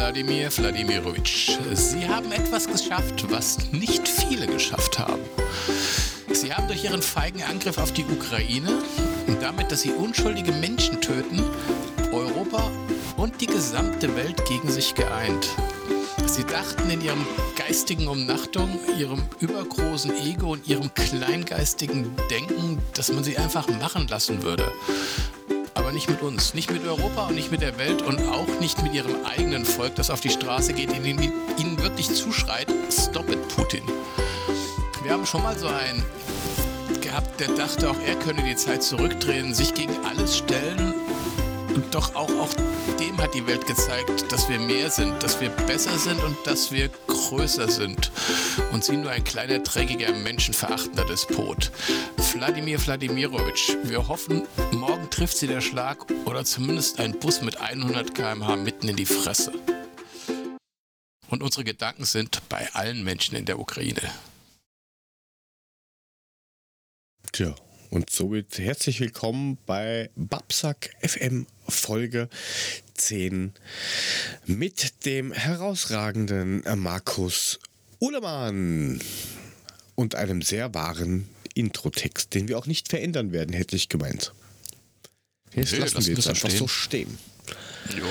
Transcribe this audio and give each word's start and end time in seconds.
Wladimir 0.00 0.50
Wladimirovich, 0.50 1.58
Sie 1.74 2.08
haben 2.08 2.32
etwas 2.32 2.66
geschafft, 2.66 3.30
was 3.30 3.70
nicht 3.70 4.08
viele 4.08 4.46
geschafft 4.46 4.98
haben. 4.98 5.20
Sie 6.32 6.54
haben 6.54 6.66
durch 6.68 6.84
Ihren 6.84 7.02
feigen 7.02 7.42
Angriff 7.42 7.76
auf 7.76 7.92
die 7.92 8.06
Ukraine 8.06 8.78
und 9.26 9.42
damit, 9.42 9.70
dass 9.70 9.82
Sie 9.82 9.90
unschuldige 9.90 10.52
Menschen 10.52 11.02
töten, 11.02 11.44
Europa 12.12 12.70
und 13.18 13.42
die 13.42 13.46
gesamte 13.46 14.16
Welt 14.16 14.42
gegen 14.46 14.70
sich 14.70 14.94
geeint. 14.94 15.46
Sie 16.26 16.44
dachten 16.44 16.88
in 16.88 17.02
ihrem 17.02 17.26
geistigen 17.56 18.08
Umnachtung, 18.08 18.80
ihrem 18.98 19.22
übergroßen 19.40 20.12
Ego 20.24 20.52
und 20.52 20.66
ihrem 20.66 20.94
kleingeistigen 20.94 22.10
Denken, 22.30 22.78
dass 22.94 23.12
man 23.12 23.22
sie 23.22 23.36
einfach 23.36 23.68
machen 23.68 24.08
lassen 24.08 24.42
würde. 24.42 24.72
Aber 25.80 25.92
nicht 25.92 26.10
mit 26.10 26.20
uns, 26.20 26.52
nicht 26.52 26.70
mit 26.70 26.84
Europa 26.84 27.28
und 27.28 27.34
nicht 27.34 27.50
mit 27.50 27.62
der 27.62 27.78
Welt 27.78 28.02
und 28.02 28.20
auch 28.28 28.60
nicht 28.60 28.82
mit 28.82 28.92
ihrem 28.92 29.24
eigenen 29.24 29.64
Volk, 29.64 29.94
das 29.94 30.10
auf 30.10 30.20
die 30.20 30.28
Straße 30.28 30.74
geht, 30.74 30.92
in 30.92 31.06
ihnen, 31.06 31.82
wirklich 31.82 32.14
zuschreit, 32.14 32.66
Stop 32.90 33.30
it, 33.30 33.48
Putin. 33.48 33.82
Wir 35.02 35.12
haben 35.12 35.24
schon 35.24 35.42
mal 35.42 35.58
so 35.58 35.68
einen 35.68 36.04
gehabt, 37.00 37.40
der 37.40 37.48
dachte, 37.48 37.88
auch 37.88 37.96
er 38.06 38.14
könne 38.16 38.42
die 38.42 38.56
Zeit 38.56 38.82
zurückdrehen, 38.82 39.54
sich 39.54 39.72
gegen 39.72 39.96
alles 40.04 40.36
stellen 40.36 40.92
und 41.74 41.94
doch 41.94 42.14
auch, 42.14 42.28
auch 42.28 42.50
dem 43.00 43.16
hat 43.16 43.34
die 43.34 43.46
Welt 43.46 43.66
gezeigt, 43.66 44.30
dass 44.30 44.48
wir 44.50 44.58
mehr 44.58 44.90
sind, 44.90 45.22
dass 45.22 45.40
wir 45.40 45.48
besser 45.48 45.98
sind 45.98 46.22
und 46.22 46.36
dass 46.44 46.70
wir 46.70 46.90
größer 47.06 47.70
sind. 47.70 48.12
Und 48.72 48.84
sie 48.84 48.96
nur 48.96 49.10
ein 49.10 49.24
kleiner, 49.24 49.58
dreckiger, 49.60 50.12
menschenverachtender 50.12 51.06
Despot. 51.06 51.72
Wladimir 52.34 52.78
Wladimirovich, 52.78 53.76
wir 53.84 54.06
hoffen, 54.06 54.46
morgen 54.72 55.08
trifft 55.08 55.38
sie 55.38 55.46
der 55.46 55.62
Schlag 55.62 56.10
oder 56.26 56.44
zumindest 56.44 57.00
ein 57.00 57.18
Bus 57.18 57.40
mit 57.40 57.58
100 57.58 58.14
km/h 58.14 58.56
mitten 58.56 58.88
in 58.88 58.96
die 58.96 59.06
Fresse. 59.06 59.52
Und 61.28 61.42
unsere 61.42 61.64
Gedanken 61.64 62.04
sind 62.04 62.42
bei 62.50 62.68
allen 62.74 63.02
Menschen 63.02 63.34
in 63.34 63.46
der 63.46 63.58
Ukraine. 63.58 64.02
Tja, 67.32 67.54
und 67.90 68.10
somit 68.10 68.58
herzlich 68.58 69.00
willkommen 69.00 69.58
bei 69.66 70.10
Babsack 70.14 70.90
FM 71.00 71.46
Folge 71.70 72.28
10 72.94 73.52
mit 74.46 75.04
dem 75.04 75.32
herausragenden 75.32 76.62
Markus 76.76 77.58
Uhlemann 78.00 79.00
und 79.94 80.14
einem 80.14 80.42
sehr 80.42 80.74
wahren 80.74 81.28
Introtext, 81.54 82.34
den 82.34 82.48
wir 82.48 82.58
auch 82.58 82.66
nicht 82.66 82.88
verändern 82.88 83.32
werden, 83.32 83.52
hätte 83.54 83.76
ich 83.76 83.88
gemeint. 83.88 84.32
Jetzt 85.54 85.72
nee, 85.72 85.78
lassen 85.78 86.06
wir 86.06 86.14
jetzt 86.14 86.28
einfach 86.28 86.48
stehen. 86.48 86.58
so 86.58 86.68
stehen. 86.68 87.18
Jo. 87.98 88.06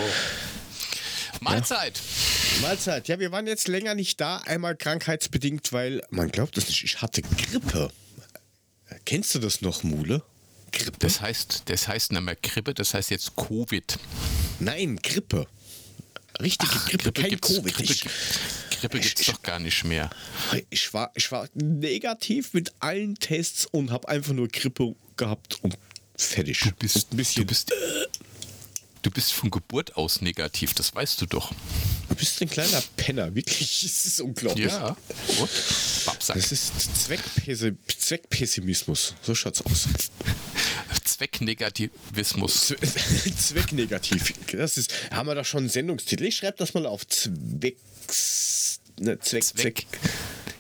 Mahlzeit. 1.42 1.98
Ja. 1.98 2.62
Mahlzeit. 2.68 3.08
Ja, 3.08 3.20
wir 3.20 3.32
waren 3.32 3.48
jetzt 3.48 3.68
länger 3.68 3.96
nicht 3.96 4.20
da, 4.20 4.38
einmal 4.38 4.76
krankheitsbedingt, 4.76 5.72
weil 5.72 6.02
man 6.10 6.30
glaubt 6.30 6.58
es 6.58 6.68
nicht, 6.68 6.84
ich 6.84 7.02
hatte 7.02 7.22
Grippe. 7.22 7.92
Kennst 9.06 9.34
du 9.36 9.40
das 9.40 9.62
noch, 9.62 9.84
Mule? 9.84 10.22
Grippe? 10.70 10.98
Das 11.00 11.22
heißt, 11.22 11.64
das 11.66 11.88
heißt 11.88 12.12
nicht 12.12 12.22
mehr 12.22 12.36
Grippe, 12.36 12.74
das 12.74 12.94
heißt 12.94 13.12
jetzt 13.12 13.36
Covid. 13.36 14.00
Nein, 14.60 14.98
Grippe. 15.02 15.48
Richtige 16.42 16.72
Ach, 16.74 16.90
Grippe, 16.90 17.12
Grippe, 17.12 17.22
kein 17.22 17.42
Covid. 17.42 17.74
Grippe, 17.76 18.10
Grippe 18.80 19.00
gibt 19.00 19.20
es 19.20 19.26
doch 19.26 19.42
gar 19.42 19.60
nicht 19.60 19.84
mehr. 19.84 20.10
Ich 20.70 20.94
war, 20.94 21.12
ich 21.16 21.32
war 21.32 21.48
negativ 21.54 22.54
mit 22.54 22.72
allen 22.80 23.16
Tests 23.16 23.66
und 23.66 23.92
habe 23.92 24.08
einfach 24.08 24.34
nur 24.34 24.48
Grippe 24.48 24.96
gehabt 25.18 25.62
und 25.64 25.78
fertig. 26.16 26.60
Du 26.62 26.72
bist, 26.72 27.12
ein 27.12 27.18
bisschen, 27.18 27.44
du 27.44 27.48
bist, 27.48 27.74
Du 29.02 29.12
bist 29.12 29.32
von 29.32 29.50
Geburt 29.50 29.96
aus 29.96 30.22
negativ, 30.22 30.74
das 30.74 30.94
weißt 30.94 31.22
du 31.22 31.26
doch. 31.26 31.54
Du 32.10 32.16
bist 32.16 32.42
ein 32.42 32.50
kleiner 32.50 32.84
Penner, 32.98 33.34
wirklich. 33.34 33.84
Es 33.86 34.06
ist 34.06 34.20
unglaublich. 34.20 34.66
Ja, 34.66 34.98
gut. 35.38 35.50
Babsack. 36.06 36.36
Das 36.36 36.52
ist 36.52 36.74
Zweckpessimismus. 38.02 39.16
So 39.22 39.34
schaut's 39.36 39.62
aus. 39.62 39.88
Zwecknegativismus. 41.06 42.68
Zwecknegativ. 43.38 44.34
Das 44.52 44.78
ist, 44.78 44.94
haben 45.12 45.28
wir 45.28 45.36
doch 45.36 45.46
schon 45.46 45.60
einen 45.60 45.70
Sendungstitel. 45.70 46.26
Ich 46.26 46.36
schreibe 46.38 46.58
das 46.58 46.74
mal 46.74 46.86
auf. 46.86 47.08
Zwecks. 47.08 48.80
Ne, 49.00 49.18
Zweck, 49.20 49.44
Zweck, 49.44 49.86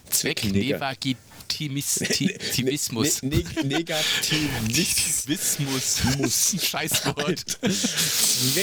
Zweck, 0.09 0.39
Zweck 0.39 1.17
Negativismus. 1.59 3.23
Ne, 3.29 3.37
ne, 3.37 3.63
Negativismus. 3.63 6.03
Muss. 6.17 6.55
Scheißwort. 6.61 7.45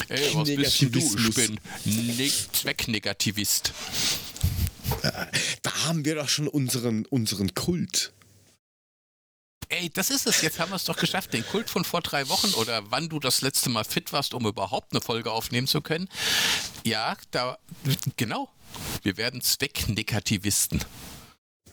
Ey, 0.08 0.34
was 0.34 0.48
bist 0.48 0.82
du? 0.82 1.28
Ich 1.28 1.34
bin 1.34 1.60
ne 1.84 2.30
Zwecknegativist. 2.52 3.72
Da 5.62 5.84
haben 5.84 6.04
wir 6.04 6.14
doch 6.14 6.28
schon 6.28 6.48
unseren, 6.48 7.06
unseren 7.06 7.54
Kult. 7.54 8.12
Ey, 9.68 9.90
das 9.90 10.10
ist 10.10 10.26
es. 10.26 10.42
Jetzt 10.42 10.60
haben 10.60 10.70
wir 10.70 10.76
es 10.76 10.84
doch 10.84 10.96
geschafft. 10.96 11.32
Den 11.32 11.44
Kult 11.44 11.70
von 11.70 11.84
vor 11.84 12.00
drei 12.00 12.28
Wochen 12.28 12.52
oder 12.54 12.90
wann 12.90 13.08
du 13.08 13.18
das 13.18 13.40
letzte 13.40 13.68
Mal 13.68 13.84
fit 13.84 14.12
warst, 14.12 14.32
um 14.32 14.46
überhaupt 14.46 14.92
eine 14.92 15.00
Folge 15.00 15.32
aufnehmen 15.32 15.66
zu 15.66 15.80
können. 15.80 16.08
Ja, 16.84 17.16
da, 17.32 17.58
genau. 18.16 18.48
Wir 19.02 19.16
werden 19.16 19.40
Zwecknegativisten. 19.40 20.84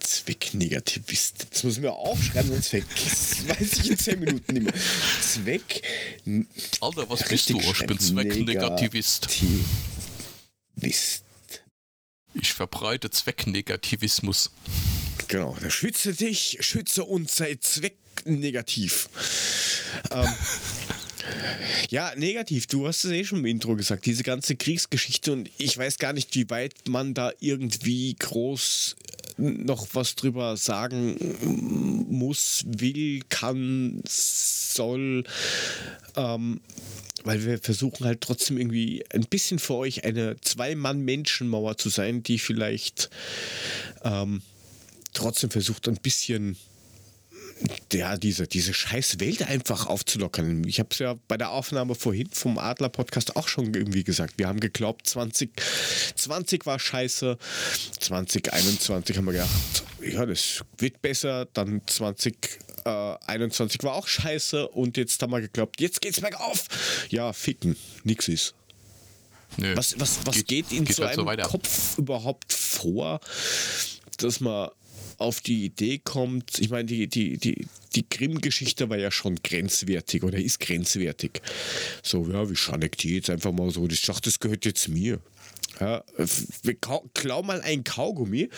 Zwecknegativist. 0.04 1.46
Das 1.50 1.64
müssen 1.64 1.82
wir 1.82 1.94
aufschreiben, 1.94 2.50
sonst 2.52 2.68
vergessen. 2.68 3.48
weiß 3.48 3.72
ich 3.78 3.90
in 3.90 3.98
10 3.98 4.20
Minuten 4.20 4.52
nicht 4.52 4.64
mehr. 4.64 4.74
Zweck. 5.20 5.82
Alter, 6.80 7.08
was 7.08 7.28
bist 7.28 7.50
du? 7.50 7.58
Ich 7.58 7.86
bin 7.86 7.98
Zwecknegativist. 7.98 9.28
Ich 12.34 12.52
verbreite 12.52 13.10
Zwecknegativismus. 13.10 14.50
Genau. 15.28 15.56
Schütze 15.68 16.12
dich, 16.12 16.58
schütze 16.60 17.04
uns, 17.04 17.36
sei 17.36 17.56
zwecknegativ. 17.60 19.08
ähm, 20.10 20.28
ja, 21.88 22.14
negativ. 22.16 22.66
Du 22.66 22.86
hast 22.86 23.04
es 23.04 23.12
eh 23.12 23.24
schon 23.24 23.38
im 23.38 23.46
Intro 23.46 23.76
gesagt. 23.76 24.04
Diese 24.04 24.22
ganze 24.22 24.56
Kriegsgeschichte 24.56 25.32
und 25.32 25.50
ich 25.58 25.78
weiß 25.78 25.98
gar 25.98 26.12
nicht, 26.12 26.34
wie 26.34 26.50
weit 26.50 26.74
man 26.88 27.14
da 27.14 27.32
irgendwie 27.40 28.14
groß 28.18 28.96
noch 29.36 29.88
was 29.94 30.14
drüber 30.14 30.56
sagen 30.56 31.16
muss, 32.08 32.64
will, 32.66 33.22
kann, 33.28 34.02
soll. 34.06 35.24
Ähm, 36.16 36.60
weil 37.24 37.44
wir 37.44 37.58
versuchen 37.58 38.04
halt 38.06 38.20
trotzdem 38.20 38.58
irgendwie 38.58 39.04
ein 39.10 39.24
bisschen 39.24 39.58
für 39.58 39.74
euch 39.74 40.04
eine 40.04 40.36
Zwei-Mann-Menschenmauer 40.40 41.78
zu 41.78 41.88
sein, 41.88 42.22
die 42.22 42.38
vielleicht 42.38 43.08
ähm, 44.02 44.42
trotzdem 45.14 45.50
versucht, 45.50 45.88
ein 45.88 45.96
bisschen 45.96 46.56
ja, 47.94 48.16
diese, 48.16 48.46
diese 48.46 48.74
scheiß 48.74 49.20
Welt 49.20 49.42
einfach 49.48 49.86
aufzulockern. 49.86 50.64
Ich 50.66 50.78
habe 50.78 50.88
es 50.92 50.98
ja 50.98 51.14
bei 51.28 51.36
der 51.36 51.50
Aufnahme 51.50 51.94
vorhin 51.94 52.28
vom 52.30 52.58
Adler-Podcast 52.58 53.36
auch 53.36 53.48
schon 53.48 53.74
irgendwie 53.74 54.04
gesagt. 54.04 54.34
Wir 54.36 54.48
haben 54.48 54.60
geglaubt, 54.60 55.06
2020 55.06 56.66
war 56.66 56.78
scheiße, 56.78 57.38
2021 58.00 59.16
haben 59.16 59.24
wir 59.24 59.32
gedacht, 59.32 59.50
ja, 60.02 60.26
das 60.26 60.62
wird 60.78 61.00
besser, 61.00 61.46
dann 61.52 61.80
2021 61.86 63.82
war 63.82 63.94
auch 63.94 64.08
scheiße 64.08 64.68
und 64.68 64.96
jetzt 64.96 65.22
haben 65.22 65.32
wir 65.32 65.40
geglaubt, 65.40 65.80
jetzt 65.80 66.00
geht's 66.00 66.20
bergauf. 66.20 66.66
Ja, 67.08 67.32
ficken, 67.32 67.76
nix 68.02 68.28
ist. 68.28 68.54
Nö, 69.56 69.76
was 69.76 69.98
was, 70.00 70.18
was 70.24 70.34
geht, 70.34 70.46
geht 70.46 70.72
in 70.72 70.84
geht 70.84 70.96
so 70.96 71.04
halt 71.06 71.18
einem 71.18 71.42
so 71.44 71.48
Kopf 71.48 71.98
überhaupt 71.98 72.52
vor, 72.52 73.20
dass 74.18 74.40
man 74.40 74.70
auf 75.18 75.40
die 75.40 75.64
Idee 75.64 75.98
kommt, 75.98 76.58
ich 76.58 76.70
meine, 76.70 76.84
die, 76.84 77.06
die, 77.06 77.36
die, 77.38 77.66
die 77.94 78.08
Grimm-Geschichte 78.08 78.88
war 78.88 78.98
ja 78.98 79.10
schon 79.10 79.36
grenzwertig 79.42 80.22
oder 80.22 80.38
ist 80.38 80.60
grenzwertig. 80.60 81.42
So, 82.02 82.28
ja, 82.30 82.48
wie 82.48 82.56
schannig 82.56 82.96
die 82.98 83.16
jetzt 83.16 83.30
einfach 83.30 83.52
mal 83.52 83.70
so, 83.70 83.86
ich 83.86 84.02
dachte, 84.02 84.22
das 84.22 84.40
gehört 84.40 84.64
jetzt 84.64 84.88
mir. 84.88 85.20
Ja, 85.80 86.04
klau 87.14 87.42
mal 87.42 87.60
ein 87.62 87.82
Kaugummi 87.82 88.48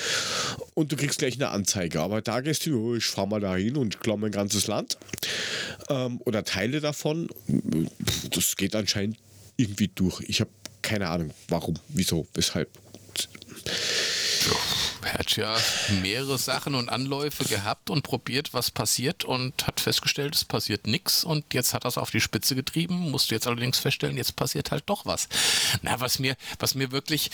und 0.74 0.92
du 0.92 0.96
kriegst 0.96 1.18
gleich 1.18 1.34
eine 1.36 1.48
Anzeige. 1.48 2.00
Aber 2.02 2.20
da 2.20 2.40
gehst 2.40 2.66
du, 2.66 2.78
oh, 2.78 2.94
ich 2.94 3.06
fahr 3.06 3.26
mal 3.26 3.40
dahin 3.40 3.76
und 3.76 4.00
klau 4.00 4.18
mein 4.18 4.32
ganzes 4.32 4.66
Land 4.66 4.98
ähm, 5.88 6.20
oder 6.26 6.44
Teile 6.44 6.80
davon. 6.80 7.28
Das 8.30 8.56
geht 8.56 8.74
anscheinend 8.74 9.16
irgendwie 9.56 9.88
durch. 9.88 10.20
Ich 10.28 10.40
habe 10.40 10.50
keine 10.82 11.08
Ahnung, 11.08 11.30
warum, 11.48 11.74
wieso, 11.88 12.26
weshalb. 12.34 12.68
Er 15.06 15.14
hat 15.20 15.36
ja 15.36 15.56
mehrere 16.02 16.36
Sachen 16.36 16.74
und 16.74 16.88
Anläufe 16.88 17.44
gehabt 17.44 17.90
und 17.90 18.02
probiert, 18.02 18.52
was 18.54 18.72
passiert 18.72 19.24
und 19.24 19.64
hat 19.64 19.78
festgestellt, 19.78 20.34
es 20.34 20.44
passiert 20.44 20.88
nichts 20.88 21.22
und 21.22 21.54
jetzt 21.54 21.74
hat 21.74 21.84
er 21.84 21.88
es 21.88 21.98
auf 21.98 22.10
die 22.10 22.20
Spitze 22.20 22.56
getrieben, 22.56 23.12
musste 23.12 23.36
jetzt 23.36 23.46
allerdings 23.46 23.78
feststellen, 23.78 24.16
jetzt 24.16 24.34
passiert 24.34 24.72
halt 24.72 24.82
doch 24.86 25.06
was. 25.06 25.28
Na, 25.82 26.00
was 26.00 26.18
mir, 26.18 26.36
was 26.58 26.74
mir 26.74 26.90
wirklich 26.90 27.30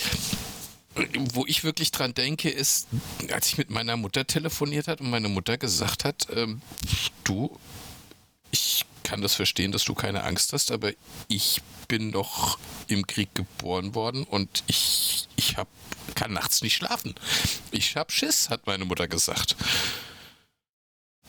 wo 1.32 1.46
ich 1.46 1.64
wirklich 1.64 1.90
dran 1.90 2.12
denke, 2.12 2.50
ist, 2.50 2.86
als 3.32 3.46
ich 3.48 3.56
mit 3.56 3.70
meiner 3.70 3.96
Mutter 3.96 4.26
telefoniert 4.26 4.88
hat 4.88 5.00
und 5.00 5.08
meine 5.08 5.28
Mutter 5.28 5.56
gesagt 5.56 6.04
hat, 6.04 6.26
ähm, 6.34 6.60
du, 7.24 7.58
ich 8.50 8.84
kann 9.02 9.22
das 9.22 9.34
verstehen, 9.34 9.72
dass 9.72 9.84
du 9.84 9.94
keine 9.94 10.22
Angst 10.24 10.52
hast, 10.52 10.70
aber 10.70 10.92
ich 11.28 11.62
bin 11.88 12.12
doch 12.12 12.58
im 12.88 13.06
Krieg 13.06 13.34
geboren 13.34 13.94
worden 13.94 14.24
und 14.24 14.62
ich, 14.66 15.28
ich 15.36 15.56
hab, 15.56 15.68
kann 16.14 16.32
nachts 16.32 16.62
nicht 16.62 16.76
schlafen. 16.76 17.14
Ich 17.70 17.96
hab 17.96 18.12
Schiss, 18.12 18.50
hat 18.50 18.66
meine 18.66 18.84
Mutter 18.84 19.08
gesagt. 19.08 19.56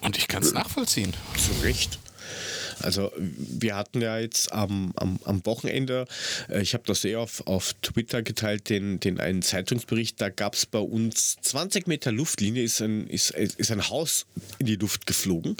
Und 0.01 0.17
ich 0.17 0.27
kann 0.27 0.43
es 0.43 0.53
nachvollziehen. 0.53 1.13
Zu 1.37 1.63
Recht. 1.63 1.99
Also 2.79 3.11
wir 3.17 3.75
hatten 3.75 4.01
ja 4.01 4.19
jetzt 4.19 4.51
am, 4.51 4.91
am, 4.95 5.19
am 5.23 5.45
Wochenende, 5.45 6.05
äh, 6.49 6.61
ich 6.61 6.73
habe 6.73 6.83
das 6.85 7.01
sehr 7.01 7.19
auf, 7.19 7.45
auf 7.47 7.73
Twitter 7.81 8.21
geteilt, 8.21 8.69
den, 8.69 8.99
den 8.99 9.19
einen 9.19 9.41
Zeitungsbericht, 9.41 10.19
da 10.19 10.29
gab 10.29 10.55
es 10.55 10.65
bei 10.65 10.79
uns 10.79 11.37
20 11.41 11.87
Meter 11.87 12.11
Luftlinie, 12.11 12.63
ist 12.63 12.81
ein, 12.81 13.07
ist, 13.07 13.31
ist 13.31 13.71
ein 13.71 13.89
Haus 13.89 14.25
in 14.59 14.65
die 14.65 14.75
Luft 14.75 15.05
geflogen. 15.07 15.55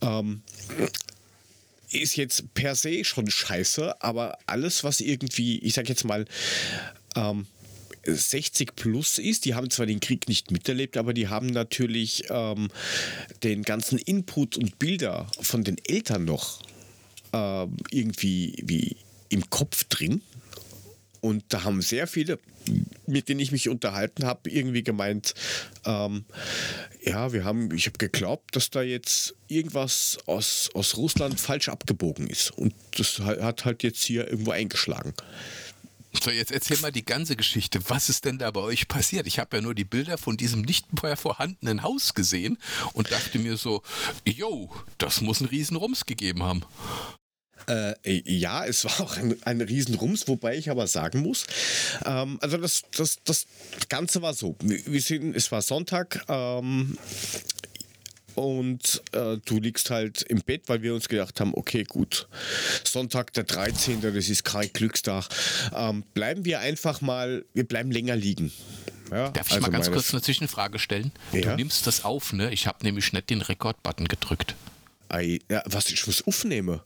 Ähm, 0.00 0.42
ist 1.90 2.16
jetzt 2.16 2.54
per 2.54 2.74
se 2.74 3.04
schon 3.04 3.30
scheiße, 3.30 4.02
aber 4.02 4.38
alles, 4.46 4.84
was 4.84 5.00
irgendwie, 5.00 5.58
ich 5.60 5.74
sag 5.74 5.88
jetzt 5.88 6.04
mal, 6.04 6.26
ähm, 7.16 7.46
60 8.08 8.76
plus 8.76 9.18
ist. 9.18 9.44
Die 9.44 9.54
haben 9.54 9.70
zwar 9.70 9.86
den 9.86 10.00
Krieg 10.00 10.28
nicht 10.28 10.50
miterlebt, 10.50 10.96
aber 10.96 11.12
die 11.14 11.28
haben 11.28 11.48
natürlich 11.48 12.24
ähm, 12.30 12.68
den 13.42 13.62
ganzen 13.62 13.98
Input 13.98 14.56
und 14.56 14.78
Bilder 14.78 15.26
von 15.40 15.64
den 15.64 15.76
Eltern 15.84 16.24
noch 16.24 16.62
äh, 17.32 17.66
irgendwie 17.90 18.62
wie 18.64 18.96
im 19.28 19.48
Kopf 19.50 19.84
drin. 19.84 20.22
Und 21.20 21.44
da 21.48 21.64
haben 21.64 21.82
sehr 21.82 22.06
viele, 22.06 22.38
mit 23.06 23.28
denen 23.28 23.40
ich 23.40 23.50
mich 23.50 23.68
unterhalten 23.68 24.24
habe, 24.24 24.50
irgendwie 24.50 24.84
gemeint, 24.84 25.34
ähm, 25.84 26.24
ja, 27.02 27.32
wir 27.32 27.44
haben, 27.44 27.74
ich 27.74 27.86
habe 27.86 27.98
geglaubt, 27.98 28.54
dass 28.54 28.70
da 28.70 28.82
jetzt 28.82 29.34
irgendwas 29.48 30.18
aus, 30.26 30.70
aus 30.74 30.96
Russland 30.96 31.40
falsch 31.40 31.68
abgebogen 31.68 32.28
ist. 32.28 32.52
Und 32.52 32.74
das 32.96 33.18
hat 33.18 33.64
halt 33.64 33.82
jetzt 33.82 34.04
hier 34.04 34.28
irgendwo 34.28 34.52
eingeschlagen. 34.52 35.12
So, 36.12 36.30
jetzt 36.30 36.52
erzähl 36.52 36.78
mal 36.78 36.90
die 36.90 37.04
ganze 37.04 37.36
Geschichte. 37.36 37.80
Was 37.88 38.08
ist 38.08 38.24
denn 38.24 38.38
da 38.38 38.50
bei 38.50 38.60
euch 38.60 38.88
passiert? 38.88 39.26
Ich 39.26 39.38
habe 39.38 39.56
ja 39.56 39.62
nur 39.62 39.74
die 39.74 39.84
Bilder 39.84 40.18
von 40.18 40.36
diesem 40.36 40.62
nicht 40.62 41.02
mehr 41.02 41.16
vorhandenen 41.16 41.82
Haus 41.82 42.14
gesehen 42.14 42.58
und 42.94 43.10
dachte 43.10 43.38
mir 43.38 43.56
so, 43.56 43.82
yo, 44.24 44.74
das 44.96 45.20
muss 45.20 45.40
einen 45.40 45.50
riesen 45.50 45.76
Rums 45.76 46.06
gegeben 46.06 46.42
haben. 46.42 46.64
Äh, 47.68 47.94
ja, 48.24 48.64
es 48.64 48.84
war 48.84 49.00
auch 49.00 49.16
ein, 49.18 49.36
ein 49.42 49.60
Riesenrums, 49.60 50.26
wobei 50.28 50.56
ich 50.56 50.70
aber 50.70 50.86
sagen 50.86 51.20
muss, 51.20 51.46
ähm, 52.06 52.38
also 52.40 52.56
das, 52.56 52.82
das, 52.96 53.18
das 53.24 53.46
Ganze 53.90 54.22
war 54.22 54.32
so, 54.32 54.56
wir 54.60 55.02
sind, 55.02 55.36
es 55.36 55.52
war 55.52 55.60
Sonntag, 55.60 56.24
ähm, 56.28 56.96
und 58.38 59.02
äh, 59.12 59.38
du 59.44 59.58
liegst 59.58 59.90
halt 59.90 60.22
im 60.22 60.40
Bett, 60.42 60.62
weil 60.68 60.82
wir 60.82 60.94
uns 60.94 61.08
gedacht 61.08 61.40
haben, 61.40 61.52
okay, 61.54 61.82
gut, 61.82 62.28
Sonntag 62.84 63.32
der 63.32 63.42
13., 63.44 64.00
das 64.00 64.28
ist 64.28 64.44
kein 64.44 64.72
Glückstag. 64.72 65.28
Ähm, 65.74 66.04
bleiben 66.14 66.44
wir 66.44 66.60
einfach 66.60 67.00
mal, 67.00 67.44
wir 67.52 67.66
bleiben 67.66 67.90
länger 67.90 68.14
liegen. 68.14 68.52
Ja, 69.10 69.30
Darf 69.30 69.48
ich 69.48 69.54
also 69.54 69.62
mal 69.66 69.72
ganz 69.72 69.90
kurz 69.90 70.12
eine 70.12 70.22
Zwischenfrage 70.22 70.78
stellen? 70.78 71.10
Ja? 71.32 71.40
Du 71.40 71.56
nimmst 71.56 71.86
das 71.86 72.04
auf, 72.04 72.32
ne? 72.32 72.52
Ich 72.52 72.66
habe 72.68 72.84
nämlich 72.84 73.12
nicht 73.12 73.28
den 73.28 73.42
Rekord-Button 73.42 74.06
gedrückt. 74.06 74.54
Ei, 75.08 75.40
ja, 75.50 75.62
was 75.66 75.88
ich 75.90 76.06
muss 76.06 76.24
aufnehmen? 76.26 76.80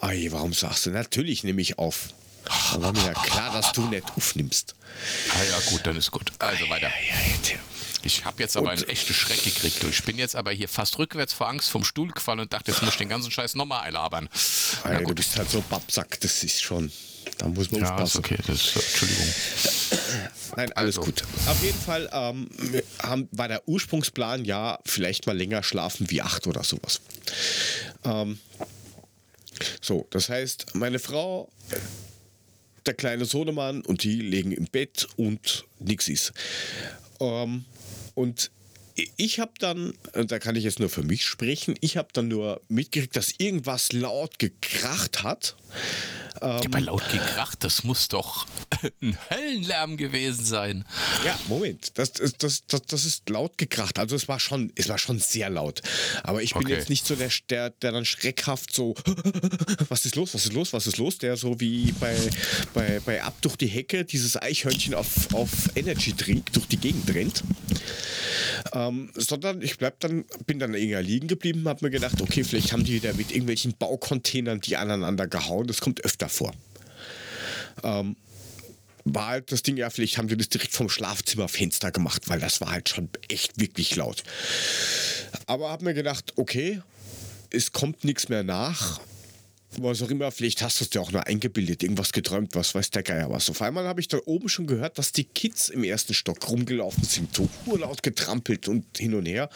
Ei, 0.00 0.28
warum 0.30 0.52
sagst 0.52 0.86
du? 0.86 0.90
Natürlich 0.90 1.42
nehme 1.42 1.60
ich 1.62 1.78
auf. 1.78 2.10
Da 2.44 2.82
war 2.82 2.92
mir 2.92 3.04
ja 3.04 3.14
klar, 3.14 3.52
dass 3.52 3.72
du 3.72 3.82
nicht 3.86 4.04
aufnimmst. 4.16 4.76
Ah 5.30 5.42
ja, 5.50 5.70
gut, 5.70 5.86
dann 5.86 5.96
ist 5.96 6.10
gut. 6.10 6.30
Also 6.38 6.68
weiter. 6.68 6.90
Ich 8.04 8.24
habe 8.24 8.42
jetzt 8.42 8.56
aber 8.56 8.70
und, 8.70 8.78
einen 8.78 8.88
echten 8.88 9.14
Schreck 9.14 9.42
gekriegt. 9.42 9.82
Ich 9.84 10.02
bin 10.04 10.18
jetzt 10.18 10.34
aber 10.36 10.50
hier 10.50 10.68
fast 10.68 10.98
rückwärts 10.98 11.32
vor 11.32 11.48
Angst 11.48 11.70
vom 11.70 11.84
Stuhl 11.84 12.10
gefallen 12.10 12.40
und 12.40 12.52
dachte, 12.52 12.70
jetzt 12.70 12.82
muss 12.82 12.92
ich 12.92 12.98
den 12.98 13.08
ganzen 13.08 13.30
Scheiß 13.30 13.54
nochmal 13.54 13.82
einlabern. 13.82 14.28
Ja, 14.84 15.00
du 15.00 15.14
bist 15.14 15.36
halt 15.36 15.50
so 15.50 15.62
Babsack, 15.68 16.20
das 16.20 16.42
ist 16.42 16.62
schon. 16.62 16.90
Da 17.38 17.48
muss 17.48 17.70
man 17.70 17.82
ja, 17.82 17.90
aufpassen. 17.90 18.18
okay, 18.18 18.38
das 18.46 18.56
ist, 18.56 18.76
Entschuldigung. 18.76 19.34
Nein, 20.56 20.72
alles 20.72 20.98
also. 20.98 21.10
gut. 21.10 21.22
Auf 21.46 21.62
jeden 21.62 21.78
Fall 21.78 22.10
ähm, 22.12 22.48
haben, 23.02 23.28
war 23.30 23.48
der 23.48 23.66
Ursprungsplan 23.68 24.44
ja 24.44 24.78
vielleicht 24.84 25.26
mal 25.26 25.36
länger 25.36 25.62
schlafen 25.62 26.10
wie 26.10 26.20
acht 26.20 26.46
oder 26.46 26.64
sowas. 26.64 27.00
Ähm, 28.04 28.38
so, 29.80 30.06
das 30.10 30.28
heißt, 30.28 30.74
meine 30.74 30.98
Frau 30.98 31.50
der 32.86 32.94
kleine 32.94 33.24
Sohnemann 33.24 33.82
und 33.82 34.02
die 34.02 34.20
legen 34.20 34.52
im 34.52 34.64
Bett 34.64 35.06
und 35.16 35.64
nichts 35.78 36.08
ist. 36.08 36.32
Ähm, 37.22 37.64
und 38.14 38.50
ich 39.16 39.40
habe 39.40 39.52
dann, 39.58 39.94
da 40.12 40.38
kann 40.38 40.56
ich 40.56 40.64
jetzt 40.64 40.80
nur 40.80 40.88
für 40.88 41.02
mich 41.02 41.24
sprechen, 41.24 41.74
ich 41.80 41.96
habe 41.96 42.08
dann 42.12 42.28
nur 42.28 42.60
mitgekriegt, 42.68 43.16
dass 43.16 43.34
irgendwas 43.38 43.92
laut 43.92 44.38
gekracht 44.38 45.22
hat. 45.22 45.56
Ähm, 46.40 46.60
ja, 46.62 46.68
bei 46.70 46.80
laut 46.80 47.08
gekracht, 47.10 47.62
das 47.62 47.84
muss 47.84 48.08
doch 48.08 48.46
ein 49.02 49.16
Höllenlärm 49.30 49.96
gewesen 49.96 50.44
sein. 50.44 50.84
Ja, 51.24 51.38
Moment, 51.46 51.96
das, 51.98 52.12
das, 52.12 52.32
das, 52.66 52.82
das 52.86 53.04
ist 53.04 53.28
laut 53.28 53.58
gekracht. 53.58 53.98
Also 53.98 54.16
es 54.16 54.28
war 54.28 54.40
schon, 54.40 54.72
es 54.74 54.88
war 54.88 54.98
schon 54.98 55.18
sehr 55.18 55.50
laut. 55.50 55.82
Aber 56.22 56.42
ich 56.42 56.54
bin 56.54 56.64
okay. 56.64 56.74
jetzt 56.74 56.90
nicht 56.90 57.06
so 57.06 57.14
der, 57.14 57.30
der, 57.48 57.70
der 57.70 57.92
dann 57.92 58.04
schreckhaft 58.04 58.74
so, 58.74 58.94
was 59.88 60.04
ist 60.06 60.16
los, 60.16 60.34
was 60.34 60.46
ist 60.46 60.52
los, 60.52 60.72
was 60.72 60.86
ist 60.86 60.96
los, 60.96 61.18
der 61.18 61.36
so 61.36 61.60
wie 61.60 61.92
bei, 61.92 62.16
bei, 62.74 63.00
bei 63.04 63.22
Ab 63.22 63.36
durch 63.42 63.56
die 63.56 63.68
Hecke 63.68 64.04
dieses 64.04 64.40
Eichhörnchen 64.40 64.94
auf, 64.94 65.32
auf 65.34 65.50
Energy 65.76 66.14
Drink 66.14 66.52
durch 66.54 66.66
die 66.66 66.78
Gegend 66.78 67.08
rennt. 67.14 67.44
Ähm, 68.72 68.81
sondern 69.14 69.62
ich 69.62 69.78
bleib 69.78 70.00
dann, 70.00 70.24
bin 70.46 70.58
dann 70.58 70.74
eher 70.74 71.02
liegen 71.02 71.28
geblieben, 71.28 71.68
habe 71.68 71.86
mir 71.86 71.90
gedacht, 71.90 72.20
okay, 72.20 72.44
vielleicht 72.44 72.72
haben 72.72 72.84
die 72.84 72.94
wieder 72.94 73.14
mit 73.14 73.30
irgendwelchen 73.30 73.74
Baucontainern 73.76 74.60
die 74.60 74.76
aneinander 74.76 75.26
gehauen. 75.26 75.66
Das 75.66 75.80
kommt 75.80 76.04
öfter 76.04 76.28
vor. 76.28 76.52
Ähm, 77.82 78.16
war 79.04 79.28
halt 79.28 79.52
das 79.52 79.62
Ding, 79.62 79.76
ja, 79.76 79.90
vielleicht 79.90 80.18
haben 80.18 80.28
die 80.28 80.36
das 80.36 80.48
direkt 80.48 80.72
vom 80.72 80.88
Schlafzimmerfenster 80.88 81.90
gemacht, 81.90 82.28
weil 82.28 82.40
das 82.40 82.60
war 82.60 82.70
halt 82.70 82.88
schon 82.88 83.08
echt 83.28 83.60
wirklich 83.60 83.96
laut. 83.96 84.22
Aber 85.46 85.70
habe 85.70 85.84
mir 85.84 85.94
gedacht, 85.94 86.32
okay, 86.36 86.80
es 87.50 87.72
kommt 87.72 88.04
nichts 88.04 88.28
mehr 88.28 88.44
nach 88.44 89.00
was 89.78 90.02
auch 90.02 90.10
immer, 90.10 90.30
vielleicht 90.30 90.62
hast 90.62 90.80
du 90.80 90.84
es 90.84 90.90
dir 90.90 91.00
auch 91.00 91.12
nur 91.12 91.26
eingebildet, 91.26 91.82
irgendwas 91.82 92.12
geträumt, 92.12 92.54
was 92.54 92.74
weiß 92.74 92.90
der 92.90 93.02
Geier 93.02 93.30
was. 93.30 93.48
Auf 93.50 93.62
einmal 93.62 93.86
habe 93.86 94.00
ich 94.00 94.08
da 94.08 94.18
oben 94.24 94.48
schon 94.48 94.66
gehört, 94.66 94.98
dass 94.98 95.12
die 95.12 95.24
Kids 95.24 95.68
im 95.68 95.84
ersten 95.84 96.14
Stock 96.14 96.48
rumgelaufen 96.48 97.04
sind, 97.04 97.34
so 97.34 97.48
urlaut 97.66 98.02
getrampelt 98.02 98.68
und 98.68 98.84
hin 98.98 99.14
und 99.14 99.26
her. 99.26 99.48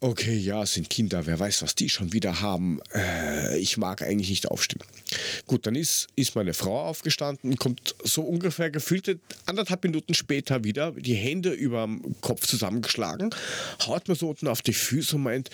Okay, 0.00 0.36
ja, 0.36 0.64
sind 0.64 0.90
Kinder, 0.90 1.26
wer 1.26 1.40
weiß, 1.40 1.62
was 1.62 1.74
die 1.74 1.88
schon 1.88 2.12
wieder 2.12 2.40
haben. 2.40 2.80
Äh, 2.94 3.58
ich 3.58 3.78
mag 3.78 4.02
eigentlich 4.02 4.30
nicht 4.30 4.46
aufstehen. 4.46 4.80
Gut, 5.46 5.66
dann 5.66 5.74
ist, 5.74 6.06
ist 6.14 6.36
meine 6.36 6.54
Frau 6.54 6.82
aufgestanden, 6.84 7.56
kommt 7.56 7.96
so 8.04 8.22
ungefähr 8.22 8.70
gefühlte 8.70 9.18
anderthalb 9.46 9.82
Minuten 9.82 10.14
später 10.14 10.62
wieder, 10.62 10.92
die 10.92 11.14
Hände 11.14 11.50
über 11.50 11.84
dem 11.84 12.14
Kopf 12.20 12.46
zusammengeschlagen, 12.46 13.34
haut 13.86 14.06
mir 14.06 14.14
so 14.14 14.28
unten 14.28 14.46
auf 14.46 14.62
die 14.62 14.72
Füße 14.72 15.16
und 15.16 15.22
meint, 15.22 15.50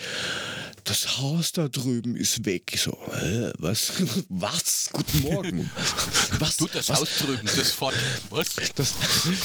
das 0.85 1.17
Haus 1.17 1.51
da 1.51 1.67
drüben 1.67 2.15
ist 2.15 2.45
weg. 2.45 2.71
Ich 2.73 2.81
so, 2.81 2.91
äh, 3.11 3.51
was? 3.57 3.91
Was? 4.29 4.89
Guten 4.93 5.21
Morgen. 5.21 5.71
Was? 6.39 6.57
Tut 6.57 6.75
das 6.75 6.89
was? 6.89 6.99
Haus 6.99 7.09
drüben, 7.17 7.43
das 7.43 7.71
fort. 7.73 7.95
Was? 8.29 8.55
Das, 8.75 8.93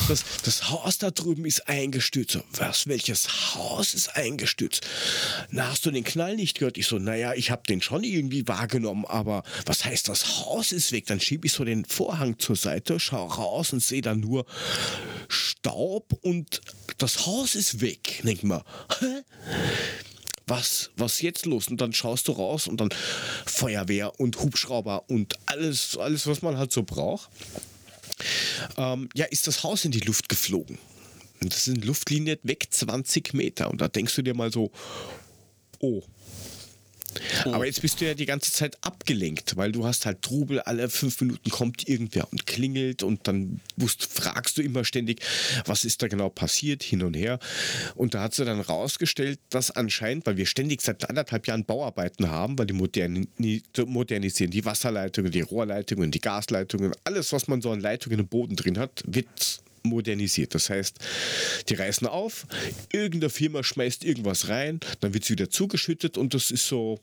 das, 0.07 0.25
das 0.45 0.71
Haus 0.71 0.99
da 0.99 1.11
drüben 1.11 1.47
ist 1.47 1.67
eingestürzt. 1.67 2.33
So, 2.33 2.43
was? 2.53 2.87
Welches 2.87 3.55
Haus 3.55 3.95
ist 3.95 4.17
eingestürzt? 4.17 4.87
Na, 5.51 5.69
hast 5.69 5.87
du 5.87 5.91
den 5.91 6.05
Knall 6.05 6.37
nicht 6.37 6.59
gehört? 6.59 6.77
Ich 6.77 6.87
so, 6.87 6.99
naja, 6.99 7.33
ich 7.35 7.51
habe 7.51 7.63
den 7.69 7.81
schon 7.81 8.05
irgendwie 8.05 8.47
wahrgenommen, 8.47 9.07
aber 9.07 9.43
was 9.65 9.85
heißt, 9.85 10.09
das 10.09 10.45
Haus 10.45 10.73
ist 10.73 10.93
weg? 10.93 11.07
Dann 11.07 11.21
schiebe 11.21 11.47
ich 11.47 11.53
so 11.53 11.65
den 11.65 11.85
Vorhang 11.87 12.39
zur 12.39 12.57
Seite, 12.57 13.01
schau 13.01 13.27
raus 13.27 13.73
und 13.73 13.83
sehe 13.83 14.03
dann 14.03 14.21
nur 14.21 14.45
Staub 15.29 16.13
und 16.23 16.61
das 16.99 17.27
Haus 17.27 17.55
ist 17.55 17.81
weg. 17.81 18.21
Denk 18.25 18.43
mal, 18.43 18.65
hä? 19.01 19.23
Was, 20.51 20.91
was 20.97 21.23
jetzt 21.23 21.47
los? 21.47 21.69
Und 21.69 21.81
dann 21.81 21.93
schaust 21.93 22.29
du 22.29 22.33
raus 22.33 22.67
und 22.67 22.81
dann 22.81 22.91
Feuerwehr 23.47 24.19
und 24.21 24.39
Hubschrauber 24.41 25.09
und 25.09 25.39
alles, 25.47 25.97
alles 25.97 26.27
was 26.27 26.43
man 26.43 26.59
halt 26.59 26.73
so 26.73 26.83
braucht. 26.83 27.31
Ähm, 28.77 29.09
ja, 29.15 29.25
ist 29.27 29.47
das 29.47 29.63
Haus 29.63 29.85
in 29.85 29.93
die 29.93 30.01
Luft 30.01 30.29
geflogen. 30.29 30.79
Und 31.41 31.55
das 31.55 31.65
sind 31.65 31.85
Luftlinie 31.85 32.39
weg 32.43 32.67
20 32.69 33.33
Meter. 33.33 33.71
Und 33.71 33.81
da 33.81 33.89
denkst 33.89 34.15
du 34.17 34.23
dir 34.23 34.35
mal 34.35 34.53
so, 34.53 34.71
oh, 35.79 36.03
Oh. 37.45 37.53
Aber 37.53 37.67
jetzt 37.67 37.83
bist 37.83 38.01
du 38.01 38.07
ja 38.07 38.15
die 38.15 38.27
ganze 38.27 38.53
Zeit 38.53 38.77
abgelenkt, 38.83 39.57
weil 39.57 39.73
du 39.73 39.87
hast 39.87 40.07
halt 40.07 40.23
Trubel, 40.23 40.61
alle 40.61 40.89
fünf 40.89 41.21
Minuten 41.21 41.51
kommt 41.51 41.89
irgendwer 41.89 42.31
und 42.31 42.47
klingelt 42.47 43.03
und 43.03 43.27
dann 43.27 43.61
musst, 43.77 44.07
fragst 44.07 44.59
du 44.59 44.63
immer 44.63 44.85
ständig, 44.85 45.21
was 45.67 45.85
ist 45.85 46.03
da 46.03 46.09
genau 46.09 46.29
passiert, 46.29 46.83
hin 46.83 47.03
und 47.03 47.15
her. 47.15 47.39
Und 47.95 48.15
da 48.15 48.23
hat 48.23 48.35
sie 48.35 48.45
dann 48.45 48.61
rausgestellt, 48.61 49.39
dass 49.51 49.71
anscheinend, 49.71 50.27
weil 50.27 50.37
wir 50.37 50.47
ständig 50.47 50.83
seit 50.83 51.09
anderthalb 51.09 51.47
Jahren 51.47 51.65
Bauarbeiten 51.65 52.31
haben, 52.31 52.59
weil 52.59 52.67
die 52.67 52.75
moderni 52.75 53.29
modernisieren 53.87 54.51
die 54.51 54.65
Wasserleitungen, 54.65 55.31
die 55.31 55.41
Rohrleitungen, 55.41 56.11
die 56.11 56.21
Gasleitungen, 56.21 56.93
alles, 57.05 57.33
was 57.33 57.49
man 57.49 57.61
so 57.61 57.71
an 57.71 57.81
Leitungen 57.81 58.21
im 58.21 58.29
Boden 58.29 58.57
drin 58.57 58.79
hat, 58.79 59.03
wird 59.07 59.61
modernisiert. 59.83 60.55
Das 60.55 60.71
heißt, 60.71 60.99
die 61.69 61.75
reißen 61.75 62.07
auf, 62.07 62.47
irgendeine 62.93 63.31
Firma 63.31 63.63
schmeißt 63.63 64.05
irgendwas 64.05 64.49
rein, 64.49 64.81
dann 65.01 65.15
wird 65.15 65.25
es 65.25 65.31
wieder 65.31 65.51
zugeschüttet 65.51 66.19
und 66.19 66.35
das 66.35 66.51
ist 66.51 66.67
so 66.67 67.01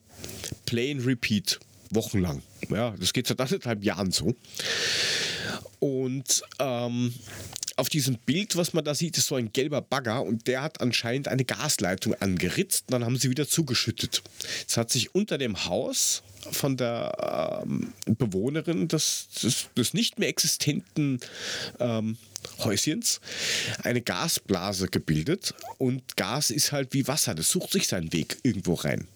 plain 0.66 1.00
repeat, 1.00 1.60
wochenlang. 1.92 2.42
Ja, 2.70 2.96
das 3.00 3.14
geht 3.14 3.28
seit 3.28 3.40
anderthalb 3.40 3.84
Jahren 3.84 4.12
so. 4.12 4.36
Und 5.80 6.42
ähm, 6.60 7.14
auf 7.78 7.90
diesem 7.90 8.18
Bild, 8.18 8.56
was 8.56 8.74
man 8.74 8.84
da 8.84 8.96
sieht, 8.96 9.18
ist 9.18 9.28
so 9.28 9.36
ein 9.36 9.54
gelber 9.54 9.82
Bagger 9.82 10.24
und 10.24 10.48
der 10.48 10.64
hat 10.64 10.82
anscheinend 10.82 11.28
eine 11.28 11.46
Gasleitung 11.46 12.16
angeritzt. 12.16 12.86
Dann 12.90 13.06
haben 13.06 13.18
sie 13.18 13.30
wieder 13.30 13.48
zugeschüttet. 13.48 14.24
Es 14.68 14.78
hat 14.78 14.90
sich 14.90 15.14
unter 15.14 15.38
dem 15.38 15.66
Haus 15.66 16.24
von 16.52 16.76
der 16.76 17.64
ähm, 17.66 17.94
Bewohnerin 18.06 18.88
des, 18.88 19.28
des, 19.42 19.68
des, 19.78 19.94
nicht 19.94 20.18
mehr 20.18 20.30
existenten 20.30 21.20
ähm, 21.80 22.18
Häuschens 22.60 23.20
eine 23.84 24.02
Gasblase 24.02 24.88
gebildet 24.88 25.54
und 25.78 26.18
Gas 26.18 26.50
ist 26.50 26.72
halt 26.72 26.94
wie 26.94 27.08
Wasser, 27.08 27.36
das 27.36 27.50
sucht 27.50 27.72
sich 27.72 27.88
seinen 27.88 28.12
Weg 28.14 28.38
irgendwo 28.44 28.74
rein. 28.74 29.08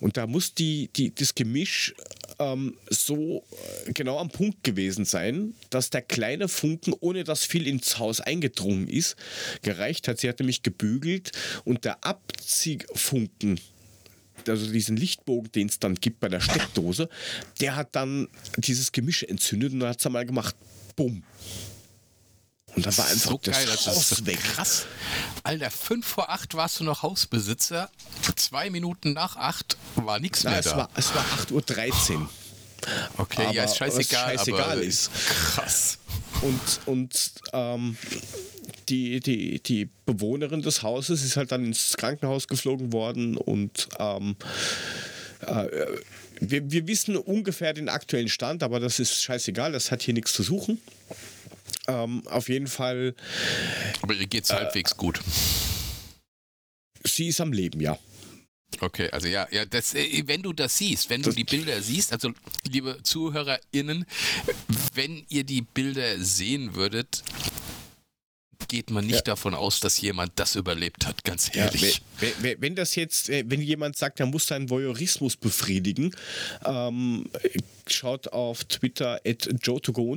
Und 0.00 0.16
da 0.16 0.26
muss 0.26 0.54
die, 0.54 0.90
die, 0.94 1.14
das 1.14 1.34
Gemisch 1.34 1.94
ähm, 2.38 2.76
so 2.90 3.44
äh, 3.86 3.92
genau 3.92 4.18
am 4.18 4.28
Punkt 4.28 4.62
gewesen 4.62 5.04
sein, 5.04 5.54
dass 5.70 5.90
der 5.90 6.02
kleine 6.02 6.48
Funken, 6.48 6.94
ohne 7.00 7.24
dass 7.24 7.44
viel 7.44 7.66
ins 7.66 7.98
Haus 7.98 8.20
eingedrungen 8.20 8.88
ist, 8.88 9.16
gereicht 9.62 10.08
hat. 10.08 10.18
Sie 10.18 10.28
hat 10.28 10.38
nämlich 10.38 10.62
gebügelt 10.62 11.32
und 11.64 11.84
der 11.84 12.04
Abziehfunken 12.04 13.60
also 14.48 14.70
diesen 14.70 14.96
Lichtbogen, 14.96 15.50
den 15.52 15.66
es 15.66 15.80
dann 15.80 15.96
gibt 15.96 16.20
bei 16.20 16.28
der 16.28 16.40
Steckdose, 16.40 17.08
der 17.60 17.74
hat 17.74 17.96
dann 17.96 18.28
dieses 18.56 18.92
Gemisch 18.92 19.24
entzündet 19.24 19.72
und 19.72 19.80
dann 19.80 19.88
hat 19.88 19.98
es 19.98 20.06
einmal 20.06 20.24
gemacht, 20.24 20.54
bumm. 20.94 21.24
Und 22.76 22.84
dann 22.84 22.96
war 22.98 23.06
einfach 23.06 23.30
so 23.30 23.40
das 23.42 23.54
geil, 23.56 23.68
Haus 23.68 24.08
das 24.10 24.26
weg. 24.26 24.38
Krass. 24.38 24.86
Alter, 25.42 25.70
5 25.70 26.06
vor 26.06 26.28
8 26.28 26.54
warst 26.54 26.78
du 26.78 26.84
noch 26.84 27.02
Hausbesitzer. 27.02 27.90
Zwei 28.36 28.68
Minuten 28.68 29.14
nach 29.14 29.36
8 29.36 29.78
war 29.96 30.20
nichts 30.20 30.44
mehr 30.44 30.58
es 30.58 30.66
da. 30.66 30.76
War, 30.76 30.90
es 30.94 31.14
war 31.14 31.24
8.13 31.46 32.16
Uhr. 32.16 32.28
Okay, 33.16 33.42
aber, 33.42 33.54
ja, 33.54 33.64
ist 33.64 33.78
scheißegal. 33.78 34.36
scheißegal 34.36 34.80
ist. 34.80 35.10
Krass. 35.54 35.98
Und, 36.42 36.80
und 36.84 37.32
ähm, 37.54 37.96
die, 38.90 39.20
die, 39.20 39.60
die 39.60 39.88
Bewohnerin 40.04 40.60
des 40.60 40.82
Hauses 40.82 41.24
ist 41.24 41.38
halt 41.38 41.52
dann 41.52 41.64
ins 41.64 41.96
Krankenhaus 41.96 42.46
geflogen 42.46 42.92
worden 42.92 43.38
und 43.38 43.88
ähm, 43.98 44.36
äh, 45.40 45.66
wir, 46.40 46.70
wir 46.70 46.86
wissen 46.86 47.16
ungefähr 47.16 47.72
den 47.72 47.88
aktuellen 47.88 48.28
Stand, 48.28 48.62
aber 48.62 48.80
das 48.80 48.98
ist 48.98 49.22
scheißegal, 49.22 49.72
das 49.72 49.90
hat 49.90 50.02
hier 50.02 50.14
nichts 50.14 50.34
zu 50.34 50.42
suchen. 50.42 50.80
Ähm, 51.88 52.26
auf 52.26 52.48
jeden 52.48 52.66
Fall. 52.66 53.14
Aber 54.02 54.14
ihr 54.14 54.26
geht's 54.26 54.50
äh, 54.50 54.54
halbwegs 54.54 54.96
gut. 54.96 55.20
Sie 57.04 57.28
ist 57.28 57.40
am 57.40 57.52
Leben, 57.52 57.80
ja. 57.80 57.98
Okay, 58.80 59.08
also 59.10 59.28
ja, 59.28 59.46
ja, 59.50 59.64
das, 59.64 59.94
äh, 59.94 60.24
wenn 60.26 60.42
du 60.42 60.52
das 60.52 60.76
siehst, 60.76 61.08
wenn 61.08 61.22
du 61.22 61.30
die 61.30 61.44
Bilder 61.44 61.80
siehst, 61.80 62.12
also 62.12 62.32
liebe 62.68 62.98
ZuhörerInnen, 63.02 64.04
wenn 64.94 65.24
ihr 65.28 65.44
die 65.44 65.62
Bilder 65.62 66.18
sehen 66.18 66.74
würdet, 66.74 67.22
geht 68.68 68.90
man 68.90 69.04
nicht 69.04 69.16
ja. 69.16 69.22
davon 69.22 69.54
aus, 69.54 69.80
dass 69.80 70.00
jemand 70.00 70.32
das 70.36 70.56
überlebt 70.56 71.06
hat, 71.06 71.24
ganz 71.24 71.54
ehrlich. 71.54 72.02
Ja, 72.20 72.28
wenn, 72.40 72.60
wenn, 72.60 72.74
das 72.74 72.94
jetzt, 72.94 73.28
äh, 73.28 73.44
wenn 73.46 73.60
jemand 73.60 73.96
sagt, 73.96 74.20
er 74.20 74.26
muss 74.26 74.46
seinen 74.46 74.70
Voyeurismus 74.70 75.36
befriedigen, 75.36 76.14
ähm, 76.64 77.28
schaut 77.86 78.28
auf 78.28 78.64
Twitter 78.64 79.20
at 79.26 79.48
jotogo 79.62 80.16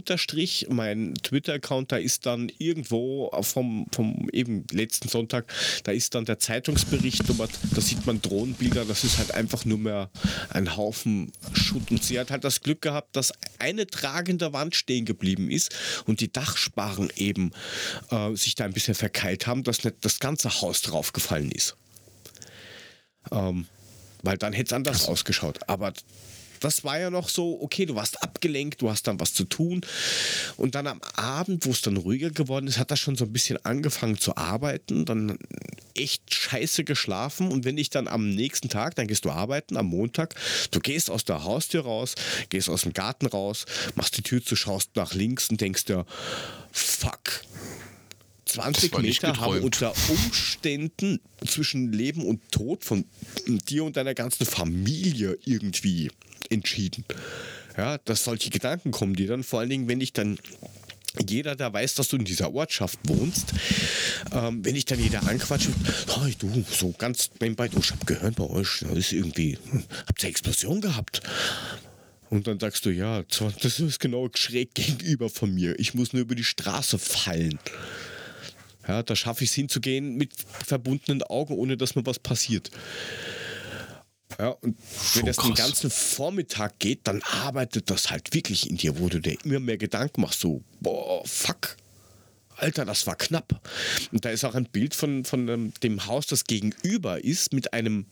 Mein 0.70 1.13
Twitter-Account, 1.15 1.91
da 1.91 1.98
ist 1.98 2.25
dann 2.25 2.51
irgendwo 2.58 3.32
vom, 3.41 3.86
vom 3.91 4.29
eben 4.32 4.65
letzten 4.72 5.08
Sonntag, 5.08 5.51
da 5.84 5.91
ist 5.91 6.15
dann 6.15 6.25
der 6.25 6.39
Zeitungsbericht, 6.39 7.24
da 7.27 7.82
sieht 7.82 8.06
man 8.06 8.22
Drohnenbilder, 8.22 8.86
das 8.86 9.03
ist 9.03 9.18
halt 9.18 9.32
einfach 9.32 9.65
nur 9.65 9.77
mehr 9.77 10.10
ein 10.50 10.75
Haufen 10.75 11.32
Schutt. 11.53 11.91
Und 11.91 12.03
sie 12.03 12.20
hat 12.20 12.32
halt 12.32 12.44
das 12.44 12.62
Glück 12.62 12.82
gehabt, 12.82 13.15
dass 13.15 13.34
eine 13.60 13.88
tragende 13.88 14.53
Wand 14.53 14.75
stehen 14.75 15.06
geblieben 15.06 15.51
ist 15.51 15.75
und 16.06 16.22
die 16.22 16.32
Dachsparren 16.32 17.12
eben 17.15 17.51
äh, 18.12 18.36
sich 18.39 18.55
da 18.55 18.65
ein 18.65 18.74
bisschen 18.74 18.96
verkeilt 18.96 19.48
haben, 19.48 19.63
dass 19.63 19.84
nicht 19.84 19.98
das 20.01 20.19
ganze 20.19 20.62
Haus 20.62 20.81
draufgefallen 20.81 21.51
ist. 21.51 21.75
Ähm, 23.31 23.67
weil 24.24 24.38
dann 24.38 24.53
hätte 24.53 24.69
es 24.69 24.74
anders 24.74 25.08
ausgeschaut. 25.08 25.60
Aber 25.67 25.93
das 26.60 26.84
war 26.84 27.00
ja 27.00 27.10
noch 27.10 27.29
so, 27.29 27.62
okay, 27.62 27.86
du 27.86 27.96
warst 27.96 28.22
abgelenkt, 28.22 28.81
du 28.81 28.89
hast 28.89 29.08
dann 29.08 29.19
was 29.19 29.34
zu 29.34 29.46
tun. 29.46 29.81
Und 30.58 30.75
dann 30.75 30.88
am 30.88 31.01
Abend, 31.15 31.65
wo 31.65 31.72
es 31.72 31.81
dann 31.81 31.98
ruhiger 31.98 32.29
geworden 32.31 32.67
ist, 32.67 32.77
hat 32.77 32.91
das 32.91 33.00
schon 33.00 33.15
so 33.15 33.25
ein 33.25 33.34
bisschen 33.34 33.63
angefangen 33.65 34.17
zu 34.17 34.36
arbeiten. 34.36 35.05
Dann 35.05 35.38
echt 35.96 36.34
scheiße 36.34 36.84
geschlafen. 36.84 37.51
Und 37.51 37.65
wenn 37.65 37.77
ich 37.77 37.89
dann 37.89 38.08
am 38.08 38.29
nächsten 38.29 38.69
Tag, 38.69 38.96
dann 38.96 39.08
gehst 39.08 39.25
du 39.25 39.31
arbeiten, 39.31 39.77
am 39.77 39.88
Montag, 39.88 40.36
du 40.72 40.79
gehst 40.79 41.10
aus 41.10 41.24
der 41.24 41.43
Haustür 41.43 41.84
raus, 41.84 42.15
gehst 42.50 42.69
aus 42.69 42.81
dem 42.81 42.93
Garten 42.93 43.27
raus, 43.27 43.65
machst 43.96 44.17
die 44.17 44.24
Tür 44.24 44.43
zu, 44.43 44.55
schaust 44.55 44.96
nach 44.96 45.13
links 45.13 45.50
und 45.50 45.62
denkst 45.62 45.86
dir, 45.86 46.05
fuck, 46.72 47.41
20 48.53 48.98
Meter 49.00 49.39
haben 49.39 49.62
unter 49.62 49.94
Umständen 50.10 51.20
zwischen 51.46 51.91
Leben 51.91 52.25
und 52.25 52.51
Tod 52.51 52.84
von 52.84 53.06
dir 53.48 53.84
und 53.84 53.98
deiner 53.98 54.13
ganzen 54.13 54.46
Familie 54.46 55.38
irgendwie 55.46 56.12
entschieden. 56.50 57.06
Ja, 57.77 57.98
dass 58.00 58.24
solche 58.24 58.50
Gedanken 58.50 58.91
kommen 58.91 59.15
die 59.15 59.27
dann, 59.27 59.44
vor 59.44 59.60
allen 59.60 59.70
Dingen, 59.70 59.88
wenn 59.88 60.01
ich 60.01 60.13
dann 60.13 60.38
jeder, 61.27 61.56
der 61.56 61.74
weiß, 61.74 61.96
dass 61.96 62.08
du 62.10 62.18
in 62.18 62.25
dieser 62.25 62.53
Ortschaft 62.53 63.00
wohnst, 63.08 63.53
ähm, 64.32 64.63
wenn 64.63 64.75
ich 64.75 64.86
dann 64.86 65.00
jeder 65.00 65.24
anquatsche, 65.27 65.72
hey, 66.22 66.36
du, 66.38 66.63
so 66.70 66.94
ganz 66.98 67.32
nebenbei, 67.39 67.68
du, 67.68 67.79
ich 67.79 67.91
hab 67.91 68.06
gehört 68.06 68.36
bei 68.36 68.44
euch, 68.46 68.79
da 68.82 68.89
ist 68.89 69.12
irgendwie, 69.12 69.58
hm, 69.72 69.84
habt 70.08 70.24
ihr 70.24 70.29
Explosion 70.29 70.82
gehabt? 70.82 71.22
Und 72.29 72.46
dann 72.46 72.60
sagst 72.60 72.86
du, 72.86 72.91
ja, 72.91 73.24
das 73.24 73.79
ist 73.79 74.00
genau 74.00 74.29
schräg 74.36 74.74
gegenüber 74.75 75.29
von 75.29 75.53
mir. 75.53 75.79
Ich 75.79 75.94
muss 75.94 76.13
nur 76.13 76.22
über 76.22 76.36
die 76.36 76.44
Straße 76.44 77.00
fallen. 77.00 77.58
Ja, 78.88 79.03
da 79.03 79.15
schaffe 79.15 79.43
ich 79.43 79.51
es 79.51 79.55
hinzugehen 79.55 80.15
mit 80.15 80.33
verbundenen 80.65 81.24
Augen, 81.24 81.53
ohne 81.53 81.77
dass 81.77 81.95
mir 81.95 82.05
was 82.05 82.19
passiert. 82.19 82.71
Ja, 84.38 84.50
und 84.50 84.77
wenn 85.15 85.25
das 85.25 85.38
den 85.38 85.53
ganzen 85.53 85.89
Vormittag 85.89 86.79
geht, 86.79 87.01
dann 87.07 87.21
arbeitet 87.24 87.89
das 87.89 88.09
halt 88.09 88.33
wirklich 88.33 88.69
in 88.69 88.77
dir, 88.77 89.00
wo 89.00 89.09
du 89.09 89.19
dir 89.19 89.38
immer 89.43 89.59
mehr 89.59 89.77
Gedanken 89.77 90.21
machst, 90.21 90.39
so, 90.39 90.63
boah, 90.79 91.25
fuck. 91.25 91.75
Alter, 92.55 92.86
das 92.86 93.07
war 93.07 93.15
knapp. 93.15 93.62
Und 94.12 94.25
da 94.25 94.29
ist 94.29 94.43
auch 94.43 94.55
ein 94.55 94.65
Bild 94.65 94.93
von, 94.93 95.24
von 95.24 95.74
dem 95.81 96.05
Haus, 96.05 96.27
das 96.27 96.43
gegenüber 96.43 97.24
ist, 97.24 97.53
mit 97.53 97.74
einem 97.74 98.05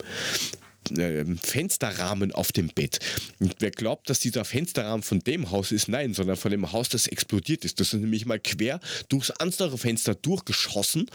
äh, 0.91 1.25
Fensterrahmen 1.41 2.31
auf 2.31 2.51
dem 2.51 2.69
Bett. 2.69 2.99
Und 3.39 3.55
wer 3.59 3.71
glaubt, 3.71 4.09
dass 4.09 4.19
dieser 4.19 4.45
Fensterrahmen 4.45 5.03
von 5.03 5.19
dem 5.19 5.51
Haus 5.51 5.71
ist, 5.71 5.87
nein, 5.87 6.13
sondern 6.13 6.37
von 6.37 6.51
dem 6.51 6.71
Haus, 6.71 6.89
das 6.89 7.07
explodiert 7.07 7.65
ist. 7.65 7.79
Das 7.79 7.93
ist 7.93 7.99
nämlich 7.99 8.25
mal 8.25 8.39
quer 8.39 8.79
durchs 9.09 9.31
andere 9.31 9.77
Fenster 9.77 10.15
durchgeschossen 10.15 11.09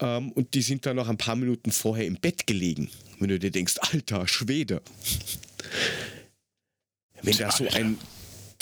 ähm, 0.00 0.32
und 0.32 0.54
die 0.54 0.62
sind 0.62 0.86
dann 0.86 0.96
noch 0.96 1.08
ein 1.08 1.18
paar 1.18 1.36
Minuten 1.36 1.72
vorher 1.72 2.06
im 2.06 2.16
Bett 2.16 2.46
gelegen. 2.46 2.90
Wenn 3.18 3.28
du 3.28 3.38
dir 3.38 3.50
denkst, 3.50 3.74
alter 3.80 4.26
Schwede. 4.28 4.82
Wenn 7.22 7.36
da 7.38 7.50
so 7.50 7.66
ein 7.68 7.98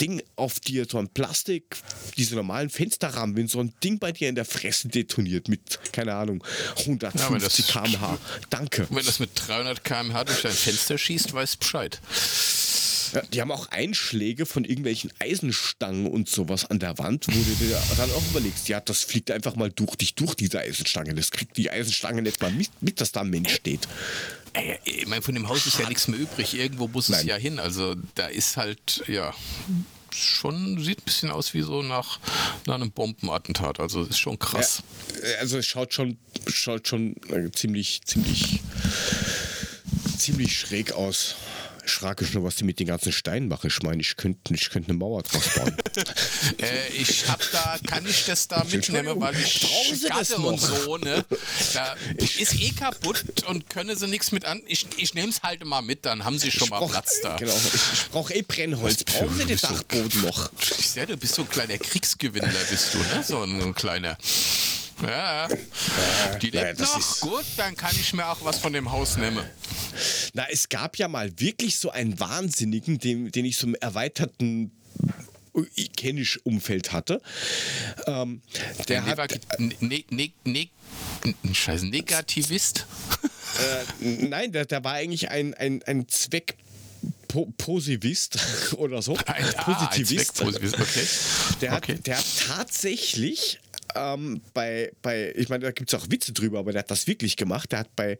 Ding 0.03 0.21
auf 0.35 0.59
dir, 0.59 0.85
so 0.89 0.97
ein 0.97 1.07
Plastik, 1.07 1.77
diese 2.17 2.35
normalen 2.35 2.69
Fensterrahmen, 2.69 3.37
wenn 3.37 3.47
so 3.47 3.61
ein 3.61 3.73
Ding 3.81 3.99
bei 3.99 4.11
dir 4.11 4.27
in 4.27 4.35
der 4.35 4.43
Fresse 4.43 4.89
detoniert 4.89 5.47
mit, 5.47 5.79
keine 5.93 6.13
Ahnung, 6.13 6.43
150 6.79 7.69
ja, 7.69 7.81
km/h. 7.83 8.17
Danke. 8.49 8.85
Wenn 8.89 9.05
das 9.05 9.19
mit 9.19 9.29
300 9.35 9.81
km/h 9.81 10.25
durch 10.25 10.41
dein 10.41 10.51
Fenster 10.51 10.97
schießt, 10.97 11.33
weißt 11.33 11.57
Bescheid. 11.57 12.01
Ja, 13.13 13.21
die 13.21 13.39
haben 13.39 13.51
auch 13.51 13.67
Einschläge 13.67 14.45
von 14.45 14.65
irgendwelchen 14.65 15.13
Eisenstangen 15.19 16.07
und 16.07 16.27
sowas 16.27 16.65
an 16.65 16.79
der 16.79 16.97
Wand, 16.97 17.27
wo 17.27 17.31
du 17.31 17.65
dir 17.65 17.81
dann 17.95 18.11
auch 18.11 18.23
überlegst, 18.31 18.67
ja, 18.67 18.81
das 18.81 19.03
fliegt 19.03 19.31
einfach 19.31 19.55
mal 19.55 19.71
durch 19.71 19.95
dich 19.95 20.15
durch, 20.15 20.35
diese 20.35 20.59
Eisenstange. 20.59 21.13
Das 21.13 21.31
kriegt 21.31 21.55
die 21.55 21.69
Eisenstange 21.69 22.23
nicht 22.23 22.41
mal 22.41 22.51
mit, 22.51 22.71
mit 22.81 22.99
dass 22.99 23.13
da 23.13 23.21
ein 23.21 23.29
Mensch 23.29 23.53
steht. 23.53 23.87
Ich 24.83 25.07
meine, 25.07 25.21
von 25.21 25.33
dem 25.33 25.47
Haus 25.47 25.65
ist 25.65 25.79
ja 25.79 25.87
nichts 25.87 26.07
mehr 26.07 26.19
übrig. 26.19 26.55
Irgendwo 26.55 26.87
muss 26.87 27.09
Nein. 27.09 27.21
es 27.21 27.25
ja 27.25 27.35
hin. 27.35 27.59
Also 27.59 27.95
da 28.15 28.27
ist 28.27 28.57
halt, 28.57 29.03
ja, 29.07 29.33
schon, 30.13 30.81
sieht 30.83 30.99
ein 30.99 31.05
bisschen 31.05 31.31
aus 31.31 31.53
wie 31.53 31.61
so 31.61 31.81
nach, 31.81 32.19
nach 32.65 32.75
einem 32.75 32.91
Bombenattentat. 32.91 33.79
Also 33.79 34.03
ist 34.03 34.19
schon 34.19 34.39
krass. 34.39 34.83
Ja, 35.21 35.39
also 35.39 35.57
es 35.57 35.65
schaut 35.65 35.93
schon, 35.93 36.17
schaut 36.47 36.87
schon 36.87 37.15
äh, 37.29 37.51
ziemlich, 37.51 38.01
ziemlich, 38.05 38.61
ziemlich 40.17 40.57
schräg 40.57 40.93
aus. 40.93 41.35
Ich 41.85 41.91
frage 41.91 42.25
schon, 42.25 42.43
was 42.43 42.55
die 42.55 42.63
mit 42.63 42.79
den 42.79 42.87
ganzen 42.87 43.11
Steinen 43.11 43.47
machen. 43.49 43.67
Ich 43.67 43.81
meine, 43.83 44.01
ich 44.01 44.15
könnte 44.15 44.53
ich 44.53 44.69
könnt 44.69 44.87
eine 44.87 44.97
Mauer 44.97 45.23
draus 45.23 45.49
bauen. 45.55 45.75
äh, 46.59 46.87
ich 46.93 47.27
hab 47.27 47.41
da, 47.51 47.77
kann 47.85 48.05
ich 48.07 48.25
das 48.25 48.47
da 48.47 48.63
mitnehmen, 48.63 49.19
weil 49.19 49.35
ich 49.37 49.67
Gatte 50.07 50.37
und 50.37 50.59
so, 50.59 50.97
ne? 50.97 51.25
Da 51.73 51.95
ist 52.17 52.59
eh 52.59 52.69
kaputt 52.71 53.23
und 53.47 53.69
können 53.69 53.97
sie 53.97 54.07
nichts 54.07 54.31
mit 54.31 54.45
an. 54.45 54.61
Ich, 54.65 54.85
ich 54.97 55.13
nehme 55.13 55.29
es 55.29 55.41
halt 55.43 55.63
mal 55.65 55.81
mit, 55.81 56.05
dann 56.05 56.23
haben 56.23 56.39
sie 56.39 56.51
schon 56.51 56.69
mal 56.69 56.79
brauch- 56.79 56.91
Platz 56.91 57.19
da. 57.21 57.35
Genau, 57.35 57.53
ich, 57.53 57.73
ich 57.93 58.09
brauche 58.09 58.33
eh 58.33 58.41
Brennholz. 58.41 59.03
Brauchen 59.03 59.37
Sie 59.37 59.45
den? 59.45 59.57
Dachboden 59.57 60.21
noch? 60.21 60.51
Ich 60.79 60.89
sehe, 60.89 61.05
du 61.05 61.17
bist 61.17 61.35
so 61.35 61.41
ein 61.43 61.49
kleiner 61.49 61.77
Kriegsgewinner, 61.77 62.49
bist 62.69 62.93
du, 62.93 62.97
ne? 62.99 63.23
So 63.25 63.41
ein, 63.43 63.61
ein 63.61 63.75
kleiner. 63.75 64.17
Ja, 65.01 65.47
die 66.41 66.51
naja, 66.51 66.67
lebt 66.67 66.79
das 66.79 66.93
noch. 66.93 66.99
ist- 66.99 67.19
Gut, 67.21 67.45
dann 67.57 67.75
kann 67.75 67.95
ich 67.99 68.13
mir 68.13 68.27
auch 68.27 68.43
was 68.43 68.59
von 68.59 68.73
dem 68.73 68.91
Haus 68.91 69.17
nehmen. 69.17 69.43
Na, 70.33 70.47
es 70.49 70.69
gab 70.69 70.97
ja 70.97 71.07
mal 71.07 71.31
wirklich 71.39 71.77
so 71.77 71.89
einen 71.91 72.19
Wahnsinnigen, 72.19 72.99
den, 72.99 73.31
den 73.31 73.45
ich 73.45 73.57
so 73.57 73.67
im 73.67 73.75
erweiterten 73.75 74.71
ikenisch 75.75 76.39
Umfeld 76.43 76.91
hatte. 76.91 77.21
Ähm, 78.07 78.41
der 78.87 79.01
Der 79.01 79.05
hat, 79.05 79.19
hat, 79.19 79.59
ne, 79.59 80.03
ne, 80.09 80.31
ne, 80.45 80.69
Scheiße, 81.53 81.85
Negativist. 81.87 82.85
äh, 84.01 84.03
nein, 84.25 84.51
der, 84.51 84.65
der 84.65 84.83
war 84.83 84.93
eigentlich 84.93 85.29
ein, 85.29 85.53
ein, 85.53 85.83
ein 85.83 86.07
Zweck. 86.07 86.57
Po 87.27 87.51
oder 88.77 89.01
so. 89.01 89.15
Ein, 89.25 89.43
ah, 89.57 89.89
ein 89.91 90.05
Positivist. 90.05 90.41
Okay. 90.41 91.07
Der 91.61 91.71
hat, 91.71 91.83
okay. 91.83 91.99
der 92.05 92.17
hat 92.17 92.25
tatsächlich 92.47 93.59
ähm, 93.95 94.41
bei, 94.53 94.91
bei, 95.01 95.33
ich 95.35 95.49
meine, 95.49 95.65
da 95.65 95.71
gibt 95.71 95.93
es 95.93 95.99
auch 95.99 96.09
Witze 96.09 96.33
drüber, 96.33 96.59
aber 96.59 96.71
der 96.71 96.79
hat 96.79 96.91
das 96.91 97.07
wirklich 97.07 97.35
gemacht. 97.35 97.71
Der 97.71 97.79
hat 97.79 97.95
bei 97.95 98.17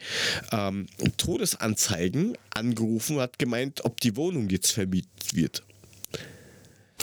ähm, 0.51 0.87
Todesanzeigen 1.17 2.37
angerufen 2.53 3.17
und 3.17 3.21
hat 3.21 3.39
gemeint, 3.39 3.85
ob 3.85 3.99
die 4.01 4.15
Wohnung 4.15 4.49
jetzt 4.49 4.71
vermietet 4.71 5.33
wird. 5.33 5.63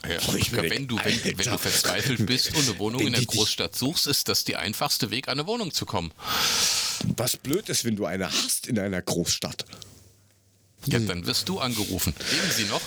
Ja, 0.08 0.18
mir 0.32 0.70
wenn, 0.70 0.88
du, 0.88 0.96
wenn, 0.96 1.24
wenn 1.24 1.36
du 1.36 1.58
verzweifelt 1.58 2.24
bist 2.24 2.54
und 2.56 2.68
eine 2.68 2.78
Wohnung 2.78 3.06
in 3.06 3.12
der 3.12 3.24
Großstadt 3.24 3.76
suchst, 3.76 4.06
ist 4.06 4.28
das 4.28 4.44
der 4.44 4.60
einfachste 4.60 5.10
Weg, 5.10 5.28
an 5.28 5.38
eine 5.38 5.46
Wohnung 5.46 5.72
zu 5.72 5.84
kommen. 5.84 6.12
Was 7.16 7.36
blöd 7.36 7.68
ist, 7.68 7.84
wenn 7.84 7.96
du 7.96 8.06
eine 8.06 8.30
hast 8.30 8.66
in 8.66 8.78
einer 8.78 9.02
Großstadt. 9.02 9.66
Ja, 10.86 10.98
Hm. 10.98 11.06
dann 11.06 11.26
wirst 11.26 11.48
du 11.48 11.58
angerufen. 11.58 12.14
Leben 12.30 12.50
Sie 12.50 12.64
noch? 12.64 12.80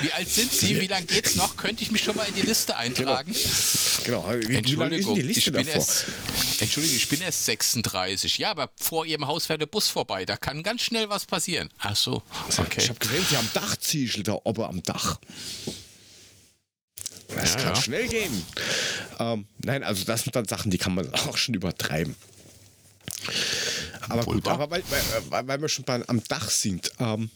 Wie 0.00 0.12
alt 0.12 0.28
sind 0.28 0.52
Sie? 0.52 0.80
Wie 0.80 0.86
lange 0.86 1.06
geht's 1.06 1.36
noch? 1.36 1.56
Könnte 1.56 1.82
ich 1.82 1.90
mich 1.90 2.02
schon 2.02 2.16
mal 2.16 2.24
in 2.24 2.34
die 2.34 2.42
Liste 2.42 2.76
eintragen? 2.76 3.34
Genau, 4.04 4.28
wie, 4.30 4.48
wie 4.48 4.56
Entschuldigung, 4.56 5.14
die 5.14 5.22
ich 5.22 5.44
bin, 5.44 5.54
davor? 5.54 5.72
erst, 5.74 6.04
Entschuldigung, 6.60 6.96
ich 6.96 7.08
bin 7.08 7.20
erst 7.20 7.44
36. 7.44 8.38
Ja, 8.38 8.50
aber 8.50 8.70
vor 8.80 9.06
Ihrem 9.06 9.26
Haus 9.26 9.46
fährt 9.46 9.60
der 9.60 9.66
Bus 9.66 9.88
vorbei. 9.88 10.24
Da 10.24 10.36
kann 10.36 10.62
ganz 10.62 10.82
schnell 10.82 11.08
was 11.08 11.26
passieren. 11.26 11.68
Ach 11.78 11.96
so, 11.96 12.22
okay. 12.58 12.80
Ich 12.82 12.88
habe 12.88 12.98
gesehen, 12.98 13.24
sie 13.28 13.36
haben 13.36 13.50
Dachziegel 13.54 14.22
da 14.22 14.38
oben 14.44 14.64
am 14.64 14.82
Dach. 14.82 15.18
Das 17.28 17.54
Ja, 17.54 17.60
kann 17.60 17.74
ja. 17.74 17.82
schnell 17.82 18.08
gehen. 18.08 18.44
Ähm, 19.18 19.46
nein, 19.58 19.82
also 19.82 20.04
das 20.04 20.22
sind 20.22 20.34
dann 20.34 20.46
Sachen, 20.46 20.70
die 20.70 20.78
kann 20.78 20.94
man 20.94 21.12
auch 21.28 21.36
schon 21.36 21.54
übertreiben. 21.54 22.14
Aber 24.08 24.24
Wohl 24.26 24.36
gut, 24.36 24.48
aber 24.48 24.70
weil, 24.70 24.82
weil, 25.28 25.46
weil 25.48 25.60
wir 25.60 25.68
schon 25.68 25.84
bei, 25.84 26.02
am 26.08 26.22
Dach 26.24 26.48
sind, 26.50 26.90
ähm, 26.98 27.30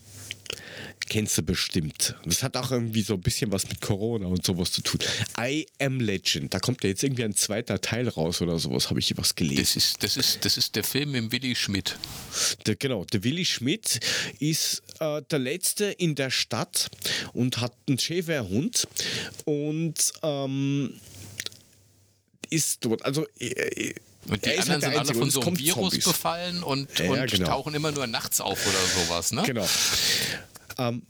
kennst 1.09 1.39
du 1.39 1.43
bestimmt. 1.43 2.15
Das 2.25 2.43
hat 2.43 2.57
auch 2.57 2.71
irgendwie 2.71 3.03
so 3.03 3.15
ein 3.15 3.21
bisschen 3.21 3.53
was 3.53 3.69
mit 3.69 3.81
Corona 3.81 4.27
und 4.27 4.45
sowas 4.45 4.73
zu 4.73 4.83
tun. 4.83 5.01
I 5.39 5.67
Am 5.79 6.01
Legend, 6.01 6.53
da 6.55 6.59
kommt 6.61 6.83
ja 6.85 6.91
jetzt 6.91 7.03
irgendwie 7.03 7.25
ein 7.25 7.35
zweiter 7.35 7.81
Teil 7.81 8.09
raus 8.09 8.41
oder 8.43 8.59
sowas, 8.59 8.91
habe 8.91 9.01
ich 9.01 9.09
hier 9.09 9.19
was 9.19 9.35
gelesen. 9.35 9.63
Das 9.63 9.77
ist, 9.77 10.03
das, 10.03 10.17
ist, 10.17 10.45
das 10.45 10.57
ist 10.57 10.77
der 10.77 10.85
Film 10.85 11.13
mit 11.13 11.33
Willy 11.33 11.55
Schmidt. 11.55 11.97
Der, 12.67 12.77
genau, 12.77 13.05
der 13.05 13.25
Willi 13.25 13.45
Schmidt 13.45 14.01
ist 14.39 14.83
äh, 15.01 15.23
der 15.31 15.39
Letzte 15.39 15.87
in 15.87 16.15
der 16.15 16.31
Stadt 16.31 16.91
und 17.33 17.59
hat 17.61 17.75
einen 17.89 17.99
Schäferhund 17.99 18.87
und 19.45 20.13
ähm, 20.23 20.95
ist 22.51 22.85
dort. 22.85 23.05
Also, 23.05 23.27
äh, 23.39 23.95
Und 24.29 24.45
die 24.45 24.51
er 24.51 24.55
ist 24.57 24.71
anderen 24.71 24.83
halt 24.83 24.83
der 24.83 24.91
sind 24.91 24.99
alle 24.99 25.15
von 25.15 25.31
so 25.31 25.41
einem 25.41 25.59
Virus 25.59 25.75
Zombies. 25.91 26.05
befallen 26.05 26.63
und, 26.63 26.99
Ja, 26.99 27.11
und 27.11 27.31
genau. 27.31 27.47
tauchen 27.49 27.75
immer 27.75 27.93
nur 27.93 28.07
nachts 28.07 28.41
auf 28.41 28.59
oder 28.67 29.07
sowas, 29.07 29.33
ne? 29.33 29.43
Genau. 29.47 29.67
Ähm, 30.79 31.03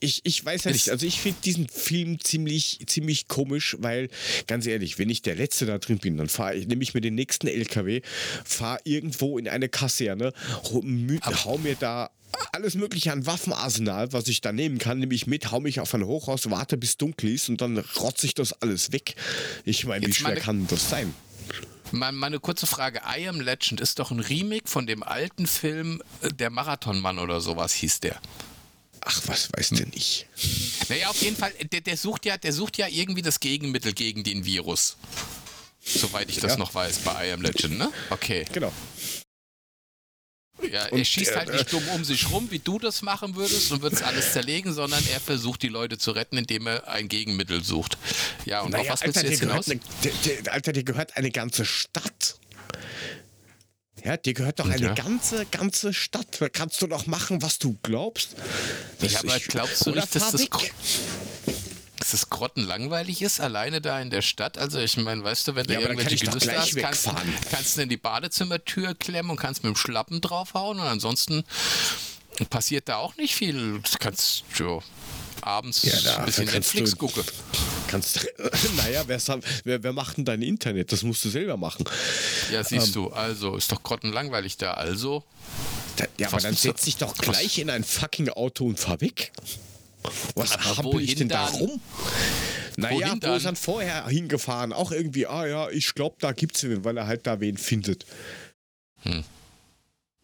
ich, 0.00 0.20
ich 0.24 0.44
weiß 0.44 0.64
ja 0.64 0.70
nicht, 0.72 0.90
also 0.90 1.06
ich 1.06 1.20
finde 1.20 1.38
diesen 1.44 1.68
Film 1.68 2.20
ziemlich, 2.20 2.80
ziemlich 2.86 3.28
komisch, 3.28 3.76
weil, 3.80 4.08
ganz 4.46 4.66
ehrlich, 4.66 4.98
wenn 4.98 5.10
ich 5.10 5.22
der 5.22 5.34
Letzte 5.34 5.66
da 5.66 5.78
drin 5.78 5.98
bin, 5.98 6.16
dann 6.16 6.28
fahre 6.28 6.54
ich, 6.54 6.66
nehme 6.66 6.82
ich 6.82 6.94
mir 6.94 7.00
den 7.00 7.14
nächsten 7.14 7.46
LKW, 7.48 8.02
fahre 8.44 8.78
irgendwo 8.84 9.38
in 9.38 9.48
eine 9.48 9.68
Kaserne, 9.68 10.32
hau, 10.64 11.58
mir 11.58 11.76
da 11.76 12.10
alles 12.52 12.74
mögliche 12.74 13.12
an 13.12 13.26
Waffenarsenal, 13.26 14.12
was 14.12 14.28
ich 14.28 14.40
da 14.40 14.52
nehmen 14.52 14.78
kann, 14.78 14.98
nehme 14.98 15.14
ich 15.14 15.26
mit, 15.26 15.50
hau 15.50 15.60
mich 15.60 15.80
auf 15.80 15.94
ein 15.94 16.04
Hochhaus, 16.04 16.50
warte 16.50 16.76
bis 16.76 16.96
dunkel 16.96 17.30
ist 17.32 17.48
und 17.48 17.60
dann 17.60 17.78
rotze 17.78 18.26
ich 18.26 18.34
das 18.34 18.52
alles 18.62 18.92
weg. 18.92 19.14
Ich 19.64 19.86
meine, 19.86 20.06
wie 20.06 20.12
schwer 20.12 20.28
meine- 20.30 20.40
kann 20.40 20.66
das 20.66 20.90
sein? 20.90 21.14
Mal, 21.92 22.10
mal 22.10 22.26
eine 22.26 22.40
kurze 22.40 22.66
Frage. 22.66 23.00
I 23.16 23.28
Am 23.28 23.40
Legend 23.40 23.80
ist 23.80 24.00
doch 24.00 24.10
ein 24.10 24.18
Remake 24.18 24.68
von 24.68 24.88
dem 24.88 25.04
alten 25.04 25.46
Film 25.46 26.02
äh, 26.20 26.30
Der 26.30 26.50
Marathonmann 26.50 27.20
oder 27.20 27.40
sowas 27.40 27.72
hieß 27.74 28.00
der. 28.00 28.20
Ach, 29.08 29.22
was 29.26 29.48
weiß 29.56 29.68
denn 29.70 29.92
ich? 29.94 30.26
Naja, 30.88 31.08
auf 31.08 31.22
jeden 31.22 31.36
Fall, 31.36 31.52
der, 31.72 31.80
der, 31.80 31.96
sucht 31.96 32.26
ja, 32.26 32.36
der 32.36 32.52
sucht 32.52 32.76
ja 32.76 32.88
irgendwie 32.88 33.22
das 33.22 33.38
Gegenmittel 33.38 33.92
gegen 33.92 34.24
den 34.24 34.44
Virus. 34.44 34.96
Soweit 35.84 36.28
ich 36.28 36.38
das 36.40 36.52
Ja. 36.52 36.58
noch 36.58 36.74
weiß 36.74 36.98
bei 36.98 37.28
I 37.28 37.32
Am 37.32 37.40
Legend, 37.40 37.78
ne? 37.78 37.92
Okay. 38.10 38.44
Genau. 38.52 38.72
Ja, 40.72 40.86
er 40.86 40.92
Und, 40.92 41.06
schießt 41.06 41.30
äh, 41.32 41.36
halt 41.36 41.52
nicht 41.52 41.72
dumm 41.72 41.86
um 41.94 42.02
sich 42.04 42.28
rum, 42.30 42.50
wie 42.50 42.58
du 42.58 42.80
das 42.80 43.02
machen 43.02 43.36
würdest 43.36 43.70
und 43.70 43.82
würdest 43.82 44.02
alles 44.02 44.32
zerlegen, 44.32 44.72
sondern 44.74 45.04
er 45.12 45.20
versucht 45.20 45.62
die 45.62 45.68
Leute 45.68 45.98
zu 45.98 46.10
retten, 46.10 46.38
indem 46.38 46.66
er 46.66 46.88
ein 46.88 47.08
Gegenmittel 47.08 47.62
sucht. 47.62 47.98
Ja, 48.44 48.62
und 48.62 48.74
auf 48.74 48.80
Naja, 48.80 48.92
was 48.92 49.02
willst 49.02 49.18
Alter, 49.18 49.28
du 49.28 49.32
jetzt 49.32 49.40
hinaus? 49.40 49.68
eine, 49.70 49.80
der, 50.02 50.12
der, 50.42 50.52
Alter, 50.52 50.72
dir 50.72 50.82
gehört 50.82 51.16
eine 51.16 51.30
ganze 51.30 51.64
Stadt. 51.64 52.38
Ja, 54.06 54.16
dir 54.16 54.34
gehört 54.34 54.60
doch 54.60 54.68
eine 54.68 54.80
ja. 54.80 54.94
ganze, 54.94 55.46
ganze 55.46 55.92
Stadt. 55.92 56.40
Da 56.40 56.48
kannst 56.48 56.80
du 56.80 56.86
doch 56.86 57.06
machen, 57.06 57.42
was 57.42 57.58
du 57.58 57.76
glaubst. 57.82 58.36
Das 59.00 59.12
Ja, 59.12 59.18
aber 59.18 59.36
ich- 59.36 59.48
glaubst 59.48 59.84
du 59.84 59.90
nicht, 59.90 60.14
dass 60.14 60.30
das, 60.30 60.46
dass 61.98 62.10
das 62.12 62.30
grottenlangweilig 62.30 63.20
ist, 63.22 63.40
alleine 63.40 63.80
da 63.80 64.00
in 64.00 64.10
der 64.10 64.22
Stadt? 64.22 64.58
Also 64.58 64.78
ich 64.78 64.96
meine, 64.96 65.24
weißt 65.24 65.48
du, 65.48 65.54
wenn 65.56 65.66
du 65.66 65.74
Ja, 65.74 65.80
irgendwelche 65.80 66.24
Gelüste 66.24 66.56
hast, 66.56 66.76
kannst, 66.76 67.10
kannst 67.50 67.76
du 67.76 67.82
in 67.82 67.88
die 67.88 67.96
Badezimmertür 67.96 68.94
klemmen 68.94 69.32
und 69.32 69.38
kannst 69.38 69.64
mit 69.64 69.74
dem 69.74 69.76
Schlappen 69.76 70.20
draufhauen 70.20 70.78
und 70.78 70.86
ansonsten 70.86 71.42
passiert 72.48 72.88
da 72.88 72.98
auch 72.98 73.16
nicht 73.16 73.34
viel. 73.34 73.80
Du 73.80 73.98
kannst 73.98 74.44
ja, 74.56 74.78
abends 75.46 75.82
Ja, 75.82 76.18
ein 76.18 76.24
bisschen 76.26 76.46
Netflix 76.46 76.90
du- 76.90 76.96
gucken. 76.96 77.22
Kannst, 77.88 78.26
naja, 78.76 79.04
wer, 79.06 79.82
wer 79.82 79.92
macht 79.92 80.16
denn 80.16 80.24
dein 80.24 80.42
Internet? 80.42 80.90
Das 80.90 81.02
musst 81.04 81.24
du 81.24 81.28
selber 81.28 81.56
machen. 81.56 81.84
Ja, 82.50 82.64
siehst 82.64 82.88
Ähm. 82.88 82.92
du, 82.94 83.08
also 83.10 83.56
ist 83.56 83.70
doch 83.70 83.82
grottenlangweilig 83.82 84.56
da. 84.56 84.74
Also, 84.74 85.22
Da, 85.96 86.04
ja, 86.18 86.26
aber 86.26 86.36
Was 86.38 86.42
dann 86.42 86.54
setz 86.56 86.82
dich 86.82 86.96
doch 86.96 87.14
was- 87.16 87.18
gleich 87.18 87.58
in 87.58 87.70
ein 87.70 87.84
fucking 87.84 88.28
Auto 88.30 88.66
und 88.66 88.78
fahr 88.80 89.00
weg. 89.00 89.30
Was 90.34 90.52
Aber 90.52 90.76
hampel 90.78 91.00
ich 91.00 91.14
denn 91.14 91.28
da 91.28 91.46
rum? 91.46 91.80
Naja, 92.76 93.14
wo 93.22 93.34
ist 93.34 93.46
dann 93.46 93.56
vorher 93.56 94.06
hingefahren? 94.08 94.72
Auch 94.72 94.90
irgendwie, 94.92 95.26
ah 95.26 95.46
ja, 95.46 95.70
ich 95.70 95.94
glaube, 95.94 96.16
da 96.20 96.32
gibt's 96.32 96.62
wen, 96.64 96.84
weil 96.84 96.96
er 96.96 97.06
halt 97.06 97.26
da 97.26 97.40
wen 97.40 97.56
findet. 97.56 98.04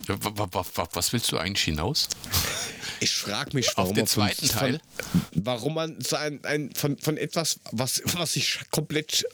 wa- 0.06 0.86
was 0.92 1.12
willst 1.12 1.30
du 1.32 1.38
eigentlich 1.38 1.64
hinaus? 1.64 2.08
Ich 3.02 3.12
frage 3.12 3.56
mich, 3.56 3.68
warum 3.76 3.94
den 3.94 4.02
man 4.02 4.06
von, 4.06 4.26
zweiten 4.28 4.48
Teil? 4.48 4.80
Warum 5.34 5.74
man 5.74 6.00
so 6.00 6.16
ein, 6.16 6.70
von, 6.74 6.96
von 6.98 7.16
etwas, 7.16 7.58
was, 7.72 8.02
was 8.04 8.36
ich 8.36 8.60
komplett 8.70 9.12
sch- 9.12 9.24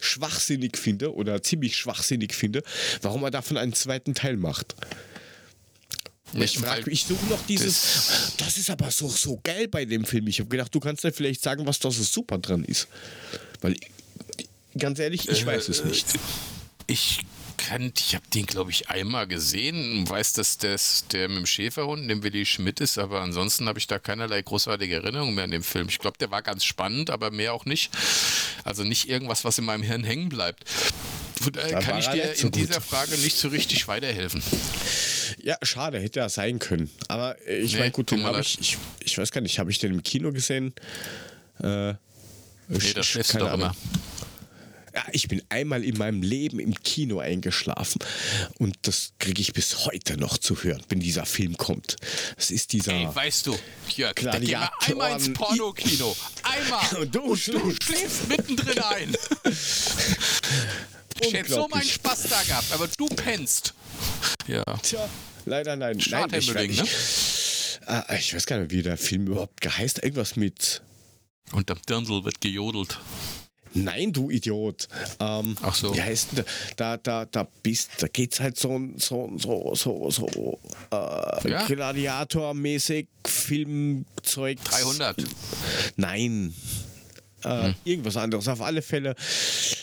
schwachsinnig 0.00 0.76
finde 0.76 1.14
oder 1.14 1.42
ziemlich 1.42 1.76
schwachsinnig 1.76 2.34
finde, 2.34 2.62
warum 3.02 3.22
man 3.22 3.32
davon 3.32 3.56
einen 3.56 3.72
zweiten 3.72 4.14
Teil 4.14 4.36
macht. 4.36 4.74
Ich, 6.34 6.58
frag, 6.58 6.86
ich 6.88 7.04
suche 7.04 7.24
noch 7.26 7.46
dieses. 7.46 8.34
Das, 8.38 8.58
ist 8.58 8.68
aber 8.68 8.90
so, 8.90 9.08
so 9.08 9.40
geil 9.44 9.68
bei 9.68 9.84
dem 9.84 10.04
Film. 10.04 10.26
Ich 10.26 10.40
habe 10.40 10.48
gedacht, 10.48 10.74
du 10.74 10.80
kannst 10.80 11.04
ja 11.04 11.12
vielleicht 11.12 11.42
sagen, 11.42 11.66
was 11.66 11.78
da 11.78 11.90
so 11.90 12.02
super 12.02 12.38
dran 12.38 12.64
ist. 12.64 12.88
Weil, 13.60 13.76
ganz 14.76 14.98
ehrlich, 14.98 15.28
ich 15.28 15.46
weiß 15.46 15.68
es 15.68 15.84
nicht. 15.84 16.06
Ich 16.88 17.20
kann, 17.56 17.92
ich 17.96 18.14
habe 18.14 18.24
den, 18.32 18.46
glaube 18.46 18.70
ich, 18.70 18.88
einmal 18.88 19.26
gesehen 19.26 19.98
und 19.98 20.08
weiß, 20.10 20.34
dass 20.34 20.58
das 20.58 21.04
der 21.12 21.28
mit 21.28 21.38
dem 21.38 21.46
Schäferhund, 21.46 22.08
dem 22.10 22.22
Willi 22.22 22.46
Schmidt 22.46 22.80
ist, 22.80 22.98
aber 22.98 23.20
ansonsten 23.20 23.66
habe 23.68 23.78
ich 23.78 23.86
da 23.86 23.98
keinerlei 23.98 24.42
großartige 24.42 24.96
Erinnerung 24.96 25.34
mehr 25.34 25.44
an 25.44 25.50
den 25.50 25.62
Film. 25.62 25.88
Ich 25.88 25.98
glaube, 25.98 26.18
der 26.18 26.30
war 26.30 26.42
ganz 26.42 26.64
spannend, 26.64 27.10
aber 27.10 27.30
mehr 27.30 27.52
auch 27.54 27.64
nicht. 27.64 27.90
Also 28.64 28.84
nicht 28.84 29.08
irgendwas, 29.08 29.44
was 29.44 29.58
in 29.58 29.64
meinem 29.64 29.82
Hirn 29.82 30.04
hängen 30.04 30.28
bleibt. 30.28 30.68
Von 31.40 31.52
daher 31.52 31.72
Da 31.72 31.80
kann 31.80 31.98
ich 31.98 32.08
dir 32.08 32.34
so 32.34 32.46
in 32.46 32.52
dieser 32.52 32.74
gut. 32.74 32.84
Frage 32.84 33.18
nicht 33.18 33.36
so 33.36 33.48
richtig 33.48 33.88
weiterhelfen. 33.88 34.42
Ja, 35.42 35.56
schade, 35.62 35.98
hätte 36.00 36.20
er 36.20 36.28
sein 36.28 36.58
können. 36.58 36.90
Aber 37.08 37.36
äh, 37.46 37.58
ich 37.58 37.72
Nee, 37.74 37.80
meine, 37.80 37.90
gut, 37.90 38.10
den 38.10 38.24
habe 38.24 38.40
ich, 38.40 38.58
ich. 38.60 38.78
Ich 39.00 39.18
weiß 39.18 39.30
gar 39.32 39.40
nicht, 39.40 39.58
habe 39.58 39.70
ich 39.70 39.78
den 39.78 39.92
im 39.92 40.02
Kino 40.02 40.32
gesehen? 40.32 40.74
Äh, 41.62 41.94
Nee, 42.66 42.94
da 42.94 43.02
schläfst 43.02 43.34
du 43.34 43.38
doch 43.40 43.52
immer. 43.52 43.76
Ja, 44.94 45.04
ich 45.10 45.26
bin 45.26 45.42
einmal 45.48 45.82
in 45.82 45.98
meinem 45.98 46.22
Leben 46.22 46.60
im 46.60 46.74
Kino 46.74 47.18
eingeschlafen 47.18 47.98
und 48.58 48.76
das 48.82 49.12
kriege 49.18 49.40
ich 49.42 49.52
bis 49.52 49.86
heute 49.86 50.16
noch 50.16 50.38
zu 50.38 50.62
hören, 50.62 50.82
wenn 50.88 51.00
dieser 51.00 51.26
Film 51.26 51.56
kommt. 51.56 51.96
Das 52.36 52.52
ist 52.52 52.72
dieser. 52.72 52.92
Ey, 52.92 53.08
weißt 53.12 53.48
du, 53.48 53.58
Jörg, 53.96 54.14
da 54.14 54.38
gehen 54.38 54.48
wir 54.48 54.70
einmal 54.82 55.12
ins 55.12 55.32
Pornokino. 55.32 56.16
Einmal. 56.44 56.94
Und 57.00 57.14
du, 57.14 57.22
und 57.22 57.46
du 57.46 57.74
schläfst 57.82 58.28
mittendrin 58.28 58.78
ein. 58.78 59.16
Ich 61.20 61.32
hätte 61.32 61.50
so 61.50 61.68
meinen 61.68 61.82
Spaß 61.82 62.24
da 62.24 62.42
gehabt, 62.42 62.72
aber 62.72 62.88
du 62.88 63.06
pennst. 63.06 63.74
Ja. 64.46 64.64
Tja, 64.82 65.08
leider 65.44 65.76
nein. 65.76 66.00
nein 66.10 66.28
ich, 66.32 66.54
ich, 66.54 66.82
ne? 67.86 68.04
äh, 68.08 68.18
ich 68.18 68.34
weiß 68.34 68.46
gar 68.46 68.58
nicht, 68.58 68.70
wie 68.70 68.82
der 68.82 68.96
Film 68.96 69.26
überhaupt 69.26 69.60
geheißt. 69.60 70.02
Irgendwas 70.02 70.36
mit. 70.36 70.82
Und 71.52 71.70
am 71.70 71.80
Dirndl 71.88 72.24
wird 72.24 72.40
gejodelt. 72.40 72.98
Nein, 73.74 74.12
du 74.12 74.30
Idiot. 74.30 74.88
Ähm, 75.20 75.56
Ach 75.62 75.74
so. 75.74 75.94
Wie 75.94 76.02
heißt 76.02 76.28
denn 76.36 76.44
da, 76.76 76.96
da, 76.96 77.24
da 77.26 77.46
bist, 77.62 77.90
da 77.98 78.06
geht's 78.08 78.40
halt 78.40 78.58
so, 78.58 78.80
so, 78.96 79.32
so, 79.36 79.74
so, 79.74 80.10
so 80.10 80.58
äh, 80.90 81.50
Ja. 81.50 81.66
Gladiator-mäßig 81.66 83.08
Filmzeug. 83.26 84.58
300. 84.64 85.16
Nein. 85.96 86.54
Äh, 87.44 87.72
Irgendwas 87.84 88.16
anderes. 88.16 88.48
Auf 88.48 88.62
alle 88.62 88.80
Fälle. 88.82 89.14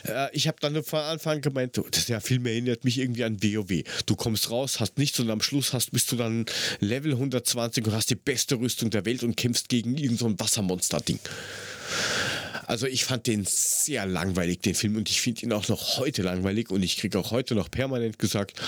Äh, 0.07 0.27
ich 0.33 0.47
habe 0.47 0.57
dann 0.61 0.83
von 0.83 0.99
Anfang 0.99 1.41
gemeint, 1.41 1.79
das, 1.91 2.05
der 2.07 2.21
Film 2.21 2.45
erinnert 2.45 2.83
mich 2.85 2.97
irgendwie 2.97 3.23
an 3.23 3.41
WoW. 3.41 3.83
Du 4.05 4.15
kommst 4.15 4.49
raus, 4.49 4.79
hast 4.79 4.97
nichts 4.97 5.19
und 5.19 5.29
am 5.29 5.41
Schluss 5.41 5.73
hast, 5.73 5.91
bist 5.91 6.11
du 6.11 6.15
dann 6.15 6.45
Level 6.79 7.11
120 7.13 7.85
und 7.85 7.93
hast 7.93 8.09
die 8.09 8.15
beste 8.15 8.55
Rüstung 8.55 8.89
der 8.89 9.05
Welt 9.05 9.23
und 9.23 9.37
kämpfst 9.37 9.69
gegen 9.69 9.95
irgendein 9.95 10.17
so 10.17 10.39
Wassermonster-Ding. 10.39 11.19
Also 12.67 12.87
ich 12.87 13.05
fand 13.05 13.27
den 13.27 13.45
sehr 13.45 14.05
langweilig, 14.05 14.61
den 14.61 14.75
Film, 14.75 14.95
und 14.95 15.09
ich 15.09 15.21
finde 15.21 15.41
ihn 15.43 15.53
auch 15.53 15.67
noch 15.67 15.97
heute 15.97 16.21
langweilig 16.21 16.69
und 16.69 16.83
ich 16.83 16.97
kriege 16.97 17.17
auch 17.19 17.31
heute 17.31 17.55
noch 17.55 17.69
permanent 17.69 18.19
gesagt, 18.19 18.59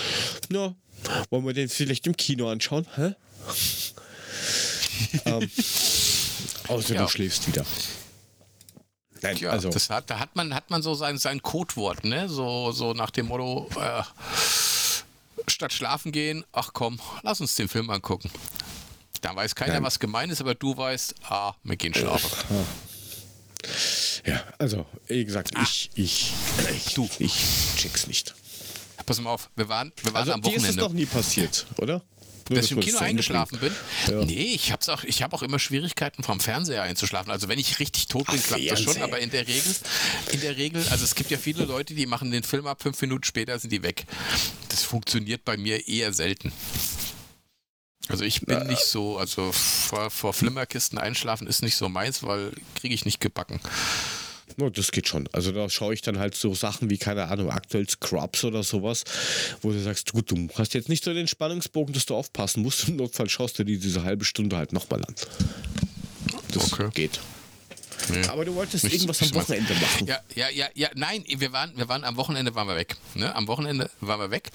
na, 0.48 0.74
wollen 1.30 1.46
wir 1.46 1.54
den 1.54 1.68
vielleicht 1.68 2.06
im 2.06 2.16
Kino 2.16 2.50
anschauen? 2.50 2.86
Hä? 2.96 3.14
ähm, 5.26 5.50
außer 6.68 6.94
Ja. 6.94 7.02
du 7.02 7.08
schläfst 7.08 7.46
wieder. 7.46 7.64
Nein, 9.22 9.36
Ja, 9.38 9.50
also 9.50 9.70
das 9.70 9.88
hat, 9.90 10.10
da 10.10 10.18
hat 10.18 10.36
man, 10.36 10.54
hat 10.54 10.70
man 10.70 10.82
so 10.82 10.94
sein, 10.94 11.16
sein 11.18 11.40
Codewort, 11.42 12.04
ne? 12.04 12.28
So, 12.28 12.72
so 12.72 12.92
nach 12.92 13.10
dem 13.10 13.26
Motto, 13.26 13.68
äh, 13.80 14.02
statt 15.46 15.72
schlafen 15.72 16.12
gehen, 16.12 16.44
ach 16.52 16.70
komm, 16.72 17.00
lass 17.22 17.40
uns 17.40 17.54
den 17.54 17.68
Film 17.68 17.90
angucken. 17.90 18.30
Da 19.22 19.34
weiß 19.34 19.54
keiner, 19.54 19.74
Nein. 19.74 19.82
was 19.84 19.98
gemeint 19.98 20.30
ist, 20.30 20.42
aber 20.42 20.54
du 20.54 20.76
weißt, 20.76 21.14
ah, 21.30 21.54
wir 21.62 21.76
gehen 21.76 21.94
schlafen. 21.94 22.30
Ja, 24.26 24.42
also 24.58 24.86
wie 25.06 25.24
gesagt, 25.24 25.50
ich, 25.62 25.90
ich, 25.94 26.32
ich, 26.86 26.94
Du. 26.94 27.08
ich 27.18 27.32
check's 27.76 28.06
nicht. 28.06 28.34
Pass 29.06 29.20
mal 29.20 29.30
auf, 29.30 29.50
wir 29.56 29.68
waren, 29.68 29.92
wir 30.02 30.12
waren 30.14 30.20
Also 30.22 30.32
am 30.32 30.40
dir 30.42 30.50
ist 30.50 30.56
es 30.56 30.62
Wochenende. 30.62 30.82
noch 30.82 30.92
nie 30.92 31.06
passiert, 31.06 31.66
oder? 31.76 32.00
Nur, 32.50 32.56
dass 32.58 32.66
ich 32.66 32.72
im 32.72 32.80
Kino 32.80 32.98
eingeschlafen 32.98 33.58
bin? 33.58 33.72
Ja. 34.06 34.22
Nee, 34.24 34.52
ich 34.54 34.70
hab's 34.70 34.90
auch, 34.90 35.02
ich 35.04 35.22
habe 35.22 35.34
auch 35.34 35.42
immer 35.42 35.58
Schwierigkeiten 35.58 36.22
vom 36.22 36.40
Fernseher 36.40 36.82
einzuschlafen. 36.82 37.30
Also 37.32 37.48
wenn 37.48 37.58
ich 37.58 37.78
richtig 37.78 38.06
tot 38.08 38.26
bin, 38.26 38.38
Ach, 38.42 38.46
klappt 38.46 38.70
das 38.70 38.78
schon, 38.80 38.92
Fernseher. 38.92 39.04
aber 39.04 39.18
in 39.20 39.30
der 39.30 39.46
Regel, 39.48 39.74
in 40.32 40.40
der 40.42 40.56
Regel, 40.58 40.86
also 40.90 41.04
es 41.04 41.14
gibt 41.14 41.30
ja 41.30 41.38
viele 41.38 41.64
Leute, 41.64 41.94
die 41.94 42.04
machen 42.06 42.30
den 42.30 42.42
Film 42.42 42.66
ab, 42.66 42.82
fünf 42.82 43.00
Minuten 43.00 43.24
später 43.24 43.58
sind 43.58 43.70
die 43.72 43.82
weg. 43.82 44.04
Das 44.68 44.82
funktioniert 44.82 45.44
bei 45.46 45.56
mir 45.56 45.88
eher 45.88 46.12
selten. 46.12 46.52
Also 48.08 48.24
ich 48.24 48.42
bin 48.42 48.66
nicht 48.66 48.84
so, 48.84 49.16
also 49.18 49.50
vor, 49.52 50.10
vor 50.10 50.32
Flimmerkisten 50.34 50.98
einschlafen 50.98 51.46
ist 51.46 51.62
nicht 51.62 51.76
so 51.76 51.88
meins, 51.88 52.22
weil 52.22 52.52
kriege 52.74 52.94
ich 52.94 53.04
nicht 53.04 53.20
gebacken. 53.20 53.60
No, 54.56 54.70
das 54.70 54.92
geht 54.92 55.08
schon. 55.08 55.28
Also 55.32 55.50
da 55.52 55.68
schaue 55.68 55.94
ich 55.94 56.02
dann 56.02 56.18
halt 56.18 56.34
so 56.36 56.54
Sachen 56.54 56.90
wie, 56.90 56.98
keine 56.98 57.26
Ahnung, 57.28 57.50
aktuell 57.50 57.88
Scrubs 57.88 58.44
oder 58.44 58.62
sowas, 58.62 59.02
wo 59.62 59.72
du 59.72 59.80
sagst, 59.80 60.12
gut, 60.12 60.30
du 60.30 60.48
hast 60.56 60.74
jetzt 60.74 60.88
nicht 60.88 61.02
so 61.02 61.12
den 61.12 61.26
Spannungsbogen, 61.26 61.92
dass 61.92 62.06
du 62.06 62.14
aufpassen 62.14 62.62
musst. 62.62 62.88
Im 62.88 62.96
Notfall 62.96 63.28
schaust 63.28 63.58
du 63.58 63.64
dir 63.64 63.78
diese 63.78 64.04
halbe 64.04 64.24
Stunde 64.24 64.56
halt 64.56 64.72
nochmal 64.72 65.02
an. 65.04 65.14
Das 66.52 66.72
Okay. 66.72 66.88
geht. 66.94 67.20
Nee. 68.08 68.26
Aber 68.28 68.44
du 68.44 68.54
wolltest 68.54 68.84
Nicht- 68.84 68.94
irgendwas 68.94 69.22
am. 69.22 69.34
Wochenende 69.34 69.74
machen. 69.74 70.06
Ja, 70.06 70.18
ja, 70.34 70.48
ja, 70.50 70.66
ja, 70.74 70.88
nein, 70.94 71.24
wir 71.26 71.52
waren, 71.52 71.76
wir 71.76 71.88
waren 71.88 72.04
am 72.04 72.16
Wochenende 72.16 72.54
waren 72.54 72.68
wir 72.68 72.76
weg. 72.76 72.96
Ne? 73.14 73.34
Am 73.34 73.46
Wochenende 73.48 73.90
waren 74.00 74.20
wir 74.20 74.30
weg. 74.30 74.50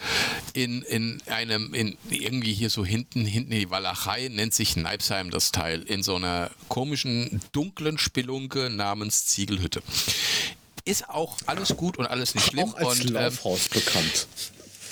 In, 0.53 0.81
in 0.83 1.21
einem, 1.27 1.73
in 1.73 1.97
irgendwie 2.09 2.53
hier 2.53 2.69
so 2.69 2.85
hinten, 2.85 3.25
hinten 3.25 3.51
in 3.51 3.59
die 3.59 3.69
Walachei, 3.69 4.27
nennt 4.29 4.53
sich 4.53 4.75
Neipsheim 4.75 5.31
das 5.31 5.51
Teil, 5.51 5.81
in 5.81 6.03
so 6.03 6.15
einer 6.15 6.51
komischen, 6.67 7.41
dunklen 7.51 7.97
Spelunke 7.97 8.69
namens 8.69 9.25
Ziegelhütte. 9.27 9.81
Ist 10.85 11.09
auch 11.09 11.37
alles 11.45 11.75
gut 11.75 11.97
und 11.97 12.05
alles 12.07 12.35
nicht 12.35 12.47
schlimm. 12.47 12.69
Auch 12.73 12.75
als 12.75 12.99
und, 13.01 13.07
ähm, 13.07 13.13
Laufhaus 13.13 13.67
bekannt. 13.69 14.27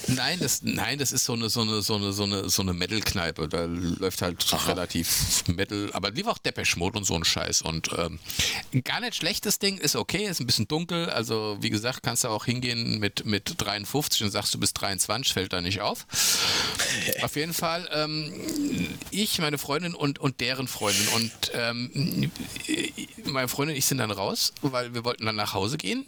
Nein, 0.08 0.40
das, 0.40 0.62
nein, 0.64 0.98
das 0.98 1.12
ist 1.12 1.26
so 1.26 1.34
eine, 1.34 1.50
so 1.50 1.62
eine, 1.62 1.82
so 1.82 1.96
eine, 1.96 2.14
so 2.14 2.24
eine, 2.24 2.50
so 2.50 2.62
eine 2.62 2.74
Metal-Kneipe. 2.74 3.48
Da 3.48 3.66
läuft 3.66 4.22
halt 4.22 4.68
relativ 4.68 5.44
Metal, 5.48 5.90
aber 5.94 6.12
lief 6.12 6.28
auch 6.28 6.38
Depeche 6.38 6.80
Mode 6.80 6.98
und 7.00 7.06
so 7.06 7.16
ein 7.16 7.24
Scheiß. 7.24 7.62
Und 7.62 7.90
ähm, 7.98 8.20
gar 8.84 9.02
nicht 9.02 9.16
schlechtes 9.16 9.60
Ding, 9.60 9.78
ist 9.78 9.96
okay, 9.96 10.26
ist 10.26 10.40
ein 10.40 10.46
bisschen 10.46 10.68
dunkel. 10.68 11.10
Also, 11.10 11.58
wie 11.60 11.70
gesagt, 11.70 12.04
kannst 12.04 12.24
du 12.24 12.30
auch 12.30 12.46
hingehen 12.46 13.00
mit, 13.00 13.26
mit 13.26 13.56
53 13.58 14.24
und 14.24 14.32
sagst, 14.32 14.54
du 14.54 14.60
bist 14.60 14.80
23, 14.80 15.34
fällt 15.34 15.54
da 15.54 15.62
nicht 15.62 15.82
auf. 15.82 16.06
Auf 17.22 17.36
jeden 17.36 17.54
Fall, 17.54 17.90
ähm, 17.94 18.34
ich, 19.12 19.40
meine 19.40 19.58
Freundin 19.58 19.94
und, 19.94 20.20
und 20.20 20.40
deren 20.40 20.68
Freundin. 20.68 21.08
Und 21.10 21.32
ähm, 21.54 22.32
meine 23.26 23.48
Freundin 23.48 23.74
und 23.74 23.78
ich 23.78 23.86
sind 23.86 23.98
dann 23.98 24.12
raus, 24.12 24.54
weil 24.62 24.94
wir 24.94 25.04
wollten 25.04 25.26
dann 25.26 25.36
nach 25.36 25.54
Hause 25.54 25.78
gehen 25.78 26.06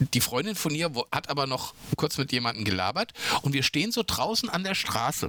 die 0.00 0.20
Freundin 0.20 0.54
von 0.54 0.74
ihr 0.74 0.90
hat 1.12 1.28
aber 1.28 1.46
noch 1.46 1.74
kurz 1.96 2.18
mit 2.18 2.32
jemandem 2.32 2.64
gelabert 2.64 3.12
und 3.42 3.52
wir 3.52 3.62
stehen 3.62 3.92
so 3.92 4.02
draußen 4.06 4.48
an 4.48 4.64
der 4.64 4.74
Straße 4.74 5.28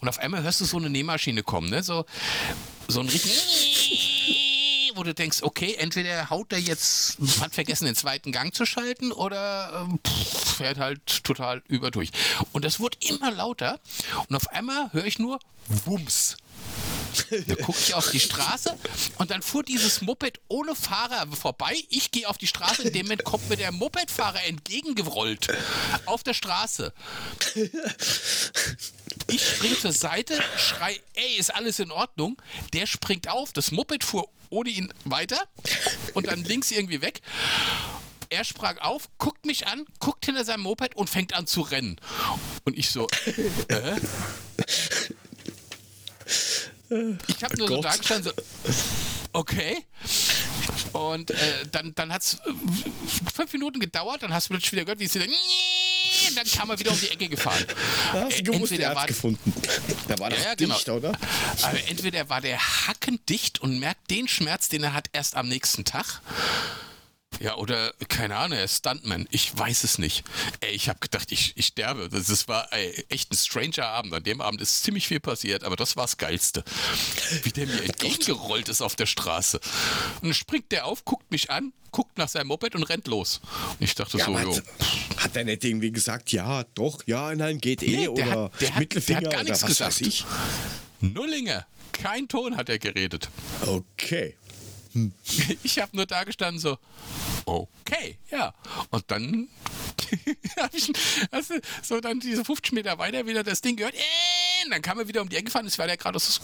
und 0.00 0.08
auf 0.08 0.18
einmal 0.18 0.42
hörst 0.42 0.60
du 0.60 0.64
so 0.64 0.76
eine 0.76 0.90
Nähmaschine 0.90 1.42
kommen, 1.42 1.70
ne? 1.70 1.82
So, 1.82 2.04
so 2.88 3.00
ein 3.00 3.08
richtig, 3.08 4.92
wo 4.96 5.02
du 5.02 5.14
denkst, 5.14 5.42
okay, 5.42 5.76
entweder 5.78 6.30
haut 6.30 6.50
der 6.52 6.60
jetzt, 6.60 7.18
hat 7.40 7.54
vergessen 7.54 7.86
den 7.86 7.94
zweiten 7.94 8.32
Gang 8.32 8.54
zu 8.54 8.66
schalten 8.66 9.12
oder 9.12 9.86
ähm, 9.88 10.00
pff, 10.06 10.56
fährt 10.56 10.78
halt 10.78 11.24
total 11.24 11.62
über 11.68 11.90
durch. 11.90 12.10
Und 12.52 12.64
das 12.64 12.80
wurde 12.80 12.98
immer 13.00 13.30
lauter 13.30 13.78
und 14.28 14.36
auf 14.36 14.48
einmal 14.48 14.92
höre 14.92 15.06
ich 15.06 15.18
nur 15.18 15.38
Wumms. 15.84 16.36
Da 17.46 17.54
gucke 17.56 17.78
ich 17.78 17.94
auf 17.94 18.10
die 18.10 18.20
Straße 18.20 18.76
und 19.18 19.30
dann 19.30 19.42
fuhr 19.42 19.62
dieses 19.62 20.00
Moped 20.00 20.40
ohne 20.48 20.74
Fahrer 20.74 21.26
vorbei. 21.34 21.74
Ich 21.88 22.10
gehe 22.10 22.28
auf 22.28 22.38
die 22.38 22.46
Straße, 22.46 22.82
in 22.82 22.92
dem 22.92 23.06
Moment 23.06 23.24
kommt 23.24 23.48
mir 23.48 23.56
der 23.56 23.72
Mopedfahrer 23.72 24.44
entgegengerollt. 24.44 25.48
Auf 26.06 26.22
der 26.22 26.34
Straße. 26.34 26.92
Ich 29.26 29.46
spring 29.46 29.76
zur 29.78 29.92
Seite, 29.92 30.42
schrei, 30.56 31.00
ey, 31.14 31.36
ist 31.38 31.54
alles 31.54 31.78
in 31.78 31.90
Ordnung? 31.90 32.40
Der 32.72 32.86
springt 32.86 33.28
auf, 33.28 33.52
das 33.52 33.70
Moped 33.70 34.04
fuhr 34.04 34.28
ohne 34.50 34.70
ihn 34.70 34.92
weiter 35.04 35.40
und 36.14 36.26
dann 36.26 36.44
links 36.44 36.70
irgendwie 36.70 37.00
weg. 37.00 37.20
Er 38.28 38.44
sprang 38.44 38.78
auf, 38.78 39.08
guckt 39.18 39.44
mich 39.44 39.66
an, 39.66 39.86
guckt 39.98 40.24
hinter 40.24 40.44
seinem 40.44 40.62
Moped 40.62 40.94
und 40.96 41.10
fängt 41.10 41.34
an 41.34 41.46
zu 41.46 41.62
rennen. 41.62 42.00
Und 42.64 42.78
ich 42.78 42.90
so, 42.90 43.08
äh? 43.68 44.00
Ich 47.28 47.42
habe 47.44 47.56
nur 47.56 47.68
so 47.68 47.74
Gott. 47.76 47.84
dargestanden, 47.84 48.32
so, 48.32 48.72
okay. 49.32 49.84
Und 50.92 51.30
äh, 51.30 51.36
dann, 51.70 51.94
dann 51.94 52.12
hat 52.12 52.22
es 52.22 52.38
fünf 53.34 53.52
Minuten 53.52 53.78
gedauert, 53.80 54.22
dann 54.22 54.32
hast 54.34 54.48
du 54.48 54.54
plötzlich 54.54 54.72
wieder 54.72 54.84
gehört, 54.84 54.98
wie 55.00 55.04
es 55.04 55.14
wieder. 55.14 55.26
Und 55.26 56.36
dann 56.36 56.44
kam 56.46 56.70
er 56.70 56.78
wieder 56.78 56.90
um 56.90 56.98
die 57.00 57.08
Ecke 57.08 57.28
gefahren. 57.28 57.64
Da 58.12 58.22
hast 58.24 58.38
Äh, 58.38 58.42
du 58.42 58.52
gewusst, 58.52 58.72
entweder 58.72 58.90
er 58.90 58.96
war- 58.96 59.06
gefunden. 59.06 59.52
Da 60.08 60.18
war 60.18 60.30
das 60.30 60.40
Ja, 60.40 60.44
ja, 60.50 60.54
genau. 60.54 60.74
dicht, 60.74 60.88
oder? 60.88 61.12
Aber 61.62 61.88
entweder 61.88 62.28
war 62.28 62.40
der 62.40 62.58
hackendicht 62.88 63.60
und 63.60 63.78
merkt 63.78 64.10
den 64.10 64.26
Schmerz, 64.26 64.68
den 64.68 64.82
er 64.82 64.92
hat, 64.92 65.08
erst 65.12 65.36
am 65.36 65.48
nächsten 65.48 65.84
Tag. 65.84 66.20
Ja, 67.42 67.56
oder 67.56 67.94
keine 68.08 68.36
Ahnung, 68.36 68.58
er 68.58 68.64
ist 68.64 68.76
Stuntman. 68.76 69.26
Ich 69.30 69.56
weiß 69.58 69.84
es 69.84 69.96
nicht. 69.96 70.24
Ey, 70.60 70.72
ich 70.72 70.90
habe 70.90 70.98
gedacht, 71.00 71.32
ich, 71.32 71.52
ich 71.56 71.66
sterbe. 71.68 72.10
Das, 72.10 72.26
das 72.26 72.48
war 72.48 72.70
ey, 72.70 73.04
echt 73.08 73.32
ein 73.32 73.36
stranger 73.38 73.86
Abend. 73.86 74.12
An 74.12 74.22
dem 74.22 74.42
Abend 74.42 74.60
ist 74.60 74.82
ziemlich 74.82 75.08
viel 75.08 75.20
passiert, 75.20 75.64
aber 75.64 75.74
das 75.74 75.96
war 75.96 76.04
das 76.04 76.18
Geilste. 76.18 76.62
Wie 77.42 77.50
der 77.50 77.66
mir 77.66 77.82
entgegengerollt 77.84 78.68
ist 78.68 78.82
auf 78.82 78.94
der 78.94 79.06
Straße. 79.06 79.58
Und 80.20 80.24
dann 80.28 80.34
springt 80.34 80.70
der 80.70 80.84
auf, 80.84 81.06
guckt 81.06 81.30
mich 81.30 81.50
an, 81.50 81.72
guckt 81.92 82.18
nach 82.18 82.28
seinem 82.28 82.48
Moped 82.48 82.74
und 82.74 82.82
rennt 82.82 83.06
los. 83.06 83.40
Und 83.78 83.84
ich 83.84 83.94
dachte 83.94 84.18
Ja, 84.18 84.26
so, 84.26 84.38
jo. 84.38 84.56
hat, 84.56 84.62
hat 85.16 85.36
er 85.36 85.44
nicht 85.44 85.64
irgendwie 85.64 85.90
gesagt, 85.92 86.32
ja, 86.32 86.64
doch, 86.74 87.02
ja, 87.06 87.34
nein, 87.34 87.58
geht 87.58 87.82
eh, 87.82 87.86
Nee, 87.90 87.96
der 88.02 88.12
oder 88.12 88.30
hat- 88.44 88.60
der 88.60 88.70
hat- 88.72 88.78
Mittelfinger 88.80 89.20
der 89.20 89.28
hat 89.30 89.36
gar 89.36 89.44
nichts 89.44 89.64
gesagt. 89.64 90.00
ich? 90.02 90.26
Nullinger. 91.00 91.66
Kein 91.92 92.28
Ton 92.28 92.56
hat 92.58 92.68
er 92.68 92.78
geredet. 92.78 93.30
Okay. 93.64 94.36
Ich 95.62 95.78
habe 95.78 95.94
nur 95.96 96.04
da 96.04 96.24
gestanden 96.24 96.58
so, 96.58 96.76
okay, 97.44 98.18
ja. 98.30 98.54
Und 98.90 99.04
dann 99.08 99.48
du, 101.50 101.60
so 101.82 102.00
dann 102.00 102.20
diese 102.20 102.44
50 102.44 102.72
Meter 102.72 102.98
weiter 102.98 103.26
wieder 103.26 103.42
das 103.42 103.60
Ding 103.60 103.76
gehört. 103.76 103.94
Äh, 103.94 104.70
dann 104.70 104.82
kam 104.82 104.98
er 104.98 105.08
wieder 105.08 105.22
um 105.22 105.28
die 105.28 105.36
Ecke 105.36 105.46
gefahren. 105.46 105.66
Es 105.66 105.78
war 105.78 105.86
der 105.86 105.96
gerade 105.96 106.16
aus 106.16 106.40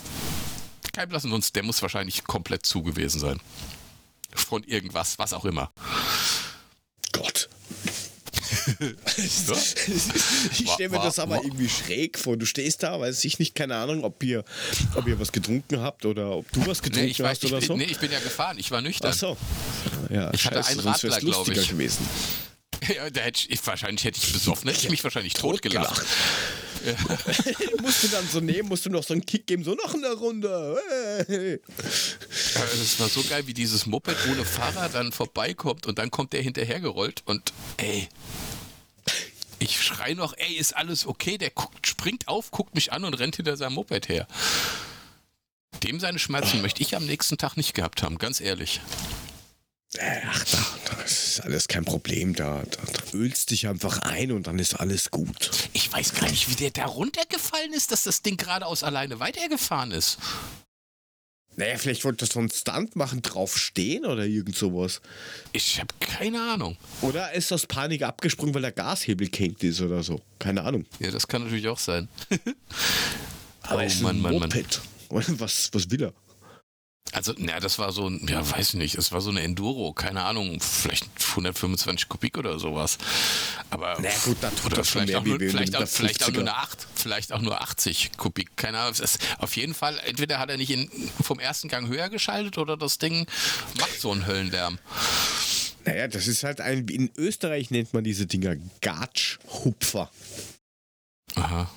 kein 0.92 1.08
Blassen 1.08 1.30
sonst. 1.30 1.54
Der 1.54 1.62
muss 1.62 1.82
wahrscheinlich 1.82 2.24
komplett 2.24 2.64
zu 2.64 2.82
gewesen 2.82 3.20
sein. 3.20 3.40
Von 4.34 4.64
irgendwas, 4.64 5.18
was 5.18 5.32
auch 5.32 5.44
immer. 5.44 5.72
Gott. 9.46 9.74
ich 10.58 10.70
stelle 10.70 10.88
mir 10.90 11.00
das 11.00 11.18
aber 11.18 11.42
irgendwie 11.42 11.68
schräg 11.68 12.18
vor. 12.18 12.36
Du 12.36 12.46
stehst 12.46 12.82
da, 12.82 12.98
weiß 12.98 13.24
ich 13.24 13.38
nicht, 13.38 13.54
keine 13.54 13.76
Ahnung, 13.76 14.04
ob 14.04 14.22
ihr, 14.22 14.44
ob 14.94 15.06
ihr 15.06 15.18
was 15.20 15.32
getrunken 15.32 15.80
habt 15.80 16.04
oder 16.04 16.30
ob 16.32 16.50
du 16.52 16.66
was 16.66 16.82
getrunken 16.82 17.06
nee, 17.06 17.10
ich 17.10 17.20
hast 17.20 17.42
weiß, 17.42 17.50
oder 17.50 17.58
ich, 17.58 17.66
so. 17.66 17.76
Nee, 17.76 17.84
ich 17.84 17.98
bin 17.98 18.10
ja 18.10 18.18
gefahren, 18.18 18.58
ich 18.58 18.70
war 18.70 18.80
nüchtern. 18.80 19.12
Ach 19.14 19.18
so. 19.18 19.36
Ja, 20.10 20.32
ich 20.32 20.44
hatte 20.46 20.64
einen 20.64 20.80
Radler, 20.80 21.20
glaube 21.20 21.52
ich. 21.52 21.68
Gewesen. 21.68 22.06
Ja, 22.94 23.04
hätte 23.04 23.48
ich, 23.48 23.66
wahrscheinlich 23.66 24.04
hätte 24.04 24.20
ich 24.22 24.32
besoffen, 24.32 24.68
hätte 24.68 24.84
ich 24.84 24.90
mich 24.90 25.02
wahrscheinlich 25.02 25.34
totgelacht. 25.34 26.04
Ja. 26.84 26.94
musst 27.82 28.04
du 28.04 28.08
dann 28.08 28.28
so 28.28 28.40
nehmen, 28.40 28.68
musst 28.68 28.86
du 28.86 28.90
noch 28.90 29.02
so 29.02 29.14
einen 29.14 29.24
Kick 29.24 29.46
geben, 29.46 29.64
so 29.64 29.74
noch 29.74 29.94
eine 29.94 30.12
Runde. 30.12 30.78
Hey. 31.26 31.60
Ja, 32.54 32.60
das 32.60 33.00
war 33.00 33.08
so 33.08 33.22
geil, 33.24 33.46
wie 33.46 33.54
dieses 33.54 33.86
Moped 33.86 34.16
ohne 34.30 34.44
Fahrer 34.44 34.88
dann 34.88 35.10
vorbeikommt 35.10 35.86
und 35.86 35.98
dann 35.98 36.10
kommt 36.10 36.32
der 36.32 36.42
hinterhergerollt 36.42 37.22
und 37.24 37.52
ey, 37.78 38.08
ich 39.58 39.82
schrei 39.82 40.14
noch, 40.14 40.34
ey, 40.36 40.54
ist 40.54 40.76
alles 40.76 41.06
okay? 41.06 41.38
Der 41.38 41.50
guckt, 41.50 41.86
springt 41.86 42.28
auf, 42.28 42.50
guckt 42.50 42.74
mich 42.74 42.92
an 42.92 43.04
und 43.04 43.14
rennt 43.14 43.36
hinter 43.36 43.56
seinem 43.56 43.74
Moped 43.74 44.08
her. 44.08 44.26
Dem 45.82 46.00
seine 46.00 46.18
Schmerzen 46.18 46.62
möchte 46.62 46.82
ich 46.82 46.96
am 46.96 47.06
nächsten 47.06 47.38
Tag 47.38 47.56
nicht 47.56 47.74
gehabt 47.74 48.02
haben, 48.02 48.18
ganz 48.18 48.40
ehrlich. 48.40 48.80
Ach, 50.00 50.44
da, 50.44 50.96
das 51.02 51.26
ist 51.26 51.40
alles 51.40 51.68
kein 51.68 51.84
Problem. 51.84 52.34
Da, 52.34 52.62
da, 52.70 52.82
da 52.92 53.16
ölst 53.16 53.50
dich 53.50 53.66
einfach 53.68 53.98
ein 54.00 54.32
und 54.32 54.46
dann 54.46 54.58
ist 54.58 54.74
alles 54.74 55.10
gut. 55.10 55.50
Ich 55.72 55.92
weiß 55.92 56.14
gar 56.14 56.28
nicht, 56.30 56.50
wie 56.50 56.56
der 56.56 56.70
da 56.70 56.86
runtergefallen 56.86 57.72
ist, 57.72 57.92
dass 57.92 58.04
das 58.04 58.22
Ding 58.22 58.36
geradeaus 58.36 58.82
alleine 58.82 59.20
weitergefahren 59.20 59.92
ist. 59.92 60.18
Naja, 61.56 61.78
vielleicht 61.78 62.04
wollte 62.04 62.26
er 62.26 62.28
so 62.28 62.38
einen 62.38 62.50
Stunt 62.50 62.96
machen, 62.96 63.22
drauf 63.22 63.56
stehen 63.56 64.04
oder 64.04 64.26
irgend 64.26 64.56
sowas. 64.56 65.00
Ich 65.52 65.80
habe 65.80 65.94
keine 66.00 66.40
Ahnung. 66.40 66.76
Oder 67.00 67.32
ist 67.32 67.50
aus 67.52 67.66
Panik 67.66 68.02
abgesprungen, 68.02 68.54
weil 68.54 68.62
der 68.62 68.72
Gashebel 68.72 69.28
kennt 69.28 69.64
ist 69.64 69.80
oder 69.80 70.02
so. 70.02 70.20
Keine 70.38 70.62
Ahnung. 70.62 70.84
Ja, 71.00 71.10
das 71.10 71.26
kann 71.26 71.42
natürlich 71.44 71.68
auch 71.68 71.78
sein. 71.78 72.08
Aber 73.62 73.80
oh, 73.80 73.86
ist 73.86 74.02
Mann, 74.02 74.20
Mann, 74.20 74.34
Moped. 74.34 74.80
Mann. 75.10 75.24
Was, 75.38 75.70
was 75.72 75.88
will 75.88 76.02
er? 76.02 76.12
Also, 77.12 77.34
na, 77.38 77.60
das 77.60 77.78
war 77.78 77.92
so 77.92 78.08
ein, 78.08 78.26
ja, 78.28 78.48
weiß 78.50 78.74
nicht, 78.74 78.96
es 78.96 79.12
war 79.12 79.20
so 79.20 79.30
eine 79.30 79.40
Enduro, 79.40 79.92
keine 79.92 80.22
Ahnung, 80.22 80.60
vielleicht 80.60 81.06
125 81.30 82.08
Kubik 82.08 82.36
oder 82.36 82.58
sowas. 82.58 82.98
Aber, 83.70 83.96
na 84.00 84.10
gut, 84.24 84.36
da 84.40 84.50
tut 84.50 84.66
oder 84.66 84.76
das 84.76 84.90
vielleicht, 84.90 85.14
auch 85.14 85.24
nur, 85.24 85.38
vielleicht, 85.38 85.76
auch, 85.76 85.86
vielleicht 85.86 86.24
auch 86.24 86.32
nur 86.32 86.42
eine 86.42 86.56
8, 86.56 86.86
vielleicht 86.94 87.32
auch 87.32 87.40
nur 87.40 87.60
80 87.60 88.12
Kubik, 88.16 88.56
keine 88.56 88.80
Ahnung. 88.80 88.94
Ist, 88.94 89.18
auf 89.38 89.56
jeden 89.56 89.74
Fall, 89.74 89.98
entweder 90.04 90.38
hat 90.38 90.50
er 90.50 90.56
nicht 90.56 90.70
in, 90.70 90.90
vom 91.22 91.38
ersten 91.38 91.68
Gang 91.68 91.88
höher 91.88 92.10
geschaltet 92.10 92.58
oder 92.58 92.76
das 92.76 92.98
Ding 92.98 93.26
macht 93.78 94.00
so 94.00 94.10
einen 94.12 94.26
Höllenlärm. 94.26 94.78
Naja, 95.84 96.08
das 96.08 96.26
ist 96.26 96.42
halt 96.42 96.60
ein, 96.60 96.88
in 96.88 97.10
Österreich 97.16 97.70
nennt 97.70 97.94
man 97.94 98.02
diese 98.02 98.26
Dinger 98.26 98.56
Gatsch-Hupfer. 98.80 100.10
Aha. 101.36 101.70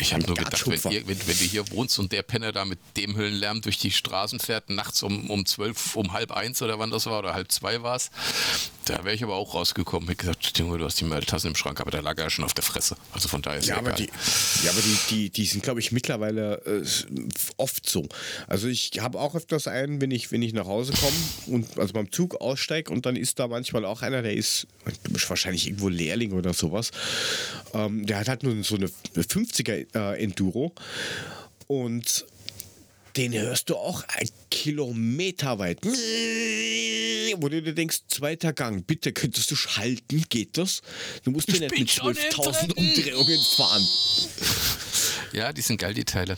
Ich 0.00 0.14
habe 0.14 0.24
nur 0.26 0.36
gedacht, 0.36 0.66
wenn, 0.66 0.92
ihr, 0.92 1.06
wenn, 1.06 1.18
wenn, 1.26 1.38
du 1.38 1.44
hier 1.44 1.70
wohnst 1.72 1.98
und 1.98 2.12
der 2.12 2.22
Penner 2.22 2.52
da 2.52 2.64
mit 2.64 2.78
dem 2.96 3.16
Höllenlärm 3.16 3.60
durch 3.60 3.78
die 3.78 3.90
Straßen 3.90 4.40
fährt, 4.40 4.70
nachts 4.70 5.02
um, 5.02 5.30
um 5.30 5.44
zwölf, 5.46 5.96
um 5.96 6.12
halb 6.12 6.32
eins 6.32 6.62
oder 6.62 6.78
wann 6.78 6.90
das 6.90 7.06
war, 7.06 7.18
oder 7.18 7.34
halb 7.34 7.52
zwei 7.52 7.82
war 7.82 7.96
es, 7.96 8.10
da 8.86 9.04
wäre 9.04 9.14
ich 9.14 9.22
aber 9.22 9.36
auch 9.36 9.54
rausgekommen. 9.54 10.10
Ich 10.10 10.18
gesagt, 10.18 10.58
Junge, 10.58 10.78
du 10.78 10.84
hast 10.84 11.00
die 11.00 11.04
Mehltassen 11.04 11.48
im 11.48 11.54
Schrank, 11.54 11.80
aber 11.80 11.90
der 11.90 12.02
lag 12.02 12.18
ja 12.18 12.30
schon 12.30 12.44
auf 12.44 12.54
der 12.54 12.64
Fresse. 12.64 12.96
Also 13.12 13.28
von 13.28 13.42
daher 13.42 13.60
ist 13.60 13.68
ja, 13.68 13.76
aber 13.76 13.92
egal. 13.92 14.06
Die, 14.06 14.64
ja, 14.64 14.70
aber 14.72 14.80
die, 14.80 14.98
die, 15.10 15.30
die 15.30 15.44
sind, 15.44 15.62
glaube 15.62 15.80
ich, 15.80 15.92
mittlerweile 15.92 16.62
äh, 16.64 16.84
oft 17.56 17.88
so. 17.88 18.08
Also 18.46 18.68
ich 18.68 18.92
habe 19.00 19.20
auch 19.20 19.34
öfters 19.34 19.66
einen, 19.66 20.00
wenn 20.00 20.10
ich, 20.10 20.32
wenn 20.32 20.42
ich 20.42 20.52
nach 20.52 20.66
Hause 20.66 20.92
komme 20.92 21.56
und 21.58 21.78
also 21.78 21.92
beim 21.92 22.10
Zug 22.10 22.40
aussteige 22.40 22.90
und 22.92 23.06
dann 23.06 23.16
ist 23.16 23.38
da 23.38 23.48
manchmal 23.48 23.84
auch 23.84 24.02
einer, 24.02 24.22
der 24.22 24.34
ist 24.34 24.66
wahrscheinlich 25.28 25.66
irgendwo 25.66 25.88
Lehrling 25.88 26.32
oder 26.32 26.54
sowas. 26.54 26.90
Ähm, 27.74 28.06
der 28.06 28.18
hat 28.18 28.28
halt 28.28 28.42
nur 28.42 28.62
so 28.64 28.76
eine 28.76 28.90
50er 29.14 29.86
äh, 29.94 30.22
Enduro 30.22 30.74
und 31.66 32.26
den 33.16 33.32
hörst 33.32 33.70
du 33.70 33.76
auch 33.76 34.04
ein 34.08 34.28
Kilometer 34.50 35.58
weit. 35.58 35.78
Wo 35.84 37.48
du 37.48 37.62
dir 37.62 37.74
denkst, 37.74 38.02
zweiter 38.08 38.52
Gang, 38.52 38.86
bitte 38.86 39.12
könntest 39.12 39.50
du 39.50 39.56
schalten, 39.56 40.24
geht 40.28 40.56
das? 40.56 40.82
Du 41.24 41.30
musst 41.30 41.48
dir 41.48 41.60
nicht 41.60 41.76
mit 41.76 41.88
12.000 41.88 42.72
Umdrehungen 42.74 43.40
fahren. 43.56 43.86
Ja, 45.32 45.52
die 45.52 45.62
sind 45.62 45.78
geil, 45.78 45.94
die 45.94 46.04
Teile. 46.04 46.36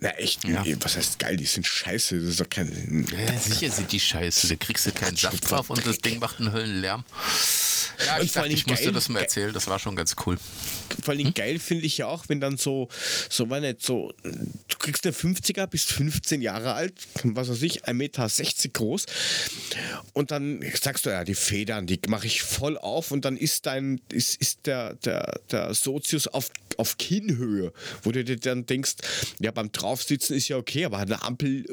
Na 0.00 0.10
echt, 0.10 0.44
ja. 0.44 0.64
was 0.80 0.96
heißt 0.96 1.18
geil, 1.18 1.36
die 1.36 1.44
sind 1.44 1.66
scheiße, 1.66 2.20
das 2.20 2.28
ist 2.28 2.40
doch 2.40 2.48
kein... 2.48 3.06
Ja, 3.10 3.38
sicher 3.38 3.72
sind 3.72 3.90
die 3.90 3.98
scheiße, 3.98 4.46
da 4.46 4.54
kriegst 4.54 4.86
du 4.86 4.92
keinen 4.92 5.16
Saft 5.16 5.50
drauf 5.50 5.70
und 5.70 5.84
das 5.84 5.98
Ding 5.98 6.20
macht 6.20 6.38
einen 6.38 6.52
Höllenlärm. 6.52 7.04
Ja, 8.06 8.20
ich, 8.20 8.32
dachte, 8.32 8.48
ich 8.48 8.66
musste 8.66 8.84
geil, 8.84 8.92
das 8.92 9.08
mal 9.08 9.20
erzählen, 9.20 9.52
das 9.52 9.66
war 9.66 9.78
schon 9.80 9.96
ganz 9.96 10.14
cool. 10.24 10.38
Vor 11.02 11.14
allem 11.14 11.26
hm? 11.26 11.34
geil 11.34 11.58
finde 11.58 11.84
ich 11.86 11.98
ja 11.98 12.06
auch, 12.06 12.28
wenn 12.28 12.40
dann 12.40 12.56
so, 12.56 12.88
so 13.28 13.50
war 13.50 13.58
nicht 13.58 13.84
so, 13.84 14.12
du 14.22 14.78
kriegst 14.78 15.04
eine 15.04 15.14
50er, 15.14 15.66
bist 15.66 15.90
15 15.90 16.42
Jahre 16.42 16.74
alt, 16.74 16.94
was 17.24 17.48
weiß 17.48 17.62
ich, 17.62 17.86
1,60 17.86 17.92
Meter 17.94 18.28
groß 18.72 19.06
und 20.12 20.30
dann 20.30 20.64
sagst 20.80 21.06
du, 21.06 21.10
ja, 21.10 21.24
die 21.24 21.34
Federn, 21.34 21.86
die 21.86 22.00
mache 22.06 22.26
ich 22.26 22.42
voll 22.42 22.78
auf 22.78 23.10
und 23.10 23.24
dann 23.24 23.36
ist 23.36 23.66
dein, 23.66 24.00
ist, 24.12 24.36
ist 24.36 24.66
der, 24.66 24.94
der, 24.94 25.40
der 25.50 25.74
Sozius 25.74 26.28
auf, 26.28 26.50
auf 26.76 26.98
Kinnhöhe, 26.98 27.72
wo 28.02 28.12
du 28.12 28.22
dir 28.22 28.36
dann 28.36 28.64
denkst, 28.64 28.94
ja, 29.40 29.50
beim 29.50 29.72
Draufsitzen 29.88 30.36
ist 30.36 30.48
ja 30.48 30.58
okay, 30.58 30.84
aber 30.84 30.98
eine 30.98 31.22
Ampel 31.22 31.64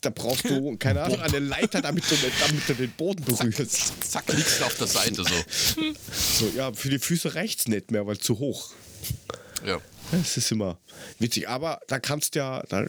da 0.00 0.10
brauchst 0.10 0.44
du, 0.46 0.76
keine 0.78 1.02
Ahnung, 1.02 1.20
eine 1.20 1.38
Leiter, 1.38 1.80
damit 1.80 2.10
du, 2.10 2.16
damit 2.40 2.68
du 2.68 2.74
den 2.74 2.90
Boden 2.90 3.22
berührst. 3.22 3.70
Zack, 3.70 4.26
zack, 4.26 4.36
liegst 4.36 4.60
du 4.60 4.64
auf 4.64 4.76
der 4.76 4.88
Seite 4.88 5.22
so. 5.22 5.84
So, 6.40 6.52
ja, 6.56 6.72
für 6.72 6.90
die 6.90 6.98
Füße 6.98 7.36
reicht's 7.36 7.68
nicht 7.68 7.92
mehr, 7.92 8.04
weil 8.04 8.18
zu 8.18 8.40
hoch. 8.40 8.70
Ja. 9.64 9.80
Das 10.12 10.36
ist 10.36 10.52
immer 10.52 10.78
witzig. 11.18 11.48
Aber 11.48 11.80
da 11.88 11.98
kannst 11.98 12.34
ja, 12.34 12.62
da, 12.68 12.84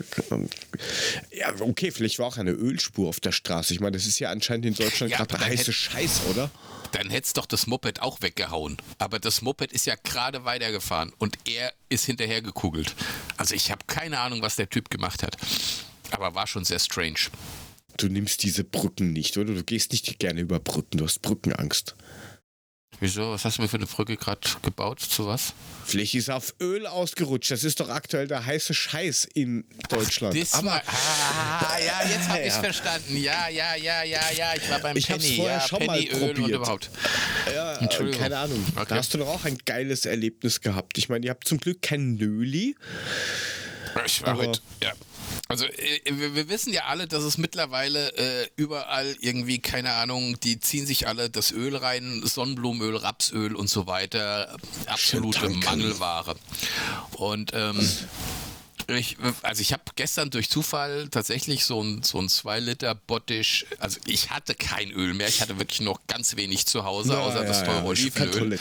ja, 1.31 1.53
okay, 1.59 1.91
vielleicht 1.91 2.19
war 2.19 2.27
auch 2.27 2.37
eine 2.37 2.51
Ölspur 2.51 3.09
auf 3.09 3.19
der 3.19 3.31
Straße. 3.31 3.73
Ich 3.73 3.79
meine, 3.79 3.97
das 3.97 4.05
ist 4.05 4.19
ja 4.19 4.29
anscheinend 4.29 4.65
in 4.65 4.73
Deutschland 4.75 5.11
ja, 5.11 5.17
gerade 5.17 5.37
der 5.37 5.47
heiße 5.47 5.71
Scheiß, 5.71 6.21
oder? 6.29 6.51
Dann 6.91 7.09
hättest 7.09 7.37
doch 7.37 7.45
das 7.45 7.65
Moped 7.65 8.01
auch 8.01 8.21
weggehauen. 8.21 8.77
Aber 8.99 9.19
das 9.19 9.41
Moped 9.41 9.71
ist 9.71 9.85
ja 9.85 9.95
gerade 10.03 10.45
weitergefahren 10.45 11.11
und 11.17 11.37
er 11.49 11.73
ist 11.89 12.05
hinterher 12.05 12.41
gekugelt. 12.41 12.93
Also 13.37 13.55
ich 13.55 13.71
habe 13.71 13.85
keine 13.87 14.19
Ahnung, 14.19 14.41
was 14.41 14.57
der 14.57 14.69
Typ 14.69 14.89
gemacht 14.89 15.23
hat. 15.23 15.37
Aber 16.11 16.35
war 16.35 16.45
schon 16.45 16.65
sehr 16.65 16.79
strange. 16.79 17.29
Du 17.97 18.09
nimmst 18.09 18.43
diese 18.43 18.63
Brücken 18.63 19.13
nicht, 19.13 19.37
oder? 19.37 19.53
Du 19.53 19.63
gehst 19.63 19.91
nicht 19.91 20.19
gerne 20.19 20.41
über 20.41 20.59
Brücken, 20.59 20.97
du 20.97 21.05
hast 21.05 21.21
Brückenangst. 21.21 21.95
Wieso? 23.03 23.31
Was 23.31 23.43
hast 23.43 23.57
du 23.57 23.61
mir 23.61 23.67
für 23.67 23.75
eine 23.75 23.85
Brücke 23.85 24.15
gerade 24.15 24.39
gebaut? 24.61 25.01
Zu 25.01 25.27
was? 25.27 25.53
Vielleicht 25.83 26.15
ist 26.15 26.29
auf 26.29 26.53
Öl 26.61 26.87
ausgerutscht. 26.87 27.51
Das 27.51 27.65
ist 27.65 27.81
doch 27.81 27.89
aktuell 27.89 28.29
der 28.29 28.45
heiße 28.45 28.73
Scheiß 28.73 29.27
in 29.33 29.65
Deutschland. 29.89 30.37
Ach, 30.53 30.59
Aber 30.59 30.71
ah, 30.71 31.77
ja, 31.85 32.07
jetzt 32.07 32.29
habe 32.29 32.39
ich 32.39 32.47
es 32.47 32.55
ja. 32.55 32.61
verstanden. 32.61 33.17
Ja, 33.17 33.49
ja, 33.49 33.75
ja, 33.75 34.03
ja, 34.03 34.21
ja. 34.37 34.53
Ich 34.55 34.69
war 34.69 34.79
beim 34.79 34.95
ich 34.95 35.07
Penny. 35.07 35.35
vorher 35.35 35.57
ja, 35.57 35.67
schon 35.67 35.79
Penny 35.79 36.09
mal 36.09 36.17
probiert. 36.17 36.39
und 36.39 36.47
überhaupt. 36.47 36.89
Ja, 37.53 37.77
keine 38.17 38.37
Ahnung. 38.37 38.65
Okay. 38.73 38.85
Da 38.87 38.95
hast 38.95 39.13
du 39.13 39.17
doch 39.17 39.27
auch 39.27 39.43
ein 39.43 39.57
geiles 39.65 40.05
Erlebnis 40.05 40.61
gehabt. 40.61 40.97
Ich 40.97 41.09
meine, 41.09 41.25
ihr 41.25 41.31
habt 41.31 41.45
zum 41.45 41.57
Glück 41.57 41.81
kein 41.81 42.15
Nöli. 42.15 42.77
Ich 44.05 44.25
war 44.25 44.37
heute, 44.37 44.61
ja. 44.81 44.93
Also 45.53 45.65
äh, 45.65 46.01
wir 46.05 46.49
wissen 46.49 46.73
ja 46.73 46.85
alle, 46.85 47.07
dass 47.07 47.23
es 47.23 47.37
mittlerweile 47.37 48.11
äh, 48.17 48.49
überall 48.55 49.15
irgendwie, 49.19 49.59
keine 49.59 49.93
Ahnung, 49.93 50.39
die 50.39 50.59
ziehen 50.59 50.87
sich 50.87 51.07
alle 51.07 51.29
das 51.29 51.51
Öl 51.51 51.75
rein, 51.75 52.23
Sonnenblumenöl, 52.25 52.97
Rapsöl 52.97 53.55
und 53.55 53.69
so 53.69 53.85
weiter. 53.85 54.57
Absolute 54.87 55.49
Mangelware. 55.49 56.35
Und 57.11 57.51
ähm, 57.53 57.87
ich, 58.87 59.17
also 59.41 59.61
ich 59.61 59.73
habe 59.73 59.83
gestern 59.95 60.29
durch 60.29 60.49
Zufall 60.49 61.07
tatsächlich 61.09 61.65
so 61.65 61.81
ein, 61.81 62.03
so 62.03 62.19
ein 62.19 62.29
2 62.29 62.59
Liter 62.59 62.95
Bottich, 62.95 63.65
also 63.79 63.99
ich 64.05 64.29
hatte 64.29 64.55
kein 64.55 64.91
Öl 64.91 65.13
mehr, 65.13 65.27
ich 65.27 65.41
hatte 65.41 65.57
wirklich 65.59 65.81
noch 65.81 65.99
ganz 66.07 66.35
wenig 66.35 66.65
zu 66.65 66.83
Hause, 66.83 67.13
ja, 67.13 67.19
außer 67.19 67.41
ja, 67.41 67.47
das 67.47 67.63
teure 67.63 67.77
ja, 67.77 67.83
Olivenöl. 67.83 68.59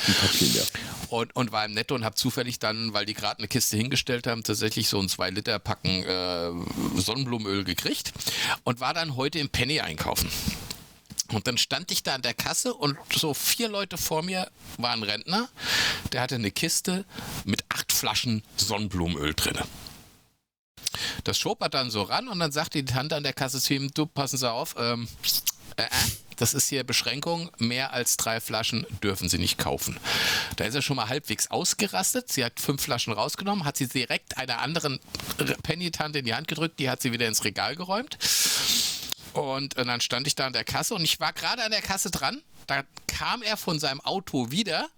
Und, 1.08 1.36
und 1.36 1.52
war 1.52 1.64
im 1.64 1.72
Netto 1.72 1.94
und 1.94 2.04
habe 2.04 2.14
zufällig 2.14 2.58
dann, 2.58 2.92
weil 2.92 3.04
die 3.04 3.14
gerade 3.14 3.38
eine 3.38 3.48
Kiste 3.48 3.76
hingestellt 3.76 4.26
haben, 4.26 4.42
tatsächlich 4.42 4.88
so 4.88 4.98
ein 4.98 5.08
2 5.08 5.30
Liter 5.30 5.58
Packen 5.58 6.04
äh, 6.04 6.50
Sonnenblumenöl 7.00 7.64
gekriegt 7.64 8.12
und 8.64 8.80
war 8.80 8.94
dann 8.94 9.16
heute 9.16 9.38
im 9.38 9.50
Penny 9.50 9.80
einkaufen. 9.80 10.30
Und 11.32 11.46
dann 11.46 11.56
stand 11.56 11.90
ich 11.90 12.02
da 12.02 12.14
an 12.14 12.22
der 12.22 12.34
Kasse 12.34 12.74
und 12.74 12.96
so 13.14 13.32
vier 13.34 13.68
Leute 13.68 13.96
vor 13.96 14.22
mir 14.22 14.50
waren 14.76 15.02
Rentner. 15.02 15.48
Der 16.12 16.20
hatte 16.20 16.34
eine 16.34 16.50
Kiste 16.50 17.04
mit 17.44 17.64
acht 17.70 17.90
Flaschen 17.90 18.42
Sonnenblumenöl 18.56 19.34
drin. 19.34 19.58
Das 21.24 21.38
schob 21.38 21.60
er 21.62 21.68
dann 21.68 21.90
so 21.90 22.02
ran 22.02 22.28
und 22.28 22.38
dann 22.38 22.52
sagte 22.52 22.82
die 22.82 22.92
Tante 22.92 23.16
an 23.16 23.22
der 23.22 23.32
Kasse 23.32 23.60
zu 23.60 23.74
ihm, 23.74 23.90
du, 23.94 24.06
passen 24.06 24.38
Sie 24.38 24.50
auf, 24.50 24.74
ähm, 24.78 25.08
äh, 25.76 25.82
äh, 25.82 25.88
das 26.36 26.54
ist 26.54 26.68
hier 26.68 26.82
Beschränkung, 26.82 27.50
mehr 27.58 27.92
als 27.92 28.16
drei 28.16 28.40
Flaschen 28.40 28.86
dürfen 29.02 29.28
Sie 29.28 29.38
nicht 29.38 29.58
kaufen. 29.58 29.98
Da 30.56 30.64
ist 30.64 30.74
er 30.74 30.82
schon 30.82 30.96
mal 30.96 31.08
halbwegs 31.08 31.50
ausgerastet. 31.50 32.32
Sie 32.32 32.44
hat 32.44 32.58
fünf 32.58 32.82
Flaschen 32.82 33.12
rausgenommen, 33.12 33.64
hat 33.64 33.76
sie 33.76 33.86
direkt 33.86 34.38
einer 34.38 34.58
anderen 34.58 34.98
Penny-Tante 35.62 36.18
in 36.18 36.24
die 36.24 36.34
Hand 36.34 36.48
gedrückt, 36.48 36.80
die 36.80 36.90
hat 36.90 37.00
sie 37.00 37.12
wieder 37.12 37.28
ins 37.28 37.44
Regal 37.44 37.76
geräumt. 37.76 38.18
Und, 39.34 39.76
und 39.76 39.86
dann 39.86 40.00
stand 40.00 40.26
ich 40.26 40.34
da 40.34 40.46
an 40.46 40.52
der 40.52 40.64
Kasse 40.64 40.94
und 40.94 41.04
ich 41.04 41.20
war 41.20 41.32
gerade 41.32 41.62
an 41.62 41.70
der 41.70 41.82
Kasse 41.82 42.10
dran 42.10 42.42
da 42.66 42.84
kam 43.06 43.42
er 43.42 43.56
von 43.56 43.78
seinem 43.78 44.00
Auto 44.00 44.50
wieder. 44.50 44.88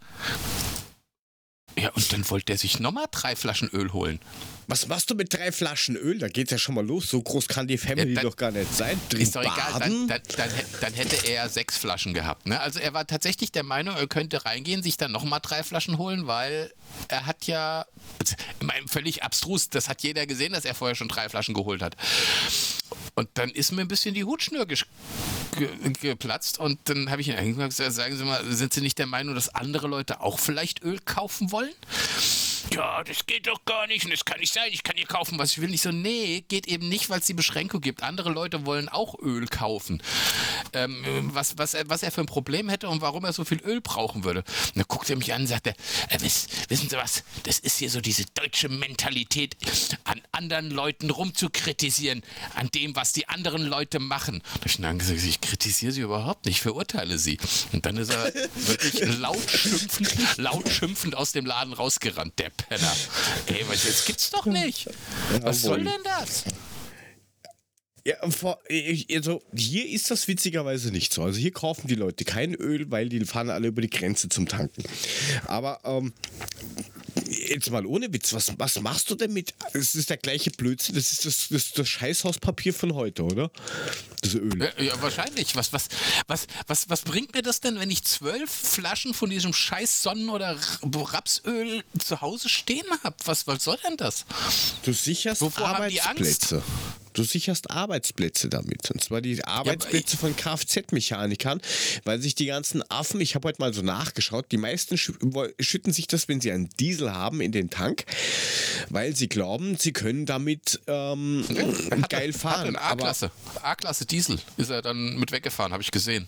Ja, 1.76 1.90
und 1.90 2.12
dann 2.12 2.28
wollte 2.30 2.52
er 2.52 2.58
sich 2.58 2.78
nochmal 2.78 3.06
drei 3.10 3.34
Flaschen 3.34 3.68
Öl 3.70 3.92
holen. 3.92 4.20
Was 4.66 4.86
machst 4.86 5.10
du 5.10 5.14
mit 5.14 5.32
drei 5.32 5.52
Flaschen 5.52 5.96
Öl? 5.96 6.18
Da 6.18 6.28
geht's 6.28 6.50
ja 6.50 6.58
schon 6.58 6.74
mal 6.74 6.84
los. 6.86 7.08
So 7.08 7.20
groß 7.22 7.48
kann 7.48 7.66
die 7.68 7.76
Family 7.78 8.10
Ja, 8.10 8.14
dann- 8.16 8.24
doch 8.30 8.36
gar 8.36 8.50
nicht 8.50 8.74
sein. 8.74 8.98
Drin 9.10 9.20
Ist 9.22 9.36
doch 9.36 9.42
egal, 9.42 9.72
baden? 9.72 10.08
dann, 10.08 10.22
dann, 10.36 10.48
dann, 10.50 10.64
dann 10.80 10.94
hätte 10.94 11.26
er 11.28 11.48
sechs 11.48 11.76
Flaschen 11.76 12.14
gehabt. 12.14 12.46
Ne? 12.46 12.58
Also 12.60 12.80
er 12.80 12.94
war 12.94 13.06
tatsächlich 13.06 13.52
der 13.52 13.62
Meinung, 13.62 13.94
er 13.96 14.06
könnte 14.06 14.44
reingehen, 14.44 14.82
sich 14.82 14.96
dann 14.96 15.12
nochmal 15.12 15.40
drei 15.42 15.62
Flaschen 15.62 15.98
holen, 15.98 16.26
weil 16.26 16.72
er 17.08 17.26
hat 17.26 17.46
ja, 17.46 17.84
meine, 18.62 18.88
völlig 18.88 19.22
abstrus, 19.22 19.68
das 19.68 19.88
hat 19.88 20.02
jeder 20.02 20.26
gesehen, 20.26 20.52
dass 20.52 20.64
er 20.64 20.74
vorher 20.74 20.94
schon 20.94 21.08
drei 21.08 21.28
Flaschen 21.28 21.54
geholt 21.54 21.82
hat. 21.82 21.96
Und 23.16 23.28
dann 23.34 23.50
ist 23.50 23.70
mir 23.72 23.82
ein 23.82 23.88
bisschen 23.88 24.14
die 24.14 24.24
Hutschnur 24.24 24.62
gesch- 24.64 24.86
ge 25.56 25.68
geplatzt 26.00 26.58
und 26.58 26.78
dann 26.88 27.10
habe 27.10 27.20
ich 27.20 27.28
ihn 27.28 27.56
gesagt, 27.58 27.94
sagen 27.94 28.16
Sie 28.16 28.24
mal, 28.24 28.42
sind 28.52 28.72
Sie 28.72 28.80
nicht 28.80 28.98
der 28.98 29.06
Meinung, 29.06 29.34
dass 29.34 29.54
andere 29.54 29.86
Leute 29.88 30.20
auch 30.20 30.38
vielleicht 30.40 30.82
Öl 30.82 30.98
kaufen 31.04 31.52
wollen? 31.52 31.70
Ja, 32.74 33.04
das 33.04 33.26
geht 33.26 33.46
doch 33.46 33.64
gar 33.64 33.86
nicht 33.86 34.04
und 34.04 34.10
das 34.10 34.24
kann 34.24 34.40
nicht 34.40 34.52
sein. 34.52 34.68
Ich 34.72 34.82
kann 34.82 34.96
hier 34.96 35.06
kaufen, 35.06 35.38
was 35.38 35.52
ich 35.52 35.60
will. 35.60 35.68
Nicht 35.68 35.82
so, 35.82 35.92
nee, 35.92 36.44
geht 36.48 36.66
eben 36.66 36.88
nicht, 36.88 37.08
weil 37.08 37.20
es 37.20 37.26
die 37.26 37.34
Beschränkung 37.34 37.80
gibt. 37.80 38.02
Andere 38.02 38.30
Leute 38.30 38.66
wollen 38.66 38.88
auch 38.88 39.16
Öl 39.20 39.46
kaufen. 39.46 40.02
Ähm, 40.72 41.30
was, 41.32 41.56
was, 41.56 41.74
er, 41.74 41.88
was 41.88 42.02
er 42.02 42.10
für 42.10 42.22
ein 42.22 42.26
Problem 42.26 42.68
hätte 42.68 42.88
und 42.88 43.00
warum 43.00 43.24
er 43.24 43.32
so 43.32 43.44
viel 43.44 43.60
Öl 43.60 43.80
brauchen 43.80 44.24
würde. 44.24 44.40
Und 44.40 44.76
dann 44.76 44.84
guckt 44.88 45.08
er 45.08 45.16
mich 45.16 45.32
an 45.32 45.42
und 45.42 45.46
sagt, 45.46 45.68
er, 45.68 45.74
äh, 46.08 46.20
wiss, 46.20 46.48
wissen 46.68 46.88
Sie 46.88 46.96
was, 46.96 47.22
das 47.44 47.60
ist 47.60 47.78
hier 47.78 47.90
so 47.90 48.00
diese 48.00 48.24
deutsche 48.34 48.68
Mentalität, 48.68 49.56
an 50.02 50.20
anderen 50.32 50.70
Leuten 50.70 51.10
rumzukritisieren, 51.10 52.22
an 52.56 52.70
dem, 52.74 52.96
was 52.96 53.12
die 53.12 53.28
anderen 53.28 53.62
Leute 53.62 54.00
machen. 54.00 54.42
Da 54.60 54.66
ich 54.66 54.78
dann 54.78 54.98
gesagt, 54.98 55.22
ich 55.22 55.40
kritisiere 55.40 55.92
sie 55.92 56.00
überhaupt 56.00 56.46
nicht, 56.46 56.56
ich 56.56 56.62
verurteile 56.62 57.18
sie. 57.18 57.38
Und 57.72 57.86
dann 57.86 57.96
ist 57.96 58.10
er 58.10 58.34
wirklich 58.34 59.18
laut 59.18 59.48
schimpfend, 59.48 60.38
laut 60.38 60.68
schimpfend 60.68 61.14
aus 61.14 61.30
dem 61.30 61.46
Laden 61.46 61.72
rausgerannt, 61.72 62.38
der 62.38 62.50
Penner. 62.68 62.92
Ey, 63.46 63.64
was 63.68 63.84
jetzt 63.84 64.06
gibt's 64.06 64.30
doch 64.30 64.46
nicht. 64.46 64.88
Was 65.40 65.62
soll 65.62 65.84
denn 65.84 66.02
das? 66.04 66.44
Ja, 68.06 68.16
also 68.20 69.42
hier 69.54 69.88
ist 69.88 70.10
das 70.10 70.28
witzigerweise 70.28 70.90
nicht 70.90 71.14
so. 71.14 71.22
Also 71.22 71.38
hier 71.38 71.52
kaufen 71.52 71.88
die 71.88 71.94
Leute 71.94 72.24
kein 72.24 72.54
Öl, 72.54 72.90
weil 72.90 73.08
die 73.08 73.24
fahren 73.24 73.48
alle 73.48 73.68
über 73.68 73.80
die 73.80 73.88
Grenze 73.88 74.28
zum 74.28 74.46
Tanken. 74.46 74.82
Aber 75.46 75.80
ähm, 75.84 76.12
jetzt 77.28 77.70
mal 77.70 77.86
ohne 77.86 78.12
Witz, 78.12 78.32
was, 78.32 78.52
was 78.58 78.80
machst 78.80 79.10
du 79.10 79.14
denn 79.14 79.32
mit? 79.32 79.54
Es 79.72 79.94
ist 79.94 80.10
der 80.10 80.16
gleiche 80.16 80.50
Blödsinn, 80.50 80.94
das 80.94 81.12
ist 81.12 81.24
das, 81.24 81.48
das, 81.48 81.72
das 81.72 81.88
Scheißhauspapier 81.88 82.74
von 82.74 82.94
heute, 82.94 83.24
oder? 83.24 83.50
Das 84.22 84.34
Öl. 84.34 84.58
Ja, 84.58 84.82
ja, 84.82 85.02
wahrscheinlich. 85.02 85.54
Was, 85.56 85.72
was, 85.72 85.88
was, 86.26 86.46
was, 86.66 86.88
was 86.88 87.02
bringt 87.02 87.34
mir 87.34 87.42
das 87.42 87.60
denn, 87.60 87.78
wenn 87.78 87.90
ich 87.90 88.04
zwölf 88.04 88.50
Flaschen 88.50 89.14
von 89.14 89.30
diesem 89.30 89.52
scheiß 89.52 90.02
Sonnen- 90.02 90.28
oder 90.28 90.58
Rapsöl 90.82 91.84
zu 91.98 92.20
Hause 92.20 92.48
stehen 92.48 92.86
habe? 93.02 93.16
Was, 93.24 93.46
was 93.46 93.64
soll 93.64 93.78
denn 93.86 93.96
das? 93.96 94.24
Du 94.84 94.92
sicherst 94.92 95.40
Wovor? 95.40 95.68
Arbeitsplätze. 95.68 96.62
Du 97.14 97.22
sicherst 97.22 97.70
Arbeitsplätze 97.70 98.48
damit. 98.48 98.90
Und 98.90 99.02
zwar 99.02 99.20
die 99.20 99.42
Arbeitsplätze 99.44 100.16
von 100.16 100.36
Kfz-Mechanikern, 100.36 101.60
weil 102.04 102.20
sich 102.20 102.34
die 102.34 102.46
ganzen 102.46 102.82
Affen, 102.90 103.20
ich 103.20 103.36
habe 103.36 103.48
heute 103.48 103.62
mal 103.62 103.72
so 103.72 103.82
nachgeschaut, 103.82 104.46
die 104.50 104.56
meisten 104.56 104.98
schü 104.98 105.14
schütten 105.60 105.92
sich 105.92 106.08
das, 106.08 106.28
wenn 106.28 106.40
sie 106.40 106.50
einen 106.50 106.68
Diesel 106.80 107.12
haben, 107.12 107.40
in 107.40 107.52
den 107.52 107.70
Tank, 107.70 108.04
weil 108.90 109.14
sie 109.14 109.28
glauben, 109.28 109.76
sie 109.78 109.92
können 109.92 110.26
damit 110.26 110.80
ähm, 110.88 111.44
geil 112.08 112.32
fahren. 112.32 112.76
A-Klasse 113.62 114.06
Diesel 114.06 114.40
ist 114.56 114.70
er 114.70 114.82
dann 114.82 115.16
mit 115.16 115.30
weggefahren, 115.30 115.72
habe 115.72 115.82
ich 115.82 115.92
gesehen. 115.92 116.26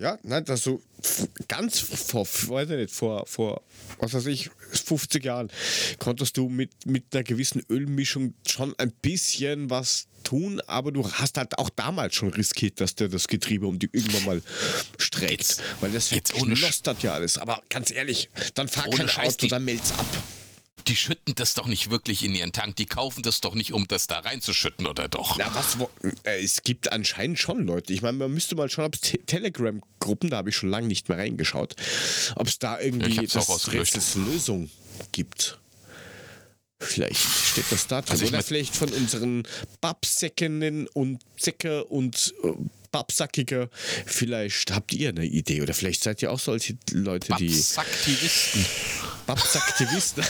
Ja, 0.00 0.18
nein, 0.22 0.44
das 0.44 0.62
so 0.64 0.80
f- 1.02 1.28
ganz 1.48 1.78
vor, 1.80 2.26
weiß 2.26 2.70
ich 2.70 2.76
nicht, 2.76 2.94
vor, 2.94 3.26
vor, 3.26 3.62
was 3.98 4.14
weiß 4.14 4.26
ich, 4.26 4.50
50 4.72 5.24
Jahren 5.24 5.50
konntest 5.98 6.36
du 6.36 6.48
mit, 6.48 6.70
mit 6.86 7.04
einer 7.14 7.22
gewissen 7.24 7.62
Ölmischung 7.70 8.34
schon 8.46 8.74
ein 8.78 8.90
bisschen 9.02 9.70
was 9.70 10.06
tun, 10.24 10.60
aber 10.66 10.90
du 10.90 11.08
hast 11.12 11.36
halt 11.36 11.58
auch 11.58 11.68
damals 11.70 12.14
schon 12.14 12.30
riskiert, 12.32 12.80
dass 12.80 12.94
der 12.94 13.08
das 13.08 13.28
Getriebe 13.28 13.66
um 13.66 13.78
die 13.78 13.88
irgendwann 13.92 14.24
mal 14.24 14.42
streckt. 14.98 15.30
Jetzt- 15.32 15.62
weil 15.80 15.90
das 15.92 16.10
jetzt 16.10 16.32
verknostert 16.32 17.02
ja 17.02 17.12
alles. 17.14 17.38
Aber 17.38 17.62
ganz 17.68 17.90
ehrlich, 17.90 18.30
dann 18.54 18.68
fahr 18.68 18.88
kein 18.88 19.08
Scheiß, 19.08 19.34
Auto, 19.34 19.46
dann 19.48 19.64
meld's 19.64 19.92
ab. 19.92 20.06
Die 20.86 20.96
schütten 20.96 21.34
das 21.34 21.54
doch 21.54 21.66
nicht 21.66 21.90
wirklich 21.90 22.24
in 22.24 22.34
ihren 22.34 22.52
Tank. 22.52 22.76
Die 22.76 22.86
kaufen 22.86 23.22
das 23.22 23.40
doch 23.40 23.54
nicht, 23.54 23.72
um 23.72 23.88
das 23.88 24.06
da 24.06 24.20
reinzuschütten, 24.20 24.86
oder 24.86 25.08
doch? 25.08 25.38
Na, 25.38 25.54
was, 25.54 25.78
wo, 25.78 25.90
äh, 26.24 26.42
es 26.42 26.62
gibt 26.62 26.92
anscheinend 26.92 27.38
schon 27.38 27.66
Leute. 27.66 27.92
Ich 27.92 28.02
meine, 28.02 28.18
man 28.18 28.32
müsste 28.32 28.54
mal 28.54 28.68
schauen, 28.68 28.86
ob 28.86 28.94
es 28.94 29.00
Te 29.00 29.18
Telegram-Gruppen, 29.18 30.30
da 30.30 30.38
habe 30.38 30.50
ich 30.50 30.56
schon 30.56 30.70
lange 30.70 30.86
nicht 30.86 31.08
mehr 31.08 31.18
reingeschaut, 31.18 31.74
ob 32.36 32.46
es 32.46 32.58
da 32.58 32.78
irgendwie 32.80 33.26
das 33.26 34.14
Lösung 34.16 34.70
gibt. 35.12 35.58
Vielleicht 36.80 37.20
steht 37.20 37.64
das 37.70 37.86
da 37.86 38.02
drin. 38.02 38.12
Also 38.12 38.26
Oder 38.26 38.42
vielleicht 38.42 38.76
von 38.76 38.90
unseren 38.90 39.44
Babsäckenden 39.80 40.86
und 40.88 41.22
Säcke 41.36 41.84
und 41.84 42.34
äh, 42.42 42.52
Babsackiger. 42.94 43.68
Vielleicht 44.06 44.70
habt 44.70 44.92
ihr 44.92 45.08
eine 45.08 45.24
Idee. 45.24 45.62
Oder 45.62 45.74
vielleicht 45.74 46.04
seid 46.04 46.22
ihr 46.22 46.30
auch 46.30 46.38
solche 46.38 46.76
Leute, 46.92 47.34
die. 47.40 47.48
Babsaktivisten. 47.48 48.64
Babsaktivisten. 49.26 50.24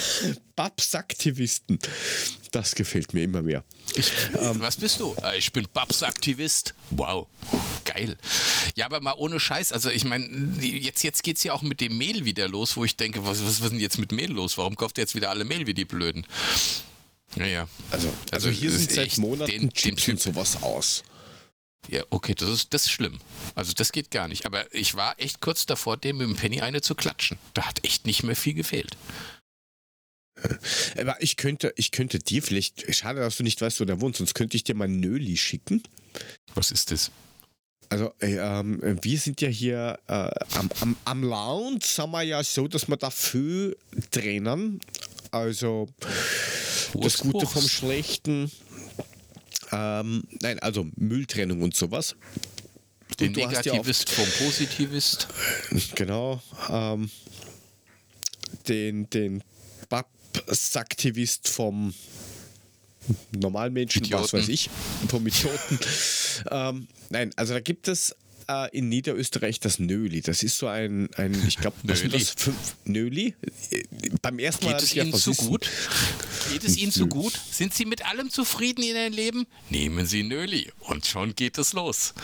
Babsaktivisten. 0.56 1.78
Das 2.52 2.76
gefällt 2.76 3.12
mir 3.14 3.24
immer 3.24 3.42
mehr. 3.42 3.64
Ich, 3.96 4.12
was 4.32 4.76
bist 4.76 5.00
du? 5.00 5.12
Äh, 5.24 5.38
Ich 5.38 5.50
bin 5.52 5.66
Babs-Aktivist. 5.74 6.72
Wow, 6.90 7.26
geil. 7.84 8.16
Ja, 8.76 8.86
aber 8.86 9.00
mal 9.00 9.14
ohne 9.16 9.40
Scheiß. 9.40 9.72
Also 9.72 9.90
ich 9.90 10.04
meine, 10.04 10.24
jetzt, 10.62 11.02
jetzt 11.02 11.24
geht 11.24 11.36
es 11.38 11.42
ja 11.42 11.52
auch 11.52 11.62
mit 11.62 11.80
dem 11.80 11.98
Mehl 11.98 12.24
wieder 12.24 12.46
los, 12.46 12.76
wo 12.76 12.84
ich 12.84 12.94
denke, 12.96 13.24
was, 13.26 13.40
was, 13.40 13.46
was 13.58 13.60
ist 13.60 13.72
denn 13.72 13.80
jetzt 13.80 13.98
mit 13.98 14.12
Mehl 14.12 14.30
los? 14.30 14.56
Warum 14.56 14.76
kauft 14.76 14.98
ihr 14.98 15.02
jetzt 15.02 15.16
wieder 15.16 15.30
alle 15.30 15.44
Mehl 15.44 15.66
wie 15.66 15.74
die 15.74 15.84
Blöden? 15.84 16.24
Naja. 17.34 17.66
Also, 17.90 18.08
also, 18.30 18.50
hier 18.50 18.70
es 18.70 18.76
sind 18.78 18.92
seit 18.92 19.18
Monaten 19.18 19.50
den- 19.50 19.60
den 19.62 19.72
Chips 19.74 20.04
Typ- 20.04 20.12
und 20.14 20.20
sowas 20.20 20.62
aus. 20.62 21.02
Ja, 21.88 22.02
okay, 22.10 22.34
das 22.34 22.48
ist, 22.48 22.74
das 22.74 22.84
ist 22.84 22.90
schlimm. 22.90 23.18
Also 23.54 23.72
das 23.72 23.92
geht 23.92 24.10
gar 24.10 24.28
nicht. 24.28 24.46
Aber 24.46 24.72
ich 24.74 24.94
war 24.94 25.14
echt 25.18 25.40
kurz 25.40 25.66
davor, 25.66 25.96
dem 25.96 26.18
mit 26.18 26.26
dem 26.26 26.36
Penny 26.36 26.60
eine 26.60 26.80
zu 26.80 26.94
klatschen. 26.94 27.38
Da 27.52 27.66
hat 27.66 27.84
echt 27.84 28.06
nicht 28.06 28.22
mehr 28.22 28.36
viel 28.36 28.54
gefehlt. 28.54 28.96
Aber 30.98 31.22
ich 31.22 31.36
könnte, 31.36 31.72
ich 31.76 31.90
könnte 31.90 32.18
dir 32.18 32.42
vielleicht, 32.42 32.94
schade, 32.94 33.20
dass 33.20 33.36
du 33.36 33.42
nicht 33.42 33.60
weißt, 33.60 33.80
wo 33.80 33.84
der 33.84 34.00
wohnt, 34.00 34.16
sonst 34.16 34.34
könnte 34.34 34.56
ich 34.56 34.64
dir 34.64 34.74
mal 34.74 34.88
Nöli 34.88 35.36
schicken. 35.36 35.82
Was 36.54 36.70
ist 36.70 36.90
das? 36.90 37.10
Also, 37.88 38.12
äh, 38.20 38.36
ähm, 38.36 38.98
wir 39.02 39.18
sind 39.18 39.40
ja 39.40 39.48
hier 39.48 39.98
äh, 40.08 40.30
am, 40.56 40.70
am, 40.80 40.96
am 41.04 41.22
Lounge, 41.22 41.80
sind 41.82 42.10
wir 42.10 42.22
ja 42.22 42.42
so, 42.42 42.66
dass 42.66 42.88
wir 42.88 42.96
da 42.96 43.10
viel 43.10 43.76
trennen. 44.10 44.80
Also, 45.30 45.88
das 46.94 47.18
Gute 47.18 47.46
vom 47.46 47.66
Schlechten. 47.68 48.50
Ähm, 49.72 50.24
nein, 50.40 50.58
also 50.60 50.86
Mülltrennung 50.96 51.62
und 51.62 51.74
sowas. 51.74 52.16
Den 53.20 53.34
Und 53.34 53.46
hast 53.46 53.64
ja 53.66 53.72
Negativist 53.72 54.10
vom 54.10 54.26
Positivist. 54.46 55.28
Genau. 55.94 56.42
Ähm, 56.68 57.10
den 58.68 59.08
den 59.10 59.42
Babsaktivist 59.88 61.48
vom 61.48 61.94
normalen 63.36 63.72
Menschen, 63.72 64.02
was 64.02 64.08
Idioten. 64.08 64.38
weiß 64.38 64.48
ich, 64.48 64.70
vom 65.08 65.26
Idioten. 65.26 65.78
ähm, 66.50 66.88
nein, 67.10 67.30
also 67.36 67.54
da 67.54 67.60
gibt 67.60 67.88
es 67.88 68.16
äh, 68.48 68.76
in 68.76 68.88
Niederösterreich 68.88 69.60
das 69.60 69.78
Nöli. 69.78 70.20
Das 70.20 70.42
ist 70.42 70.58
so 70.58 70.66
ein, 70.66 71.08
ein 71.16 71.34
ich 71.46 71.56
glaube, 71.58 71.76
was 71.84 72.00
sind 72.00 72.14
das? 72.14 72.30
Fünf, 72.36 72.56
Nöli? 72.84 73.34
Äh, 73.70 73.82
Beim 74.22 74.38
ersten 74.38 74.64
Mal 74.66 74.72
Geht 74.74 74.82
es 74.82 74.94
Ihnen 74.96 75.14
zu 75.14 75.34
gut? 75.34 75.70
Geht 76.52 76.64
es 76.64 76.76
Ihnen 76.76 76.92
zu 76.92 77.06
gut? 77.06 77.38
Sind 77.50 77.74
Sie 77.74 77.84
mit 77.84 78.04
allem 78.06 78.30
zufrieden 78.30 78.82
in 78.82 78.96
Ihrem 78.96 79.12
Leben? 79.12 79.46
Nehmen 79.70 80.06
Sie 80.06 80.22
Nöli 80.22 80.70
und 80.80 81.06
schon 81.06 81.34
geht 81.34 81.58
es 81.58 81.72
los. 81.72 82.14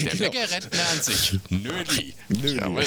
Der 0.00 0.10
Genau. 0.16 0.30
Bäckerrentner 0.30 0.88
an 0.90 1.02
sich. 1.02 1.38
Nöli. 1.50 2.14
Nöli. 2.28 2.86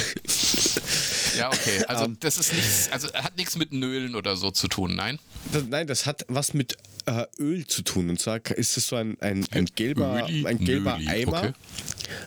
Ja, 1.36 1.48
okay. 1.48 1.84
Also 1.86 2.04
Ähm. 2.06 2.16
das 2.20 2.38
ist 2.38 2.52
nichts, 2.52 2.88
also 2.90 3.12
hat 3.12 3.36
nichts 3.36 3.56
mit 3.56 3.72
Nölen 3.72 4.14
oder 4.14 4.36
so 4.36 4.50
zu 4.50 4.68
tun, 4.68 4.94
nein? 4.96 5.18
Das, 5.52 5.64
nein, 5.68 5.86
das 5.86 6.06
hat 6.06 6.24
was 6.28 6.54
mit 6.54 6.76
äh, 7.06 7.24
Öl 7.38 7.66
zu 7.66 7.82
tun. 7.82 8.10
Und 8.10 8.20
zwar 8.20 8.44
ist 8.50 8.76
es 8.76 8.88
so 8.88 8.96
ein, 8.96 9.16
ein, 9.20 9.46
ein 9.52 9.66
gelber, 9.66 10.24
Öli? 10.28 10.46
ein 10.46 10.58
gelber 10.58 10.98
Nöli, 10.98 11.08
Eimer. 11.08 11.38
okay. 11.38 11.52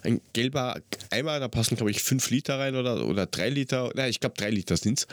Ein 0.03 0.21
gelber 0.33 0.79
Eimer, 1.09 1.39
da 1.39 1.47
passen, 1.47 1.75
glaube 1.77 1.91
ich, 1.91 2.01
fünf 2.03 2.29
Liter 2.29 2.59
rein 2.59 2.75
oder, 2.75 3.05
oder 3.05 3.25
drei 3.25 3.49
Liter. 3.49 3.91
Nein, 3.95 4.09
ich 4.09 4.19
glaube, 4.19 4.35
drei 4.37 4.49
Liter 4.49 4.77
sind 4.77 4.99
es. 4.99 5.07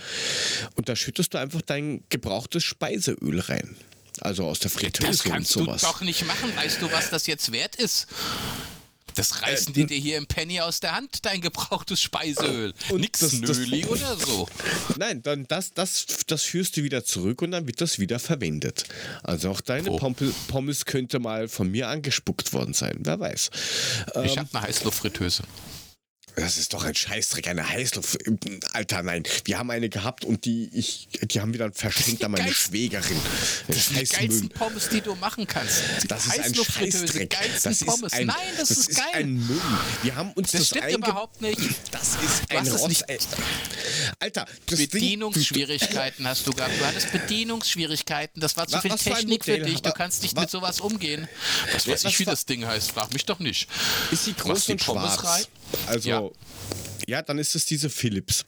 Und 0.74 0.88
da 0.88 0.96
schüttest 0.96 1.34
du 1.34 1.38
einfach 1.38 1.62
dein 1.62 2.02
gebrauchtes 2.08 2.64
Speiseöl 2.64 3.40
rein. 3.40 3.76
Also 4.20 4.44
aus 4.46 4.60
der 4.60 4.70
Fritteuse 4.70 5.10
Das 5.10 5.22
kannst 5.24 5.56
und 5.56 5.66
du 5.66 5.70
sowas. 5.70 5.82
doch 5.82 6.00
nicht 6.00 6.26
machen. 6.26 6.50
Weißt 6.56 6.80
du, 6.80 6.90
was 6.90 7.10
das 7.10 7.26
jetzt 7.26 7.52
wert 7.52 7.76
ist? 7.76 8.06
Das 9.16 9.42
reißen 9.42 9.72
die 9.72 9.86
dir 9.86 9.96
hier 9.98 10.16
im 10.18 10.26
Penny 10.26 10.60
aus 10.60 10.80
der 10.80 10.94
Hand, 10.94 11.24
dein 11.26 11.40
gebrauchtes 11.40 12.00
Speiseöl. 12.00 12.72
Und 12.90 13.00
Nix 13.00 13.18
das- 13.20 13.40
das- 13.40 13.58
Nöli 13.58 13.84
oder 13.86 14.16
so. 14.16 14.48
Nein, 14.96 15.22
dann 15.22 15.46
das, 15.48 15.72
das, 15.74 16.06
das 16.26 16.42
führst 16.42 16.76
du 16.76 16.82
wieder 16.84 17.04
zurück 17.04 17.42
und 17.42 17.50
dann 17.50 17.66
wird 17.66 17.80
das 17.80 17.98
wieder 17.98 18.18
verwendet. 18.18 18.84
Also 19.22 19.50
auch 19.50 19.60
deine? 19.60 19.90
Pompel, 19.90 20.32
Pommes 20.48 20.84
könnte 20.84 21.18
mal 21.18 21.48
von 21.48 21.70
mir 21.70 21.88
angespuckt 21.88 22.52
worden 22.52 22.74
sein. 22.74 22.98
Wer 23.00 23.18
weiß. 23.18 23.50
Ich 24.24 24.38
habe 24.38 24.48
eine 24.52 24.62
Heißluftfritteuse. 24.68 25.42
Das 26.36 26.58
ist 26.58 26.74
doch 26.74 26.84
ein 26.84 26.94
Scheißdreck, 26.94 27.48
eine 27.48 27.66
Heißluft. 27.66 28.18
Alter, 28.74 29.02
nein. 29.02 29.22
Wir 29.44 29.58
haben 29.58 29.70
eine 29.70 29.88
gehabt 29.88 30.24
und 30.26 30.44
die, 30.44 30.68
ich, 30.72 31.08
die 31.22 31.40
haben 31.40 31.52
wir 31.52 31.58
dann 31.58 31.72
verschenkt 31.72 32.22
an 32.22 32.32
meine 32.32 32.52
Schwägerin. 32.52 33.16
Das 33.68 33.86
sind 33.86 34.00
die 34.00 34.04
geilsten 34.04 34.48
Pommes, 34.50 34.90
die 34.90 35.00
du 35.00 35.14
machen 35.14 35.46
kannst. 35.46 35.80
Die 36.02 36.08
Das 36.08 36.26
ist 36.26 36.38
ein 36.38 36.54
Scheißdreck. 36.54 37.36
Das 37.54 37.64
ist 37.66 37.86
Pommes. 37.86 38.12
ein, 38.12 38.26
Nein, 38.26 38.36
das, 38.58 38.70
ist 38.70 38.94
geil. 38.94 39.06
ein 39.14 39.46
Müll. 39.46 39.60
Wir 40.02 40.14
haben 40.14 40.32
uns 40.32 40.50
das 40.52 40.68
das, 40.68 40.78
stimmt 40.78 40.92
überhaupt 40.98 41.40
nicht. 41.40 41.58
Das 41.90 42.16
ist 42.22 42.50
ein 42.50 42.68
Rotz. 42.68 43.02
Alter, 44.20 44.46
das 44.66 44.78
Ding- 44.78 44.90
Bedienungsschwierigkeiten 44.90 46.28
hast 46.28 46.46
du 46.46 46.52
gehabt. 46.52 46.78
Du 46.78 46.84
hattest 46.84 47.12
Bedienungsschwierigkeiten. 47.12 48.40
Das 48.40 48.56
war 48.58 48.66
zu 48.68 48.78
viel 48.80 48.90
was 48.90 49.02
Technik 49.02 49.44
für 49.44 49.58
dich. 49.58 49.80
Du 49.80 49.90
kannst 49.92 50.22
nicht 50.22 50.36
wa- 50.36 50.42
mit 50.42 50.50
sowas 50.50 50.80
umgehen. 50.80 51.28
Was 51.72 51.86
weiß 51.88 52.04
was 52.04 52.12
ich, 52.12 52.18
wie 52.18 52.24
das 52.26 52.44
Ding 52.44 52.66
heißt. 52.66 52.92
Frag 52.92 53.12
mich 53.14 53.24
doch 53.24 53.38
nicht. 53.38 53.68
Ist 54.10 54.26
sie 54.26 54.34
groß 54.34 54.68
und 54.68 54.82
schwarz? 54.82 55.24
rein? 55.24 55.44
Also, 55.86 56.08
Ja. 56.08 56.30
ja. 57.06 57.22
dann 57.22 57.38
ist 57.38 57.54
es 57.54 57.64
diese 57.66 57.90
Philips. 57.90 58.44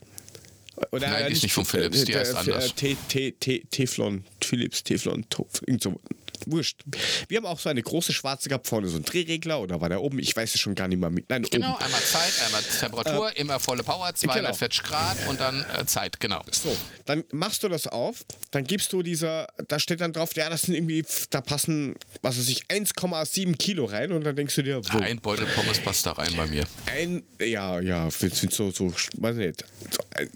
Oder 0.92 1.08
Nein, 1.10 1.26
die 1.26 1.32
ist 1.32 1.42
nicht 1.42 1.52
von 1.52 1.64
Philips, 1.64 2.04
die 2.04 2.12
der- 2.12 2.20
heißt 2.20 2.32
der- 2.32 2.38
anders. 2.38 2.74
Te- 2.74 2.96
Te- 3.08 3.32
Te- 3.32 3.62
Teflon, 3.70 4.24
Philips, 4.40 4.84
Teflon, 4.84 5.26
irgend 5.66 5.82
so. 5.82 6.00
Wurscht. 6.46 6.82
Wir 7.28 7.38
haben 7.38 7.46
auch 7.46 7.58
so 7.58 7.68
eine 7.68 7.82
große 7.82 8.12
schwarze 8.12 8.48
gehabt, 8.48 8.66
vorne 8.66 8.88
so 8.88 8.96
ein 8.96 9.04
Drehregler 9.04 9.60
oder 9.60 9.80
war 9.80 9.88
der 9.88 10.00
oben? 10.02 10.18
Ich 10.18 10.34
weiß 10.36 10.54
es 10.54 10.60
schon 10.60 10.74
gar 10.74 10.88
nicht 10.88 10.98
mehr 10.98 11.10
mit. 11.10 11.28
Nein, 11.30 11.42
Genau, 11.42 11.74
oben. 11.74 11.84
einmal 11.84 12.00
Zeit, 12.02 12.32
einmal 12.46 12.62
Temperatur, 12.62 13.36
immer 13.36 13.58
volle 13.60 13.82
Power, 13.82 14.14
240 14.14 14.82
Grad 14.82 15.16
und 15.28 15.40
dann 15.40 15.64
äh, 15.78 15.84
Zeit, 15.86 16.20
genau. 16.20 16.42
So, 16.50 16.74
dann 17.06 17.24
machst 17.32 17.62
du 17.62 17.68
das 17.68 17.86
auf, 17.86 18.24
dann 18.50 18.64
gibst 18.64 18.92
du 18.92 19.02
dieser, 19.02 19.46
da 19.68 19.78
steht 19.78 20.00
dann 20.00 20.12
drauf, 20.12 20.34
ja, 20.36 20.48
das 20.50 20.62
sind 20.62 20.74
irgendwie, 20.74 21.04
da 21.30 21.40
passen, 21.40 21.94
was 22.22 22.38
weiß 22.38 22.48
ich, 22.48 22.64
1,7 22.66 23.56
Kilo 23.56 23.84
rein 23.84 24.12
und 24.12 24.24
dann 24.24 24.36
denkst 24.36 24.54
du 24.56 24.62
dir, 24.62 24.80
wo, 24.92 24.98
Ein 24.98 25.20
Beutel 25.20 25.46
Pommes 25.54 25.78
passt 25.80 26.06
da 26.06 26.12
rein 26.12 26.32
bei 26.36 26.46
mir. 26.46 26.64
ein, 26.86 27.22
ja, 27.40 27.80
ja, 27.80 28.10
sind 28.10 28.52
so, 28.52 28.70
so, 28.70 28.92
weiß 29.16 29.36
nicht, 29.36 29.64
so 29.90 29.98
ein 30.14 30.28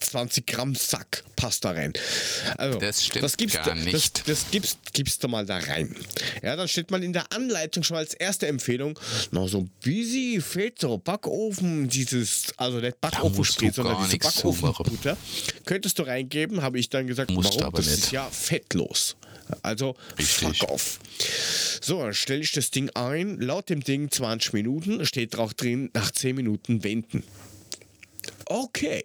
20 0.00 0.46
Gramm 0.46 0.74
Sack 0.74 1.24
passt 1.36 1.64
da 1.64 1.72
rein. 1.72 1.92
Also, 2.56 2.78
Das 2.78 3.04
stimmt 3.04 3.36
gibst 3.36 3.56
gar 3.56 3.74
nicht. 3.74 3.94
Das, 3.94 4.12
das 4.24 4.50
gibst, 4.50 4.78
gibst 4.92 5.22
du 5.22 5.28
mal 5.28 5.44
da 5.46 5.58
rein. 5.58 5.94
Ja, 6.42 6.56
dann 6.56 6.68
steht 6.68 6.90
mal 6.90 7.02
in 7.02 7.12
der 7.12 7.32
Anleitung 7.32 7.82
schon 7.82 7.96
als 7.96 8.14
erste 8.14 8.46
Empfehlung 8.46 8.98
noch 9.30 9.48
so 9.48 9.66
fehlt 10.40 10.80
so 10.80 10.98
Backofen, 10.98 11.88
dieses, 11.88 12.52
also 12.56 12.78
nicht 12.78 13.00
Backofensprit, 13.00 13.74
sondern 13.74 14.04
diese 14.04 14.18
Backofenbutter. 14.18 15.16
Könntest 15.64 15.98
du 15.98 16.02
reingeben, 16.04 16.62
habe 16.62 16.78
ich 16.78 16.88
dann 16.88 17.06
gesagt, 17.06 17.30
Musst 17.30 17.60
warum? 17.60 17.74
das 17.74 17.86
nicht. 17.86 17.98
ist 17.98 18.12
ja 18.12 18.28
fettlos. 18.30 19.16
Also 19.62 19.94
Richtig. 20.18 20.58
fuck 20.58 20.70
off. 20.70 20.98
So, 21.80 22.00
dann 22.02 22.14
stelle 22.14 22.40
ich 22.42 22.52
das 22.52 22.70
Ding 22.70 22.90
ein. 22.90 23.40
Laut 23.40 23.68
dem 23.68 23.82
Ding 23.82 24.10
20 24.10 24.52
Minuten, 24.52 25.06
steht 25.06 25.36
drauf 25.36 25.54
drin, 25.54 25.90
nach 25.94 26.10
10 26.10 26.34
Minuten 26.36 26.82
wenden. 26.82 27.22
Okay. 28.46 29.02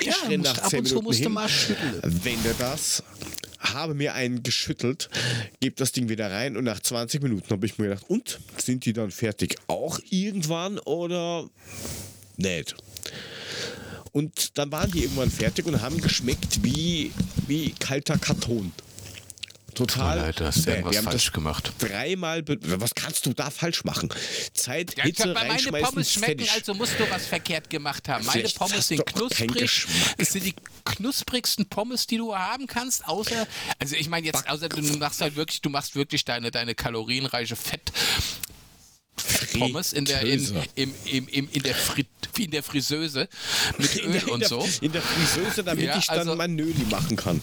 Ich 0.00 0.06
Ja, 0.06 0.14
renn 0.28 0.40
nach 0.42 0.58
ab 0.58 0.70
10 0.70 0.80
und 0.80 0.86
zu 0.86 0.94
Minuten 0.94 1.04
musst 1.06 1.18
du 1.20 1.24
hin, 1.24 1.32
mal 1.32 1.48
schütteln. 1.48 2.00
wende 2.02 2.54
das, 2.58 3.02
habe 3.58 3.94
mir 3.94 4.14
einen 4.14 4.42
geschüttelt, 4.42 5.08
gebe 5.60 5.76
das 5.76 5.92
Ding 5.92 6.08
wieder 6.08 6.30
rein 6.30 6.56
und 6.56 6.64
nach 6.64 6.80
20 6.80 7.22
Minuten 7.22 7.50
habe 7.50 7.66
ich 7.66 7.78
mir 7.78 7.88
gedacht, 7.88 8.04
und 8.08 8.38
sind 8.56 8.84
die 8.84 8.92
dann 8.92 9.10
fertig 9.10 9.56
auch 9.66 9.98
irgendwann 10.10 10.78
oder 10.78 11.48
nicht? 12.36 12.74
Und 14.12 14.58
dann 14.58 14.72
waren 14.72 14.90
die 14.90 15.02
irgendwann 15.02 15.30
fertig 15.30 15.66
und 15.66 15.80
haben 15.80 16.00
geschmeckt 16.00 16.62
wie, 16.62 17.12
wie 17.46 17.74
kalter 17.78 18.18
Karton. 18.18 18.72
Total. 19.74 19.86
Tut 20.12 20.16
mir 20.20 20.26
leid, 20.26 20.40
du 20.40 20.44
hast 20.46 20.64
bäh. 20.64 20.70
irgendwas 20.70 20.92
Wir 20.92 20.98
haben 20.98 21.04
falsch 21.04 21.24
das 21.26 21.32
gemacht. 21.32 21.72
Dreimal. 21.78 22.42
Was 22.46 22.94
kannst 22.94 23.26
du 23.26 23.32
da 23.32 23.50
falsch 23.50 23.84
machen? 23.84 24.08
Zeit, 24.52 24.96
Ja, 24.96 25.04
Hitze, 25.04 25.32
bei 25.34 25.46
meine 25.46 25.62
Pommes 25.84 26.12
schmecken, 26.12 26.38
fertig. 26.40 26.52
also 26.52 26.74
musst 26.74 26.98
du 26.98 27.08
was 27.10 27.26
verkehrt 27.26 27.70
gemacht 27.70 28.08
haben. 28.08 28.24
Meine 28.24 28.40
Vielleicht 28.40 28.58
Pommes 28.58 28.88
sind 28.88 29.00
du 29.00 29.04
knusprig. 29.04 29.86
Es 30.16 30.30
sind 30.32 30.44
die 30.46 30.54
knusprigsten 30.84 31.66
Pommes, 31.68 32.06
die 32.06 32.16
du 32.16 32.34
haben 32.34 32.66
kannst, 32.66 33.06
außer, 33.06 33.46
also 33.78 33.94
ich 33.94 34.08
meine 34.08 34.26
jetzt, 34.26 34.48
außer 34.48 34.68
du 34.68 34.82
machst 34.98 35.20
halt 35.20 35.36
wirklich, 35.36 35.60
du 35.60 35.70
machst 35.70 35.94
wirklich 35.94 36.24
deine, 36.24 36.50
deine 36.50 36.74
kalorienreiche 36.74 37.54
Fett. 37.56 37.92
Pommes 39.58 39.92
in 39.92 40.04
der, 40.04 40.22
in, 40.22 40.46
im, 40.76 40.94
im, 41.04 41.28
im, 41.28 41.48
in, 41.50 41.62
der 41.62 41.74
Frit, 41.74 42.06
wie 42.34 42.44
in 42.44 42.50
der 42.52 42.62
Friseuse 42.62 43.28
mit 43.76 43.96
in 43.96 44.12
Öl 44.12 44.20
der, 44.20 44.28
und 44.32 44.44
so. 44.46 44.66
In 44.80 44.92
der 44.92 45.02
Friseuse, 45.02 45.64
damit 45.64 45.84
Ja, 45.84 45.98
ich 45.98 46.06
dann 46.06 46.18
also- 46.20 46.36
mein 46.36 46.54
Nöli 46.54 46.84
machen 46.90 47.16
kann. 47.16 47.40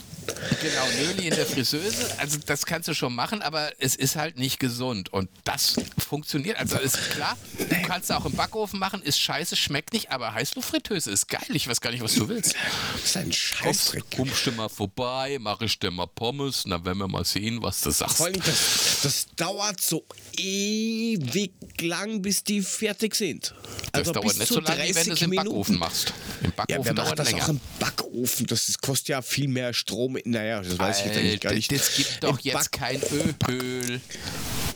Genau, 0.61 0.85
Nöli 0.99 1.27
in 1.27 1.35
der 1.35 1.45
Friseuse. 1.45 2.17
Also 2.17 2.37
das 2.45 2.65
kannst 2.65 2.87
du 2.87 2.93
schon 2.93 3.13
machen, 3.13 3.41
aber 3.41 3.71
es 3.79 3.95
ist 3.95 4.15
halt 4.15 4.37
nicht 4.37 4.59
gesund. 4.59 5.11
Und 5.13 5.29
das 5.43 5.75
funktioniert. 5.97 6.57
Also 6.57 6.77
ist 6.77 7.11
klar, 7.11 7.37
du 7.57 7.81
kannst 7.87 8.11
auch 8.11 8.25
im 8.25 8.33
Backofen 8.33 8.79
machen, 8.79 9.01
ist 9.01 9.19
scheiße, 9.19 9.55
schmeckt 9.55 9.93
nicht, 9.93 10.11
aber 10.11 10.33
Heißluftfritteuse 10.33 11.11
ist 11.11 11.27
geil. 11.27 11.41
Ich 11.49 11.67
weiß 11.67 11.81
gar 11.81 11.91
nicht, 11.91 12.01
was 12.03 12.15
du 12.15 12.27
willst. 12.27 12.55
Das 12.93 13.03
ist 13.05 13.17
ein 13.17 13.31
Scheißdreck. 13.31 14.03
kommst 14.15 14.45
du 14.45 14.51
mal 14.51 14.69
vorbei, 14.69 15.37
mach 15.39 15.61
ich 15.61 15.77
dir 15.79 15.91
mal 15.91 16.07
Pommes, 16.07 16.63
na 16.65 16.83
werden 16.83 16.97
wir 16.99 17.07
mal 17.07 17.25
sehen, 17.25 17.61
was 17.61 17.81
du 17.81 17.91
sagst. 17.91 18.17
Vor 18.17 18.27
allem, 18.27 18.39
das, 18.41 18.99
das 19.03 19.27
dauert 19.35 19.81
so 19.81 20.05
ewig 20.37 21.51
lang, 21.81 22.21
bis 22.21 22.43
die 22.43 22.61
fertig 22.61 23.15
sind. 23.15 23.53
Das 23.91 23.99
Also 24.01 24.13
dauert 24.13 24.27
bis 24.29 24.37
nicht 24.39 24.47
so 24.49 24.59
lange, 24.59 24.83
wie 24.83 24.95
wenn 24.95 25.05
30 25.05 25.05
du 25.07 25.13
es 25.13 25.21
im. 25.21 25.31
Backofen 25.35 25.77
machst. 25.79 26.13
Im 26.41 26.45
Ja, 26.45 26.51
Backofen 26.55 26.85
wer 26.85 26.93
macht 26.93 27.07
dauert 27.07 27.19
das 27.19 27.31
länger. 27.31 27.43
auch 27.43 27.49
im 27.49 27.61
Backofen? 27.79 28.45
Das 28.47 28.77
kostet 28.79 29.09
ja 29.09 29.21
viel 29.21 29.47
mehr 29.47 29.73
Strom. 29.73 30.14
Naja, 30.25 30.61
das 30.61 30.77
weiß 30.79 30.99
ich 30.99 31.05
jetzt 31.07 31.17
eigentlich 31.17 31.39
gar 31.41 31.49
Alter, 31.51 31.55
nicht. 31.57 31.71
das 31.71 31.95
gibt 31.95 32.23
doch 32.23 32.39
Im 32.39 32.43
jetzt 32.43 32.71
Back- 32.71 32.71
kein 32.71 33.01
Öl. 33.49 34.01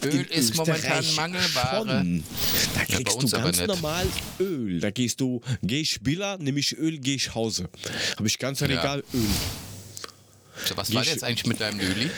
Öl 0.02 0.14
in 0.14 0.26
ist 0.28 0.56
momentan 0.56 1.06
Mangelware. 1.16 1.86
schon. 1.86 2.24
Da 2.76 2.86
kriegst 2.86 3.16
uns 3.16 3.32
du 3.32 3.38
ganz 3.42 3.60
normal 3.68 4.06
Öl. 4.40 4.80
Da 4.80 4.92
gehst 4.92 5.20
du, 5.20 5.42
geh 5.62 5.82
ich 5.82 6.02
Biller, 6.02 6.38
nehme 6.38 6.60
ich 6.60 6.78
Öl, 6.78 6.98
geh 7.00 7.16
ich 7.16 7.36
Hause. 7.36 7.70
Habe 8.18 8.28
ich 8.28 8.40
ganz 8.40 8.62
ein 8.64 8.70
Ja. 8.72 8.78
Regal 8.78 9.04
Öl. 9.14 9.22
So, 10.68 10.76
Was 10.78 10.94
war 10.94 11.02
Geh 11.02 11.08
ich- 11.08 11.14
jetzt 11.14 11.24
eigentlich 11.24 11.46
mit 11.46 11.60
deinem 11.62 11.78
Nöli? 11.78 12.10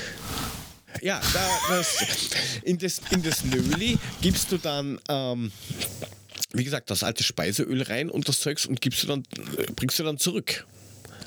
Ja, 1.02 1.22
da, 1.34 1.60
das, 1.70 1.96
in, 2.64 2.78
das, 2.78 3.02
in 3.12 3.24
das 3.24 3.44
Nöli 3.46 3.98
gibst 4.22 4.52
du 4.52 4.58
dann, 4.58 5.00
ähm, 5.10 5.52
wie 6.54 6.64
gesagt, 6.66 6.90
das 6.90 7.02
alte 7.04 7.24
Speiseöl 7.24 7.82
rein 7.84 8.10
und 8.10 8.28
das 8.28 8.40
Zeugs 8.40 8.66
und 8.66 8.82
gibst 8.82 9.02
du 9.04 9.08
dann, 9.08 9.24
äh, 9.58 9.72
bringst 9.76 9.98
du 10.00 10.04
dann 10.04 10.18
zurück. 10.18 10.66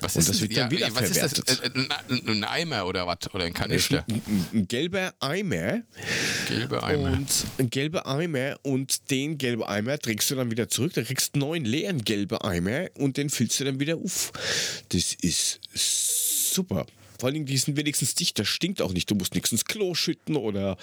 Was 0.05 0.17
Und 0.17 0.21
ist 0.23 0.29
das 0.29 0.39
denn- 0.39 0.51
wird 0.51 0.59
dann 0.59 0.71
ja, 0.79 0.95
was 0.95 1.11
ist 1.11 1.23
das? 1.23 1.33
wiederverwertet. 1.39 1.77
Äh, 1.77 1.81
äh, 1.81 2.15
Ein, 2.15 2.29
ein 2.29 2.45
Eimer 2.45 2.87
oder 2.87 3.07
was? 3.07 3.19
Oder 3.33 3.45
ein 3.45 3.53
Kanister? 3.53 4.05
Ein, 4.53 4.69
gelber 4.69 5.15
Eimer 5.21 5.83
Gelbe 6.49 6.83
Eimer. 6.83 7.13
und 7.13 7.29
ein 7.59 7.71
gelber 7.71 8.07
Eimer 8.07 8.59
und 8.63 9.11
den 9.11 9.39
gelben 9.39 9.63
Eimer 9.65 9.99
trägst 9.99 10.31
du 10.31 10.35
dann 10.35 10.51
wieder 10.51 10.69
zurück. 10.69 10.93
Da 10.95 11.03
kriegst 11.03 11.35
du 11.35 11.39
neuen 11.41 11.65
leeren 11.65 12.05
gelben 12.05 12.39
Eimer 12.39 12.89
und 12.95 13.17
den 13.17 13.31
füllst 13.31 13.59
du 13.61 13.65
dann 13.65 13.81
wieder 13.81 13.97
auf. 13.97 14.33
Das 14.91 15.15
ist 15.15 15.61
super. 16.55 16.87
Vor 17.19 17.29
allem, 17.29 17.47
die 17.47 17.57
sind 17.57 17.77
wenigstens 17.77 18.15
dicht, 18.15 18.39
das 18.39 18.49
stinkt 18.49 18.83
auch 18.83 18.93
nicht. 18.93 19.11
Du 19.11 19.15
musst 19.15 19.35
nichts 19.35 19.53
ins 19.53 19.65
Klo 19.65 19.95
schütten 19.95 20.37
oder 20.37 20.77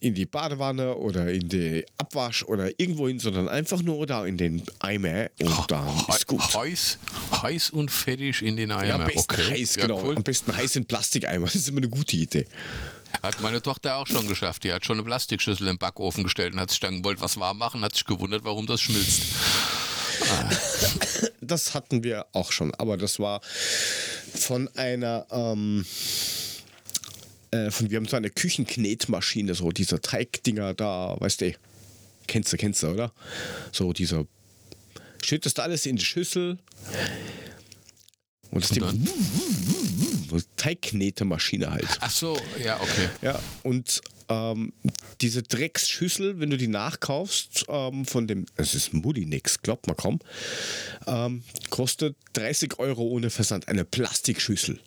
in 0.00 0.14
die 0.14 0.26
Badewanne 0.26 0.96
oder 0.96 1.30
in 1.30 1.48
die 1.48 1.84
Abwasch 1.98 2.42
oder 2.44 2.68
irgendwo 2.78 3.08
hin, 3.08 3.18
sondern 3.18 3.48
einfach 3.48 3.82
nur 3.82 4.06
da 4.06 4.26
in 4.26 4.36
den 4.36 4.62
Eimer 4.80 5.30
und 5.40 5.70
dann 5.70 6.04
ist 6.08 6.26
gut. 6.26 6.40
Heiß, 6.40 6.98
heiß 7.42 7.70
und 7.70 7.90
fertig 7.90 8.42
in 8.42 8.56
den 8.56 8.72
Eimer. 8.72 8.86
Ja, 8.86 8.94
am 8.96 9.04
besten 9.04 9.32
okay. 9.32 9.50
heiß, 9.50 9.76
ja, 9.76 9.86
genau. 9.86 10.02
Cool. 10.02 10.16
Am 10.16 10.22
besten 10.22 10.56
heiß 10.56 10.76
in 10.76 10.86
Plastikeimer. 10.86 11.46
Das 11.46 11.54
ist 11.54 11.68
immer 11.68 11.78
eine 11.78 11.88
gute 11.88 12.16
Idee. 12.16 12.46
Hat 13.22 13.40
meine 13.40 13.60
Tochter 13.60 13.96
auch 13.96 14.06
schon 14.06 14.26
geschafft. 14.26 14.64
Die 14.64 14.72
hat 14.72 14.84
schon 14.84 14.96
eine 14.96 15.04
Plastikschüssel 15.04 15.68
im 15.68 15.78
Backofen 15.78 16.24
gestellt 16.24 16.54
und 16.54 16.60
hat 16.60 16.70
sich 16.70 16.80
dann 16.80 17.02
gewollt 17.02 17.20
was 17.20 17.38
warm 17.38 17.58
machen, 17.58 17.82
hat 17.82 17.94
sich 17.94 18.04
gewundert, 18.04 18.44
warum 18.44 18.66
das 18.66 18.80
schmilzt. 18.80 19.22
Das 21.40 21.74
hatten 21.74 22.04
wir 22.04 22.26
auch 22.32 22.52
schon, 22.52 22.74
aber 22.74 22.96
das 22.96 23.18
war 23.18 23.40
von 24.34 24.68
einer, 24.76 25.26
ähm, 25.30 25.84
äh, 27.50 27.70
von, 27.70 27.90
wir 27.90 27.96
haben 27.96 28.06
so 28.06 28.16
eine 28.16 28.30
Küchenknetmaschine, 28.30 29.54
so 29.54 29.70
diese 29.70 30.00
Teigdinger 30.00 30.74
da, 30.74 31.16
weißt 31.18 31.42
du, 31.42 31.52
kennst 32.26 32.52
du, 32.52 32.56
kennst 32.56 32.82
du, 32.82 32.88
oder? 32.88 33.12
So 33.72 33.92
dieser, 33.92 34.24
schüttest 35.22 35.60
alles 35.60 35.86
in 35.86 35.96
die 35.96 36.04
Schüssel 36.04 36.58
und 38.50 38.62
das 38.62 38.70
Ding, 38.70 38.82
dann? 38.82 39.08
Teigknetemaschine 40.56 41.70
halt. 41.70 41.88
Ach 42.00 42.10
so, 42.10 42.38
ja, 42.62 42.80
okay. 42.80 43.08
Ja, 43.20 43.38
und 43.62 44.00
ähm, 44.28 44.72
diese 45.20 45.42
Drecksschüssel, 45.42 46.40
wenn 46.40 46.50
du 46.50 46.56
die 46.56 46.68
nachkaufst, 46.68 47.64
ähm, 47.68 48.04
von 48.04 48.26
dem, 48.26 48.46
es 48.56 48.74
ist 48.74 48.92
Muddinix, 48.92 49.62
glaubt 49.62 49.86
man 49.86 49.96
kaum, 49.96 50.20
ähm, 51.06 51.42
kostet 51.70 52.16
30 52.34 52.78
Euro 52.78 53.02
ohne 53.02 53.30
Versand. 53.30 53.68
Eine 53.68 53.84
Plastikschüssel. 53.84 54.80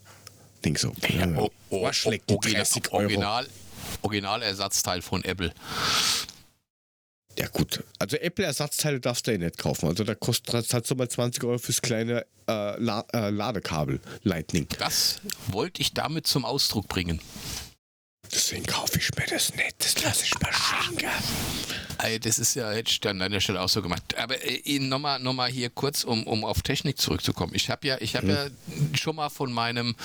Denk 0.63 0.79
so, 0.79 0.93
ja, 1.09 1.27
Oh, 1.37 1.49
oh, 1.69 1.85
Arschlecken, 1.85 2.35
Original, 2.35 2.63
30 2.63 2.91
Euro. 2.91 3.03
Original, 3.03 3.47
Originalersatzteil 4.01 5.01
von 5.01 5.23
Apple. 5.23 5.53
Ja 7.37 7.47
gut, 7.47 7.83
also 7.99 8.15
Apple-Ersatzteile 8.15 9.01
darfst 9.01 9.27
du 9.27 9.31
ja 9.31 9.37
nicht 9.37 9.57
kaufen. 9.57 9.89
Also 9.89 10.05
da 10.05 10.15
kostet 10.15 10.67
zahlst 10.67 10.89
du 10.89 10.95
mal 10.95 11.09
20 11.09 11.43
Euro 11.43 11.57
fürs 11.57 11.81
kleine 11.81 12.25
äh, 12.47 12.79
La 12.79 13.05
äh, 13.11 13.29
Ladekabel 13.29 13.99
Lightning. 14.23 14.67
Das 14.79 15.19
wollte 15.47 15.81
ich 15.81 15.93
damit 15.93 16.27
zum 16.27 16.45
Ausdruck 16.45 16.87
bringen. 16.87 17.19
Deswegen 18.33 18.65
kaufe 18.65 18.99
ich 18.99 19.09
mir 19.15 19.25
das 19.25 19.53
nicht. 19.55 19.75
Das 19.79 20.03
lasse 20.03 20.23
ich 20.25 20.39
mal 20.41 20.51
schenken. 20.53 21.09
Das 22.21 22.39
ist 22.39 22.55
ja 22.55 22.71
jetzt 22.73 23.05
an 23.05 23.19
deiner 23.19 23.39
Stelle 23.39 23.61
auch 23.61 23.69
so 23.69 23.81
gemacht. 23.81 24.15
Aber 24.17 24.35
äh, 24.43 24.79
nochmal 24.79 25.19
noch 25.19 25.33
mal 25.33 25.49
hier 25.49 25.69
kurz, 25.69 26.03
um, 26.03 26.25
um 26.27 26.43
auf 26.43 26.61
Technik 26.61 26.99
zurückzukommen. 26.99 27.53
Ich 27.55 27.69
habe 27.69 27.87
ja, 27.87 27.97
ich 27.99 28.15
hab 28.15 28.23
mhm. 28.23 28.29
ja 28.29 28.47
schon 28.93 29.15
mal 29.15 29.29
von 29.29 29.51
meinem 29.51 29.95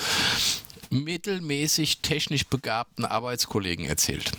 mittelmäßig 0.89 1.99
technisch 2.01 2.45
begabten 2.45 3.05
Arbeitskollegen 3.05 3.85
erzählt. 3.85 4.31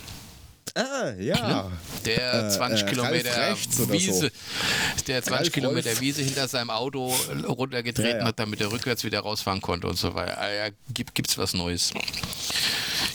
Ah, 0.75 1.11
ja. 1.19 1.71
Der 2.03 2.49
20 2.49 2.81
äh, 2.81 2.85
äh, 2.85 2.89
Kilometer 2.89 3.57
Wiese, 3.91 4.13
so. 4.13 5.03
der 5.05 5.21
20 5.21 5.31
Ralf 5.31 5.51
Kilometer 5.51 5.89
Wolf. 5.89 6.01
Wiese 6.01 6.23
hinter 6.23 6.47
seinem 6.47 6.71
Auto 6.71 7.13
runtergetreten 7.47 8.11
ja, 8.11 8.17
ja. 8.19 8.25
hat, 8.25 8.39
damit 8.39 8.59
er 8.59 8.71
rückwärts 8.71 9.03
wieder 9.03 9.19
rausfahren 9.19 9.61
konnte 9.61 9.87
und 9.87 9.97
so 9.97 10.15
weiter. 10.15 10.39
Ah, 10.39 10.51
ja, 10.51 10.69
gibt, 10.91 11.13
gibt's 11.13 11.37
was 11.37 11.53
Neues? 11.53 11.93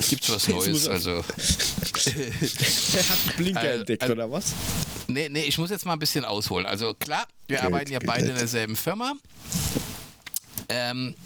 Gibt's 0.09 0.31
was 0.31 0.47
Neues? 0.47 0.87
Also. 0.87 1.11
er 1.11 1.23
hat 1.23 3.19
einen 3.27 3.37
Blinker 3.37 3.73
entdeckt, 3.73 4.03
also, 4.03 4.15
oder 4.15 4.31
was? 4.31 4.55
Nee, 5.09 5.29
nee, 5.29 5.43
ich 5.43 5.59
muss 5.59 5.71
jetzt 5.71 5.85
mal 5.85 5.95
ein 5.95 5.99
bisschen 5.99 6.25
ausholen. 6.25 6.65
Also 6.65 6.95
klar, 6.95 7.27
wir 7.49 7.59
okay, 7.59 7.67
arbeiten 7.67 7.93
ja 7.93 7.99
beide 8.05 8.29
in 8.29 8.37
derselben 8.37 8.77
Firma. 8.77 9.15
Ähm, 10.69 11.17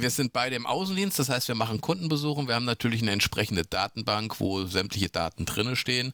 wir 0.00 0.10
sind 0.10 0.32
beide 0.32 0.56
im 0.56 0.66
Außendienst, 0.66 1.18
das 1.18 1.28
heißt, 1.28 1.48
wir 1.48 1.54
machen 1.54 1.80
Kundenbesuche. 1.80 2.46
Wir 2.46 2.54
haben 2.54 2.64
natürlich 2.64 3.02
eine 3.02 3.12
entsprechende 3.12 3.64
Datenbank, 3.64 4.40
wo 4.40 4.64
sämtliche 4.66 5.08
Daten 5.08 5.46
drinne 5.46 5.76
stehen. 5.76 6.12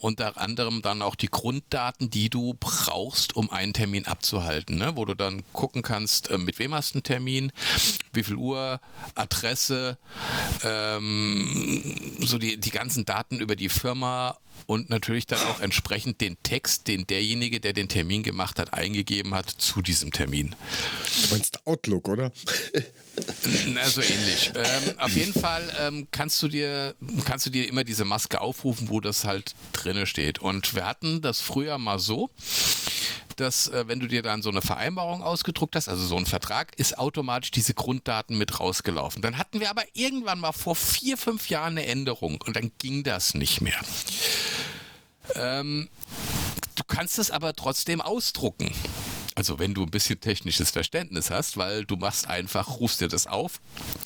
Unter 0.00 0.38
anderem 0.38 0.82
dann 0.82 1.02
auch 1.02 1.14
die 1.14 1.28
Grunddaten, 1.28 2.10
die 2.10 2.30
du 2.30 2.54
brauchst, 2.58 3.36
um 3.36 3.50
einen 3.50 3.72
Termin 3.72 4.06
abzuhalten. 4.06 4.76
Ne? 4.76 4.96
Wo 4.96 5.04
du 5.04 5.14
dann 5.14 5.42
gucken 5.52 5.82
kannst, 5.82 6.30
äh, 6.30 6.38
mit 6.38 6.58
wem 6.58 6.74
hast 6.74 6.94
du 6.94 6.98
einen 6.98 7.02
Termin, 7.04 7.52
wie 8.12 8.22
viel 8.22 8.36
Uhr, 8.36 8.80
Adresse, 9.14 9.98
ähm, 10.64 12.18
so 12.20 12.38
die, 12.38 12.58
die 12.58 12.70
ganzen 12.70 13.04
Daten 13.04 13.40
über 13.40 13.56
die 13.56 13.68
Firma 13.68 14.36
und 14.66 14.90
natürlich 14.90 15.26
dann 15.26 15.40
auch 15.40 15.60
entsprechend 15.60 16.20
den 16.20 16.36
Text, 16.42 16.88
den 16.88 17.06
derjenige, 17.06 17.60
der 17.60 17.72
den 17.72 17.88
Termin 17.88 18.22
gemacht 18.22 18.58
hat, 18.58 18.74
eingegeben 18.74 19.34
hat 19.34 19.48
zu 19.48 19.82
diesem 19.82 20.12
Termin. 20.12 20.54
Du 21.22 21.34
meinst 21.34 21.66
Outlook, 21.66 22.08
oder? 22.08 22.32
Na, 23.68 23.88
so 23.88 24.00
ähnlich. 24.00 24.52
Ähm, 24.54 24.98
auf 24.98 25.14
jeden 25.14 25.34
Fall 25.34 25.62
ähm, 25.80 26.08
kannst, 26.10 26.42
du 26.42 26.48
dir, 26.48 26.94
kannst 27.24 27.46
du 27.46 27.50
dir 27.50 27.68
immer 27.68 27.84
diese 27.84 28.04
Maske 28.04 28.40
aufrufen, 28.40 28.88
wo 28.88 29.00
das 29.00 29.24
halt 29.24 29.54
drinne 29.72 30.06
steht. 30.06 30.38
Und 30.38 30.74
wir 30.74 30.86
hatten 30.86 31.20
das 31.20 31.40
früher 31.40 31.78
mal 31.78 31.98
so, 31.98 32.30
dass 33.42 33.68
äh, 33.68 33.86
wenn 33.88 34.00
du 34.00 34.06
dir 34.06 34.22
dann 34.22 34.40
so 34.40 34.50
eine 34.50 34.62
Vereinbarung 34.62 35.22
ausgedruckt 35.22 35.76
hast, 35.76 35.88
also 35.88 36.06
so 36.06 36.16
ein 36.16 36.26
Vertrag, 36.26 36.78
ist 36.78 36.98
automatisch 36.98 37.50
diese 37.50 37.74
Grunddaten 37.74 38.38
mit 38.38 38.60
rausgelaufen. 38.60 39.20
Dann 39.20 39.36
hatten 39.36 39.60
wir 39.60 39.68
aber 39.68 39.82
irgendwann 39.92 40.40
mal 40.40 40.52
vor 40.52 40.76
vier, 40.76 41.18
fünf 41.18 41.48
Jahren 41.50 41.76
eine 41.76 41.86
Änderung 41.86 42.40
und 42.40 42.56
dann 42.56 42.72
ging 42.78 43.02
das 43.02 43.34
nicht 43.34 43.60
mehr. 43.60 43.80
Ähm, 45.34 45.88
du 46.74 46.84
kannst 46.86 47.18
es 47.18 47.30
aber 47.30 47.54
trotzdem 47.54 48.00
ausdrucken. 48.00 48.72
Also 49.34 49.58
wenn 49.58 49.72
du 49.74 49.82
ein 49.82 49.90
bisschen 49.90 50.20
technisches 50.20 50.70
Verständnis 50.70 51.30
hast, 51.30 51.56
weil 51.56 51.84
du 51.84 51.96
machst 51.96 52.26
einfach, 52.26 52.80
rufst 52.80 53.00
dir 53.00 53.08
das 53.08 53.26
auf, 53.26 53.60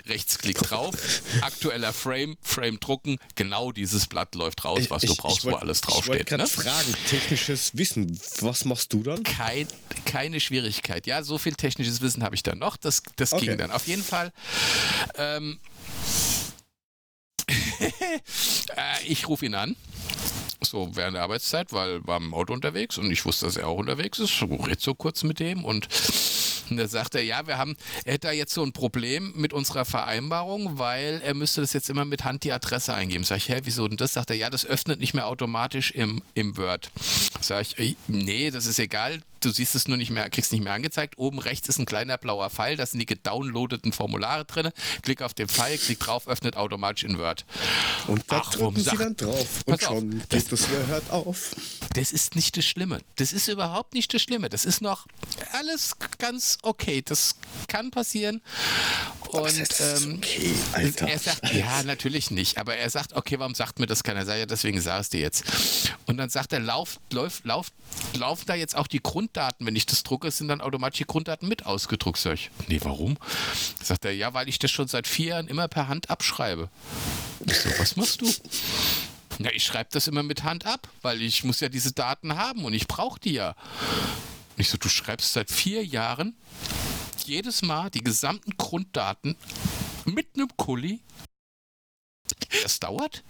Rechtsklick 0.06 0.58
drauf, 0.58 0.94
aktueller 1.40 1.92
Frame, 1.92 2.36
Frame 2.42 2.78
drucken, 2.78 3.18
genau 3.34 3.72
dieses 3.72 4.06
Blatt 4.06 4.34
läuft 4.34 4.64
raus, 4.64 4.84
was 4.88 5.02
ich, 5.02 5.10
du 5.10 5.16
brauchst, 5.16 5.44
wollt, 5.44 5.56
wo 5.56 5.58
alles 5.58 5.80
draufsteht. 5.80 6.26
Ich 6.26 6.30
wollte 6.30 6.38
ne? 6.38 6.46
fragen, 6.46 6.94
technisches 7.08 7.76
Wissen, 7.76 8.18
was 8.40 8.64
machst 8.64 8.92
du 8.92 9.02
dann? 9.02 9.22
Kein, 9.24 9.66
keine 10.04 10.38
Schwierigkeit. 10.38 11.06
Ja, 11.06 11.22
so 11.22 11.38
viel 11.38 11.54
technisches 11.54 12.00
Wissen 12.00 12.22
habe 12.22 12.34
ich 12.36 12.42
dann 12.42 12.58
noch, 12.58 12.76
das, 12.76 13.02
das 13.16 13.32
okay. 13.32 13.46
ging 13.46 13.58
dann. 13.58 13.70
Auf 13.72 13.86
jeden 13.86 14.04
Fall 14.04 14.32
ähm, 15.16 15.58
äh, 17.80 19.04
ich 19.06 19.28
rufe 19.28 19.46
ihn 19.46 19.54
an 19.54 19.76
so 20.66 20.90
während 20.94 21.16
der 21.16 21.22
Arbeitszeit, 21.22 21.72
weil 21.72 22.06
war 22.06 22.18
im 22.18 22.34
Auto 22.34 22.52
unterwegs 22.52 22.98
und 22.98 23.10
ich 23.10 23.24
wusste, 23.24 23.46
dass 23.46 23.56
er 23.56 23.68
auch 23.68 23.78
unterwegs 23.78 24.18
ist. 24.18 24.38
So 24.38 24.46
red 24.46 24.80
so 24.80 24.94
kurz 24.94 25.22
mit 25.24 25.40
dem 25.40 25.64
und 25.64 25.88
und 26.70 26.78
da 26.78 26.88
sagt 26.88 27.14
er, 27.14 27.22
ja, 27.22 27.46
wir 27.46 27.58
haben, 27.58 27.76
er 28.04 28.14
hätte 28.14 28.28
da 28.28 28.32
jetzt 28.32 28.52
so 28.52 28.62
ein 28.62 28.72
Problem 28.72 29.32
mit 29.36 29.52
unserer 29.52 29.84
Vereinbarung, 29.84 30.78
weil 30.78 31.20
er 31.24 31.34
müsste 31.34 31.60
das 31.60 31.72
jetzt 31.72 31.90
immer 31.90 32.04
mit 32.04 32.24
Hand 32.24 32.44
die 32.44 32.52
Adresse 32.52 32.94
eingeben. 32.94 33.24
Sag 33.24 33.36
ich, 33.38 33.48
hä, 33.48 33.60
wieso 33.64 33.86
denn 33.86 33.96
das? 33.96 34.14
Sagt 34.14 34.30
er, 34.30 34.36
ja, 34.36 34.50
das 34.50 34.66
öffnet 34.66 35.00
nicht 35.00 35.14
mehr 35.14 35.26
automatisch 35.26 35.90
im, 35.92 36.22
im 36.34 36.56
Word. 36.56 36.90
Sag 37.40 37.66
ich, 37.78 37.96
nee, 38.08 38.50
das 38.50 38.66
ist 38.66 38.78
egal, 38.78 39.20
du 39.46 39.52
siehst 39.52 39.74
es 39.76 39.86
nur 39.86 39.96
nicht 39.96 40.10
mehr, 40.10 40.28
kriegst 40.28 40.52
nicht 40.52 40.62
mehr 40.62 40.72
angezeigt. 40.72 41.18
Oben 41.18 41.38
rechts 41.38 41.68
ist 41.68 41.78
ein 41.78 41.86
kleiner 41.86 42.18
blauer 42.18 42.50
Pfeil, 42.50 42.76
da 42.76 42.84
sind 42.84 42.98
die 42.98 43.06
gedownloadeten 43.06 43.92
Formulare 43.92 44.44
drin. 44.44 44.70
Klick 45.02 45.22
auf 45.22 45.34
den 45.34 45.48
Pfeil, 45.48 45.78
klick 45.78 46.00
drauf, 46.00 46.26
öffnet 46.26 46.56
automatisch 46.56 47.04
in 47.04 47.18
Word. 47.18 47.46
Und 48.08 48.24
da 48.28 48.42
Ach, 48.44 48.50
drücken 48.50 48.80
Sie 48.80 48.96
dann 48.96 49.16
drauf 49.16 49.62
und 49.66 49.80
schon 49.80 50.20
auf, 50.20 50.28
geht 50.28 50.52
das 50.52 50.68
hört 50.68 51.10
auf. 51.10 51.54
Das 51.94 52.12
ist 52.12 52.34
nicht 52.34 52.56
das 52.56 52.64
Schlimme. 52.64 53.00
Das 53.16 53.32
ist 53.32 53.48
überhaupt 53.48 53.94
nicht 53.94 54.12
das 54.12 54.22
Schlimme. 54.22 54.48
Das 54.48 54.64
ist 54.64 54.82
noch 54.82 55.06
alles 55.52 55.96
ganz 56.18 56.58
okay. 56.62 57.02
Das 57.02 57.36
kann 57.68 57.90
passieren. 57.90 58.42
Und 59.28 59.44
das 59.44 59.80
heißt, 59.80 60.04
ähm, 60.04 60.14
okay, 60.16 60.54
Alter. 60.72 61.08
er 61.08 61.18
sagt, 61.18 61.52
ja, 61.52 61.82
natürlich 61.82 62.30
nicht. 62.30 62.58
Aber 62.58 62.76
er 62.76 62.90
sagt, 62.90 63.14
okay, 63.14 63.38
warum 63.38 63.54
sagt 63.54 63.78
mir 63.78 63.86
das 63.86 64.02
keiner? 64.02 64.24
Sag 64.24 64.38
ja, 64.38 64.46
deswegen 64.46 64.80
sag 64.80 65.00
es 65.00 65.08
dir 65.08 65.20
jetzt. 65.20 65.44
Und 66.06 66.16
dann 66.16 66.30
sagt 66.30 66.52
er, 66.52 66.60
lauf, 66.60 67.00
lauf, 67.10 67.40
lauf, 67.44 67.68
laufen 68.14 68.44
da 68.46 68.54
jetzt 68.54 68.76
auch 68.76 68.86
die 68.86 69.00
Grunddaten, 69.36 69.66
wenn 69.66 69.76
ich 69.76 69.84
das 69.84 70.02
drucke, 70.02 70.30
sind 70.30 70.48
dann 70.48 70.62
automatisch 70.62 70.98
die 70.98 71.04
Grunddaten 71.04 71.46
mit 71.46 71.66
ausgedruckt. 71.66 72.16
Sag 72.16 72.34
ich, 72.34 72.50
nee, 72.68 72.80
warum? 72.82 73.18
Sagt 73.82 74.06
er, 74.06 74.12
ja, 74.12 74.32
weil 74.32 74.48
ich 74.48 74.58
das 74.58 74.70
schon 74.70 74.88
seit 74.88 75.06
vier 75.06 75.26
Jahren 75.26 75.46
immer 75.46 75.68
per 75.68 75.88
Hand 75.88 76.08
abschreibe. 76.08 76.70
Ich 77.44 77.58
so, 77.58 77.68
was 77.78 77.96
machst 77.96 78.22
du? 78.22 78.32
Na, 79.38 79.52
ich 79.52 79.62
schreibe 79.62 79.90
das 79.92 80.08
immer 80.08 80.22
mit 80.22 80.42
Hand 80.42 80.64
ab, 80.64 80.88
weil 81.02 81.20
ich 81.20 81.44
muss 81.44 81.60
ja 81.60 81.68
diese 81.68 81.92
Daten 81.92 82.36
haben 82.36 82.64
und 82.64 82.72
ich 82.72 82.88
brauche 82.88 83.20
die 83.20 83.34
ja. 83.34 83.54
Ich 84.56 84.70
so, 84.70 84.78
du 84.78 84.88
schreibst 84.88 85.34
seit 85.34 85.50
vier 85.50 85.84
Jahren 85.84 86.34
jedes 87.26 87.60
Mal 87.60 87.90
die 87.90 88.02
gesamten 88.02 88.56
Grunddaten 88.56 89.36
mit 90.06 90.28
einem 90.34 90.48
Kuli. 90.56 91.00
Das 92.66 92.80
dauert, 92.80 93.22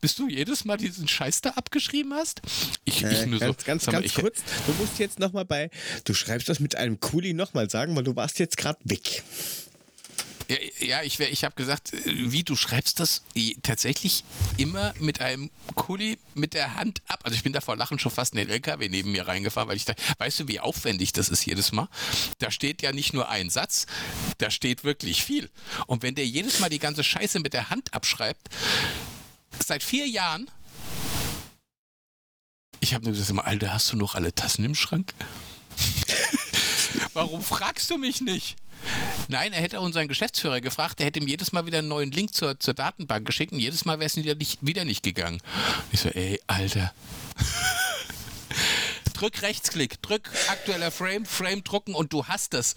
bis 0.00 0.16
du 0.16 0.28
jedes 0.28 0.64
Mal 0.64 0.76
diesen 0.76 1.06
Scheiß 1.06 1.42
da 1.42 1.50
abgeschrieben 1.50 2.12
hast. 2.12 2.42
Ich, 2.84 3.04
äh, 3.04 3.12
ich 3.12 3.26
nur 3.26 3.38
ganz, 3.38 3.60
so. 3.60 3.64
Ganz, 3.64 3.86
ganz 3.86 4.04
ich, 4.04 4.14
kurz, 4.16 4.42
du 4.66 4.72
musst 4.80 4.98
jetzt 4.98 5.20
nochmal 5.20 5.44
bei, 5.44 5.70
du 6.02 6.12
schreibst 6.12 6.48
das 6.48 6.58
mit 6.58 6.74
einem 6.74 6.98
Kuli 6.98 7.32
nochmal 7.32 7.70
sagen, 7.70 7.94
weil 7.94 8.02
du 8.02 8.16
warst 8.16 8.40
jetzt 8.40 8.56
gerade 8.56 8.80
weg. 8.82 9.22
Ja, 10.50 10.56
ja 10.80 11.02
ich, 11.02 11.20
ich 11.20 11.44
habe 11.44 11.54
gesagt, 11.54 11.92
äh, 11.92 12.00
wie 12.06 12.42
du 12.42 12.56
schreibst 12.56 12.98
das 12.98 13.22
tatsächlich 13.62 14.24
immer 14.56 14.92
mit 14.98 15.20
einem 15.20 15.50
Kuli 15.76 16.18
mit 16.34 16.54
der 16.54 16.74
Hand 16.74 17.02
ab. 17.06 17.20
Also 17.22 17.36
ich 17.36 17.44
bin 17.44 17.52
da 17.52 17.60
vor 17.60 17.76
Lachen 17.76 18.00
schon 18.00 18.10
fast 18.10 18.34
in 18.34 18.38
den 18.38 18.48
LKW 18.48 18.88
neben 18.88 19.12
mir 19.12 19.28
reingefahren, 19.28 19.68
weil 19.68 19.76
ich 19.76 19.84
dachte, 19.84 20.02
weißt 20.18 20.40
du, 20.40 20.48
wie 20.48 20.58
aufwendig 20.58 21.12
das 21.12 21.28
ist 21.28 21.46
jedes 21.46 21.70
Mal? 21.70 21.88
Da 22.38 22.50
steht 22.50 22.82
ja 22.82 22.90
nicht 22.90 23.12
nur 23.14 23.28
ein 23.28 23.48
Satz, 23.48 23.86
da 24.38 24.50
steht 24.50 24.82
wirklich 24.82 25.24
viel. 25.24 25.48
Und 25.86 26.02
wenn 26.02 26.16
der 26.16 26.26
jedes 26.26 26.58
Mal 26.58 26.68
die 26.68 26.80
ganze 26.80 27.04
Scheiße 27.04 27.38
mit 27.38 27.52
der 27.52 27.70
Hand 27.70 27.94
abschreibt, 27.94 28.48
seit 29.64 29.84
vier 29.84 30.08
Jahren, 30.08 30.50
ich 32.80 32.94
habe 32.94 33.04
nur 33.04 33.14
gesagt, 33.14 33.38
Alter, 33.38 33.72
hast 33.72 33.92
du 33.92 33.96
noch 33.96 34.16
alle 34.16 34.34
Tassen 34.34 34.64
im 34.64 34.74
Schrank? 34.74 35.14
Warum 37.12 37.42
fragst 37.42 37.90
du 37.90 37.98
mich 37.98 38.20
nicht? 38.20 38.56
Nein, 39.28 39.52
er 39.52 39.60
hätte 39.60 39.80
unseren 39.80 40.08
Geschäftsführer 40.08 40.60
gefragt, 40.60 40.98
der 40.98 41.06
hätte 41.06 41.20
ihm 41.20 41.28
jedes 41.28 41.52
Mal 41.52 41.66
wieder 41.66 41.78
einen 41.78 41.88
neuen 41.88 42.10
Link 42.10 42.34
zur, 42.34 42.58
zur 42.58 42.74
Datenbank 42.74 43.26
geschickt 43.26 43.52
und 43.52 43.58
jedes 43.60 43.84
Mal 43.84 43.98
wäre 43.98 44.06
es 44.06 44.16
wieder 44.16 44.34
nicht, 44.34 44.58
wieder 44.60 44.84
nicht 44.84 45.02
gegangen. 45.02 45.40
Ich 45.92 46.00
so, 46.00 46.08
ey, 46.08 46.40
Alter. 46.46 46.92
drück 49.20 49.42
Rechtsklick, 49.42 50.00
drück 50.02 50.30
aktueller 50.48 50.90
Frame, 50.90 51.26
Frame 51.26 51.62
drucken 51.62 51.94
und 51.94 52.12
du 52.12 52.26
hast 52.26 52.54
es. 52.54 52.74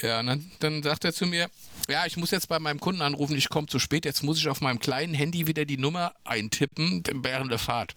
Ja, 0.00 0.20
und 0.20 0.26
dann, 0.26 0.50
dann 0.58 0.82
sagt 0.82 1.04
er 1.04 1.12
zu 1.12 1.26
mir, 1.26 1.48
ja, 1.88 2.06
ich 2.06 2.16
muss 2.16 2.30
jetzt 2.30 2.48
bei 2.48 2.58
meinem 2.58 2.80
Kunden 2.80 3.02
anrufen, 3.02 3.36
ich 3.36 3.50
komme 3.50 3.66
zu 3.66 3.78
spät, 3.78 4.04
jetzt 4.04 4.22
muss 4.22 4.38
ich 4.38 4.48
auf 4.48 4.60
meinem 4.60 4.78
kleinen 4.78 5.14
Handy 5.14 5.46
wieder 5.46 5.64
die 5.64 5.76
Nummer 5.76 6.14
eintippen 6.24 7.02
während 7.22 7.50
der 7.50 7.58
Fahrt. 7.58 7.94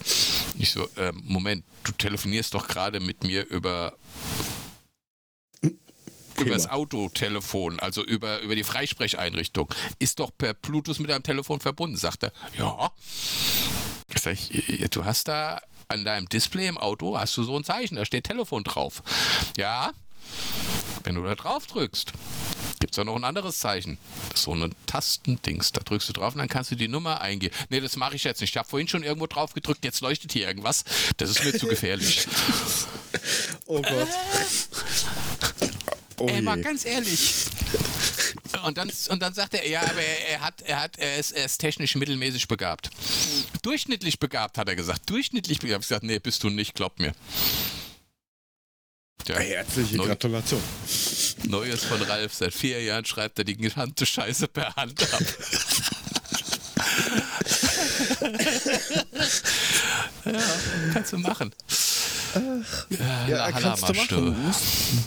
Ich 0.60 0.72
so, 0.72 0.88
äh, 0.98 1.12
Moment, 1.14 1.64
du 1.84 1.94
telefonierst 1.94 2.54
doch 2.54 2.68
gerade 2.68 3.00
mit 3.00 3.24
mir 3.24 3.48
über 3.48 3.94
über 6.40 6.52
das 6.52 6.70
Autotelefon, 6.70 7.80
also 7.80 8.04
über, 8.04 8.42
über 8.42 8.56
die 8.56 8.64
Freisprecheinrichtung. 8.64 9.74
Ist 10.00 10.20
doch 10.20 10.32
per 10.38 10.54
Bluetooth 10.54 11.00
mit 11.00 11.10
deinem 11.10 11.24
Telefon 11.24 11.60
verbunden, 11.60 11.98
sagt 11.98 12.24
er. 12.24 12.32
Ja. 12.58 12.92
Sag 14.16 14.34
ich, 14.34 14.90
du 14.90 15.06
hast 15.06 15.28
da 15.28 15.62
an 15.88 16.04
deinem 16.04 16.28
Display 16.30 16.68
im 16.68 16.78
Auto, 16.78 17.18
hast 17.18 17.36
du 17.38 17.44
so 17.44 17.58
ein 17.58 17.64
Zeichen, 17.64 17.96
da 17.96 18.06
steht 18.06 18.26
Telefon 18.26 18.64
drauf. 18.64 19.04
Ja. 19.58 19.92
Wenn 21.04 21.16
du 21.16 21.24
da 21.24 21.36
drauf 21.36 21.68
drückst, 21.68 22.14
gibt 22.80 22.94
es 22.94 22.96
da 22.96 23.04
noch 23.04 23.16
ein 23.16 23.24
anderes 23.24 23.60
Zeichen. 23.60 23.98
Das 24.30 24.40
ist 24.40 24.46
so 24.46 24.54
ein 24.54 24.74
Tastendings. 24.88 25.72
Da 25.72 25.82
drückst 25.82 26.10
du 26.10 26.14
drauf 26.14 26.34
und 26.34 26.40
dann 26.40 26.48
kannst 26.48 26.72
du 26.72 26.76
die 26.76 26.88
Nummer 26.88 27.22
eingeben. 27.22 27.56
Nee, 27.70 27.80
das 27.80 27.96
mache 27.96 28.16
ich 28.16 28.24
jetzt 28.24 28.42
nicht. 28.42 28.52
Ich 28.52 28.58
habe 28.58 28.68
vorhin 28.68 28.88
schon 28.88 29.04
irgendwo 29.04 29.28
drauf 29.28 29.54
gedrückt, 29.54 29.86
jetzt 29.86 30.02
leuchtet 30.02 30.32
hier 30.32 30.48
irgendwas. 30.48 30.84
Das 31.18 31.30
ist 31.30 31.44
mir 31.44 31.54
zu 31.54 31.68
gefährlich. 31.70 32.28
oh 33.68 33.82
Gott. 33.82 34.08
Oh 36.18 36.28
Ey, 36.28 36.42
mal 36.42 36.62
ganz 36.62 36.86
ehrlich. 36.86 37.46
Und 38.66 38.78
dann, 38.78 38.92
und 39.10 39.22
dann 39.22 39.34
sagt 39.34 39.54
er, 39.54 39.68
ja, 39.68 39.82
aber 39.82 40.02
er, 40.02 40.30
er, 40.30 40.42
hat, 40.42 40.62
er, 40.62 40.82
hat, 40.82 40.98
er, 40.98 41.18
ist, 41.18 41.32
er 41.32 41.46
ist 41.46 41.58
technisch 41.58 41.96
mittelmäßig 41.96 42.48
begabt. 42.48 42.90
Durchschnittlich 43.62 44.20
begabt, 44.20 44.58
hat 44.58 44.70
er 44.70 44.76
gesagt. 44.76 45.10
Durchschnittlich 45.10 45.60
begabt. 45.60 45.84
Ich 45.84 45.90
gesagt, 45.90 46.04
nee, 46.04 46.20
bist 46.20 46.44
du 46.44 46.50
nicht, 46.50 46.74
glaub 46.74 47.00
mir. 47.00 47.14
Ja, 49.28 49.40
Herzliche 49.40 49.98
Neu 49.98 50.06
Gratulation. 50.06 50.62
Neues 51.44 51.84
von 51.84 52.02
Ralf. 52.04 52.34
Seit 52.34 52.54
vier 52.54 52.82
Jahren 52.84 53.06
schreibt 53.06 53.40
er 53.40 53.46
die 53.46 53.58
genannte 53.58 54.06
Scheiße 54.06 54.48
per 54.48 54.76
Hand 54.76 55.02
ab. 55.14 55.22
ja, 60.26 60.42
kannst 60.94 61.14
du 61.14 61.18
machen. 61.18 61.52
Ach, 62.36 62.86
ja, 62.90 63.28
ja 63.28 63.52
kannst 63.52 63.90
du 63.90 63.94
machen. 63.94 64.54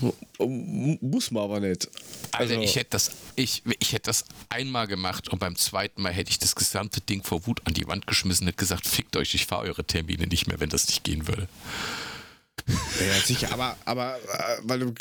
Muss, 0.00 0.98
muss 1.00 1.30
man 1.30 1.42
aber 1.44 1.60
nicht. 1.60 1.88
Also, 2.32 2.54
Alter, 2.54 2.64
ich 2.64 2.76
hätte 2.76 2.90
das, 2.90 3.10
ich, 3.36 3.62
ich 3.78 3.92
hätte 3.92 4.06
das 4.06 4.24
einmal 4.48 4.86
gemacht 4.86 5.28
und 5.28 5.38
beim 5.38 5.56
zweiten 5.56 6.02
Mal 6.02 6.12
hätte 6.12 6.30
ich 6.30 6.38
das 6.38 6.54
gesamte 6.54 7.00
Ding 7.00 7.22
vor 7.22 7.46
Wut 7.46 7.60
an 7.64 7.74
die 7.74 7.86
Wand 7.86 8.06
geschmissen 8.06 8.46
und 8.46 8.56
gesagt, 8.56 8.86
fickt 8.86 9.16
euch, 9.16 9.34
ich 9.34 9.46
fahre 9.46 9.64
eure 9.64 9.84
Termine 9.84 10.26
nicht 10.26 10.46
mehr, 10.46 10.60
wenn 10.60 10.70
das 10.70 10.88
nicht 10.88 11.04
gehen 11.04 11.28
würde. 11.28 11.48
Ja, 12.66 13.14
sicher, 13.24 13.52
aber, 13.52 13.76
aber 13.84 14.16
äh, 14.16 14.58
weil, 14.62 14.80
du, 14.80 14.94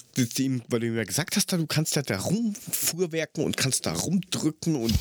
weil 0.69 0.79
du 0.79 0.87
mir 0.87 1.05
gesagt 1.05 1.35
hast, 1.35 1.51
du 1.51 1.67
kannst 1.67 1.97
da, 1.97 2.01
da 2.01 2.19
rumfuhrwerken 2.19 3.43
und 3.43 3.57
kannst 3.57 3.85
da 3.85 3.93
rumdrücken 3.93 4.75
und 4.75 4.93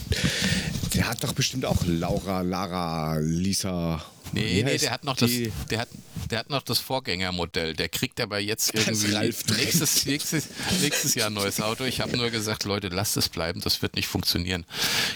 der 0.95 1.09
hat 1.09 1.23
doch 1.23 1.33
bestimmt 1.33 1.65
auch 1.65 1.85
Laura, 1.87 2.41
Lara, 2.41 3.19
Lisa. 3.19 4.05
Nee, 4.33 4.63
nee, 4.63 4.79
der 4.79 4.91
hat 4.91 5.05
noch 5.05 5.17
das, 5.17 5.31
der 5.71 5.79
hat, 5.79 5.89
der 6.31 6.39
hat 6.41 6.51
noch 6.51 6.63
das 6.63 6.79
Vorgängermodell. 6.79 7.75
Der 7.75 7.89
kriegt 7.89 8.21
aber 8.21 8.39
jetzt 8.39 8.75
irgendwie 8.75 9.17
nächstes, 9.57 10.05
nächstes, 10.07 10.49
nächstes 10.81 11.15
Jahr 11.15 11.29
ein 11.29 11.35
neues 11.35 11.61
Auto. 11.61 11.85
Ich 11.85 12.01
habe 12.01 12.17
nur 12.17 12.31
gesagt, 12.31 12.65
Leute, 12.65 12.89
lasst 12.89 13.17
es 13.17 13.29
bleiben, 13.29 13.61
das 13.61 13.83
wird 13.83 13.97
nicht 13.97 14.09
funktionieren. 14.09 14.65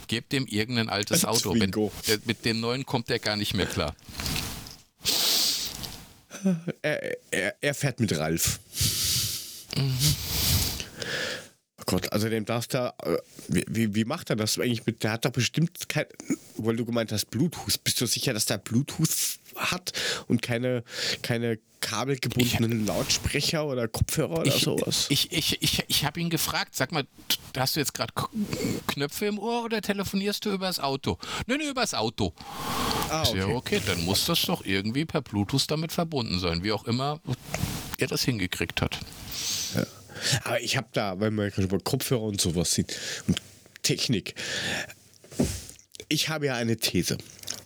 Gebt 0.07 0.33
dem 0.33 0.47
irgendein 0.47 0.89
altes 0.89 1.25
Auto. 1.25 1.55
Der, 1.55 2.19
mit 2.25 2.45
dem 2.45 2.61
neuen 2.61 2.87
kommt 2.87 3.09
der 3.09 3.19
gar 3.19 3.37
nicht 3.37 3.55
mehr 3.55 3.67
klar. 3.67 3.95
Er, 6.83 7.17
er, 7.31 7.55
er 7.61 7.75
fährt 7.75 8.01
mit 8.01 8.17
Ralf. 8.17 8.61
Mhm. 9.77 9.99
Oh 11.81 11.83
Gott, 11.87 12.13
also 12.13 12.29
dem 12.29 12.45
darfst 12.45 12.75
du. 12.75 12.93
Äh, 13.03 13.17
wie, 13.49 13.95
wie 13.95 14.05
macht 14.05 14.31
er 14.31 14.37
das 14.37 14.59
eigentlich 14.59 14.87
mit. 14.87 15.03
Der 15.03 15.13
hat 15.13 15.25
doch 15.25 15.31
bestimmt 15.31 15.89
kein. 15.89 16.07
Weil 16.57 16.77
du 16.77 16.85
gemeint 16.85 17.13
hast, 17.13 17.31
Bluetooth. 17.31 17.83
Bist 17.83 18.01
du 18.01 18.07
sicher, 18.07 18.33
dass 18.35 18.47
der 18.47 18.59
Bluetooth 18.59 19.39
hat 19.57 19.93
und 20.29 20.43
keine, 20.43 20.85
keine 21.23 21.59
kabelgebundenen 21.81 22.83
ich, 22.83 22.87
Lautsprecher 22.87 23.67
oder 23.67 23.89
Kopfhörer 23.89 24.41
oder 24.41 24.47
ich, 24.47 24.63
sowas? 24.63 25.07
Ich, 25.09 25.33
ich, 25.33 25.63
ich, 25.63 25.85
ich 25.89 26.05
habe 26.05 26.21
ihn 26.21 26.31
gefragt, 26.31 26.77
sag 26.77 26.93
mal, 26.93 27.07
hast 27.57 27.77
du 27.77 27.81
jetzt 27.81 27.95
gerade 27.95 28.13
Knöpfe 28.87 29.27
im 29.27 29.39
Ohr 29.39 29.65
oder 29.65 29.81
telefonierst 29.81 30.45
du 30.45 30.53
übers 30.53 30.79
Auto? 30.79 31.19
Nein, 31.47 31.59
nee, 31.59 31.69
übers 31.69 31.95
Auto. 31.95 32.35
Ah, 33.09 33.23
okay. 33.27 33.39
Ja, 33.39 33.47
okay, 33.47 33.81
dann 33.87 34.05
muss 34.05 34.27
das 34.27 34.43
doch 34.43 34.65
irgendwie 34.65 35.05
per 35.05 35.23
Bluetooth 35.23 35.71
damit 35.71 35.93
verbunden 35.93 36.39
sein, 36.39 36.63
wie 36.63 36.73
auch 36.73 36.85
immer 36.85 37.21
er 37.99 38.07
das 38.07 38.23
hingekriegt 38.23 38.83
hat. 38.83 38.99
Ja. 39.75 39.87
Aber 40.45 40.61
ich 40.61 40.77
habe 40.77 40.89
da, 40.93 41.19
weil 41.21 41.31
gerade 41.31 41.63
über 41.63 41.79
Kopfhörer 41.79 42.23
und 42.23 42.41
sowas 42.41 42.75
sind 42.75 42.97
und 43.27 43.41
Technik, 43.83 44.35
ich 46.09 46.29
habe 46.29 46.47
ja 46.47 46.55
eine 46.55 46.77
These. 46.77 47.19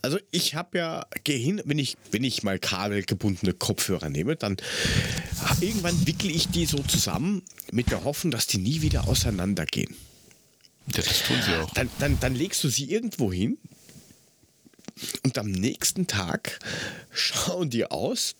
Also 0.03 0.19
ich 0.31 0.55
habe 0.55 0.79
ja 0.79 1.07
gehin, 1.25 1.63
wenn 1.65 1.79
ich, 1.79 1.97
wenn 2.11 2.25
ich 2.25 2.43
mal 2.43 2.59
kabelgebundene 2.59 3.55
Kopfhörer 3.55 4.11
nehme, 4.11 4.37
dann 4.37 4.59
irgendwann 5.61 6.07
wickle 6.07 6.31
ich 6.31 6.49
die 6.49 6.67
so 6.67 6.79
zusammen 6.83 7.43
mit 7.73 7.91
der 7.91 8.05
Hoffnung, 8.05 8.31
dass 8.31 8.47
die 8.47 8.59
nie 8.59 8.83
wieder 8.83 9.09
auseinandergehen. 9.09 9.97
Ja, 10.95 11.03
das 11.03 11.23
tun 11.23 11.37
sie 11.45 11.55
auch. 11.55 11.73
Dann, 11.73 11.89
dann, 11.99 12.21
dann 12.21 12.35
legst 12.35 12.63
du 12.63 12.69
sie 12.69 12.91
irgendwo 12.91 13.33
hin 13.33 13.57
und 15.23 15.39
am 15.39 15.51
nächsten 15.51 16.07
Tag 16.07 16.59
schauen 17.11 17.71
die 17.71 17.87
aus, 17.87 18.37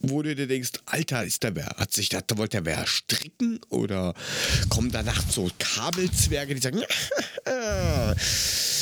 wo 0.00 0.22
du 0.22 0.34
dir 0.34 0.46
denkst, 0.46 0.70
Alter, 0.86 1.24
ist 1.24 1.42
der 1.42 1.56
wer? 1.56 1.66
Hat 1.76 1.92
sich 1.92 2.08
da 2.08 2.20
wollte 2.36 2.62
der 2.62 2.64
wer 2.64 2.86
stricken 2.86 3.60
oder 3.68 4.14
kommen 4.68 4.90
da 4.90 5.02
nachts 5.02 5.34
so 5.34 5.50
Kabelzwerge, 5.58 6.54
die 6.54 6.60
sagen, 6.60 6.82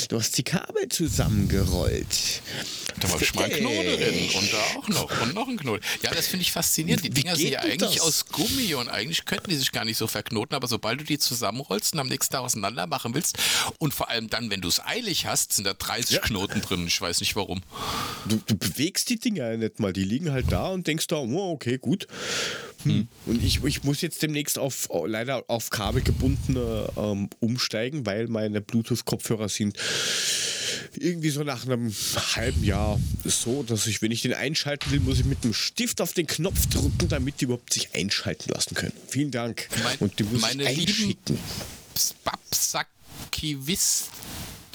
du 0.07 0.17
hast 0.17 0.37
die 0.37 0.43
Kabel 0.43 0.89
zusammengerollt. 0.89 2.41
Da 2.99 3.11
war 3.11 3.23
schon 3.23 3.35
mal 3.35 3.45
ein 3.45 3.51
Knoten 3.51 3.97
drin 3.97 4.29
und 4.35 4.53
da 4.53 4.57
auch 4.77 4.87
noch 4.87 5.21
und 5.21 5.33
noch 5.33 5.47
ein 5.47 5.57
Knoten. 5.57 5.83
Ja, 6.01 6.13
das 6.13 6.27
finde 6.27 6.43
ich 6.43 6.51
faszinierend. 6.51 7.03
Die 7.03 7.09
Dinger 7.09 7.35
sind 7.35 7.49
ja 7.49 7.59
eigentlich 7.59 7.95
das? 7.95 8.01
aus 8.01 8.25
Gummi 8.25 8.73
und 8.75 8.89
eigentlich 8.89 9.25
könnten 9.25 9.49
die 9.49 9.55
sich 9.55 9.71
gar 9.71 9.85
nicht 9.85 9.97
so 9.97 10.07
verknoten, 10.07 10.55
aber 10.55 10.67
sobald 10.67 11.01
du 11.01 11.03
die 11.03 11.19
zusammenrollst 11.19 11.93
und 11.93 11.99
am 11.99 12.07
nächsten 12.07 12.33
Tag 12.33 12.41
auseinander 12.41 12.87
machen 12.87 13.13
willst 13.13 13.37
und 13.79 13.93
vor 13.93 14.09
allem 14.09 14.29
dann, 14.29 14.49
wenn 14.49 14.61
du 14.61 14.67
es 14.67 14.83
eilig 14.83 15.25
hast, 15.25 15.53
sind 15.53 15.65
da 15.65 15.73
30 15.73 16.15
ja. 16.15 16.21
Knoten 16.21 16.61
drin. 16.61 16.87
Ich 16.87 16.99
weiß 16.99 17.19
nicht 17.19 17.35
warum. 17.35 17.61
Du, 18.25 18.41
du 18.45 18.55
bewegst 18.55 19.09
die 19.09 19.19
Dinger 19.19 19.51
ja 19.51 19.57
nicht 19.57 19.79
mal. 19.79 19.93
Die 19.93 20.03
liegen 20.03 20.31
halt 20.31 20.51
da 20.51 20.67
und 20.67 20.87
denkst 20.87 21.07
da, 21.07 21.17
oh, 21.17 21.51
okay, 21.51 21.77
gut. 21.77 22.07
Hm. 22.89 23.07
Und 23.25 23.43
ich, 23.43 23.63
ich 23.63 23.83
muss 23.83 24.01
jetzt 24.01 24.21
demnächst 24.21 24.59
auf 24.59 24.89
leider 25.05 25.43
auf 25.47 25.69
kabelgebundene 25.69 26.89
ähm, 26.97 27.29
umsteigen, 27.39 28.05
weil 28.05 28.27
meine 28.27 28.61
Bluetooth-Kopfhörer 28.61 29.49
sind 29.49 29.77
irgendwie 30.95 31.29
so 31.29 31.43
nach 31.43 31.65
einem 31.65 31.93
halben 32.35 32.63
Jahr 32.63 32.99
so, 33.23 33.63
dass 33.63 33.87
ich, 33.87 34.01
wenn 34.01 34.11
ich 34.11 34.21
den 34.21 34.33
einschalten 34.33 34.91
will, 34.91 34.99
muss 34.99 35.19
ich 35.19 35.25
mit 35.25 35.43
dem 35.43 35.53
Stift 35.53 36.01
auf 36.01 36.13
den 36.13 36.27
Knopf 36.27 36.67
drücken, 36.67 37.07
damit 37.09 37.41
die 37.41 37.45
überhaupt 37.45 37.73
sich 37.73 37.93
einschalten 37.93 38.49
lassen 38.49 38.75
können. 38.75 38.93
Vielen 39.07 39.31
Dank. 39.31 39.67
Mein, 39.83 39.97
Und 39.99 40.19
die 40.19 40.23
muss 40.23 40.41
meine 40.41 40.63
ich 40.63 40.79
einschicken. 40.79 41.37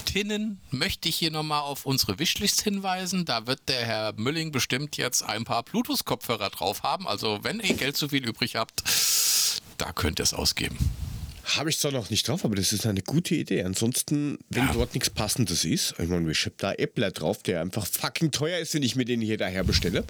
Babsakivistinnen 0.03 0.61
möchte 0.71 1.09
ich 1.09 1.17
hier 1.17 1.31
nochmal 1.31 1.63
auf 1.63 1.87
unsere 1.87 2.19
Wishlist 2.19 2.63
hinweisen. 2.63 3.25
Da 3.25 3.47
wird 3.47 3.61
der 3.69 3.85
Herr 3.85 4.13
Mülling 4.17 4.53
bestimmt 4.53 4.97
jetzt 4.97 5.23
ein 5.23 5.45
paar 5.45 5.63
Bluetooth-Kopfhörer 5.63 6.51
drauf 6.51 6.83
haben. 6.83 7.07
Also 7.07 7.41
wenn 7.43 7.61
ihr 7.61 7.75
Geld 7.75 7.97
zu 7.97 8.09
viel 8.09 8.27
übrig 8.27 8.57
habt, 8.57 8.83
da 9.79 9.93
könnt 9.93 10.21
ihr 10.21 10.25
es 10.25 10.35
ausgeben. 10.35 10.79
Habe 11.45 11.71
ich 11.71 11.79
zwar 11.79 11.91
noch 11.91 12.09
nicht 12.09 12.29
drauf, 12.29 12.45
aber 12.45 12.55
das 12.55 12.73
ist 12.73 12.87
eine 12.87 13.03
gute 13.03 13.35
Idee. 13.35 13.65
Ansonsten, 13.65 14.39
wenn 14.49 14.67
ja. 14.67 14.73
dort 14.73 14.95
nichts 14.95 15.11
Passendes 15.11 15.65
ist, 15.65 15.95
ich 15.99 16.09
meine, 16.09 16.31
ich 16.31 16.45
habe 16.45 16.55
da 16.57 16.73
Äppler 16.73 17.11
drauf, 17.11 17.43
der 17.43 17.61
einfach 17.61 17.87
fucking 17.87 18.31
teuer 18.31 18.59
ist, 18.59 18.75
wenn 18.75 18.83
ich 18.83 18.95
mir 18.95 19.05
den 19.05 19.21
hier 19.21 19.39
daher 19.39 19.65
bestelle. 19.65 20.05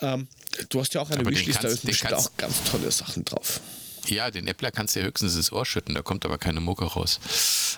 Ähm, 0.00 0.26
du 0.70 0.80
hast 0.80 0.94
ja 0.94 1.02
auch 1.02 1.10
eine 1.10 1.20
aber 1.20 1.30
Wishlist, 1.30 1.62
da 1.62 1.68
sind 1.68 2.12
auch 2.12 2.30
ganz 2.38 2.64
tolle 2.64 2.90
Sachen 2.90 3.24
drauf. 3.24 3.60
Ja, 4.10 4.30
den 4.30 4.46
Äppler 4.46 4.70
kannst 4.70 4.96
du 4.96 5.00
ja 5.00 5.06
höchstens 5.06 5.36
ins 5.36 5.52
Ohr 5.52 5.66
schütten, 5.66 5.94
da 5.94 6.02
kommt 6.02 6.24
aber 6.24 6.38
keine 6.38 6.60
Mucke 6.60 6.84
raus. 6.84 7.20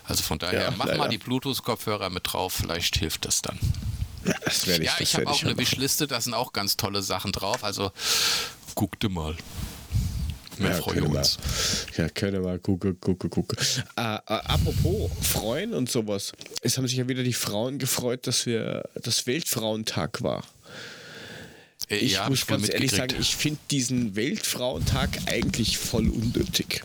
Also 0.04 0.22
von 0.22 0.38
daher, 0.38 0.62
ja, 0.62 0.70
mach 0.70 0.86
leider. 0.86 0.98
mal 0.98 1.08
die 1.08 1.18
Bluetooth-Kopfhörer 1.18 2.10
mit 2.10 2.32
drauf, 2.32 2.52
vielleicht 2.52 2.96
hilft 2.96 3.24
das 3.24 3.42
dann. 3.42 3.58
Ja, 4.24 4.34
das 4.44 4.66
ich, 4.66 4.78
ja 4.78 4.92
ich 4.98 5.14
habe 5.14 5.28
auch 5.28 5.42
eine 5.42 5.56
Wishliste, 5.56 6.06
da 6.06 6.20
sind 6.20 6.34
auch 6.34 6.52
ganz 6.52 6.76
tolle 6.76 7.02
Sachen 7.02 7.32
drauf, 7.32 7.64
also 7.64 7.90
guck 8.74 8.98
dir 9.00 9.08
mal. 9.08 9.36
Wir 10.60 10.70
ja, 10.70 10.74
freuen 10.74 11.04
uns. 11.04 11.38
Wir, 11.94 12.04
ja, 12.04 12.10
können 12.10 12.44
wir 12.44 12.58
gucken, 12.58 13.00
gucken, 13.00 13.30
gucken. 13.30 13.58
Äh, 13.96 14.02
äh, 14.02 14.18
apropos 14.26 15.10
Freuen 15.22 15.72
und 15.72 15.90
sowas. 15.90 16.32
Es 16.60 16.76
haben 16.76 16.86
sich 16.86 16.98
ja 16.98 17.08
wieder 17.08 17.22
die 17.22 17.32
Frauen 17.32 17.78
gefreut, 17.78 18.26
dass 18.26 18.44
wir 18.44 18.84
das 18.94 19.26
Weltfrauentag 19.26 20.22
war. 20.22 20.44
Äh, 21.90 21.96
ich 21.96 22.12
ja, 22.12 22.28
muss 22.28 22.46
ganz 22.46 22.68
ehrlich 22.68 22.92
sagen, 22.92 23.16
ich 23.18 23.36
finde 23.36 23.60
diesen 23.70 24.16
Weltfrauentag 24.16 25.10
eigentlich 25.26 25.78
voll 25.78 26.08
unnötig. 26.08 26.82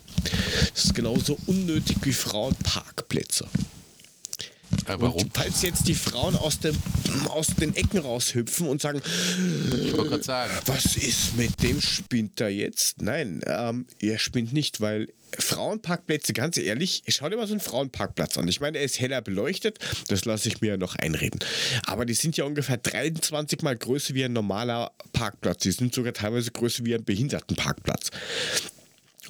Das 0.74 0.86
ist 0.86 0.96
genauso 0.96 1.38
unnötig 1.46 1.98
wie 2.02 2.14
Frauenparkplätze. 2.14 3.48
Ja, 4.88 5.00
warum? 5.00 5.22
Und 5.22 5.32
falls 5.34 5.62
jetzt 5.62 5.88
die 5.88 5.96
Frauen 5.96 6.36
aus, 6.36 6.60
dem, 6.60 6.76
aus 7.30 7.48
den 7.48 7.76
Ecken 7.76 8.00
raushüpfen 8.00 8.68
und 8.68 8.82
sagen, 8.82 9.02
sagen, 10.22 10.52
was 10.66 10.98
ist 10.98 11.38
mit 11.38 11.62
dem 11.64 11.82
Spinter 11.82 12.50
jetzt? 12.50 13.02
Nein, 13.02 13.42
ähm, 13.46 13.86
er 14.00 14.20
spinnt 14.20 14.54
nicht, 14.54 14.82
weil 14.82 15.08
Frauenparkplätze, 15.40 16.34
ganz 16.34 16.58
ehrlich, 16.58 17.04
schau 17.08 17.30
dir 17.30 17.38
mal 17.38 17.48
so 17.48 17.54
einen 17.54 17.60
Frauenparkplatz 17.60 18.38
an. 18.38 18.48
Ich 18.48 18.60
meine, 18.60 18.78
er 18.78 18.84
ist 18.84 19.00
heller 19.00 19.22
beleuchtet, 19.22 19.80
das 20.08 20.26
lasse 20.26 20.48
ich 20.48 20.62
mir 20.62 20.72
ja 20.72 20.78
noch 20.78 20.96
einreden. 20.96 21.40
Aber 21.86 22.06
die 22.06 22.14
sind 22.14 22.38
ja 22.38 22.46
ungefähr 22.46 22.78
23 22.78 23.62
mal 23.62 23.76
größer 23.76 24.14
wie 24.14 24.26
ein 24.26 24.34
normaler 24.34 24.92
Parkplatz. 25.14 25.64
Die 25.64 25.72
sind 25.72 25.94
sogar 25.94 26.14
teilweise 26.14 26.52
größer 26.52 26.86
wie 26.86 26.96
ein 26.96 27.04
Behindertenparkplatz. 27.04 28.12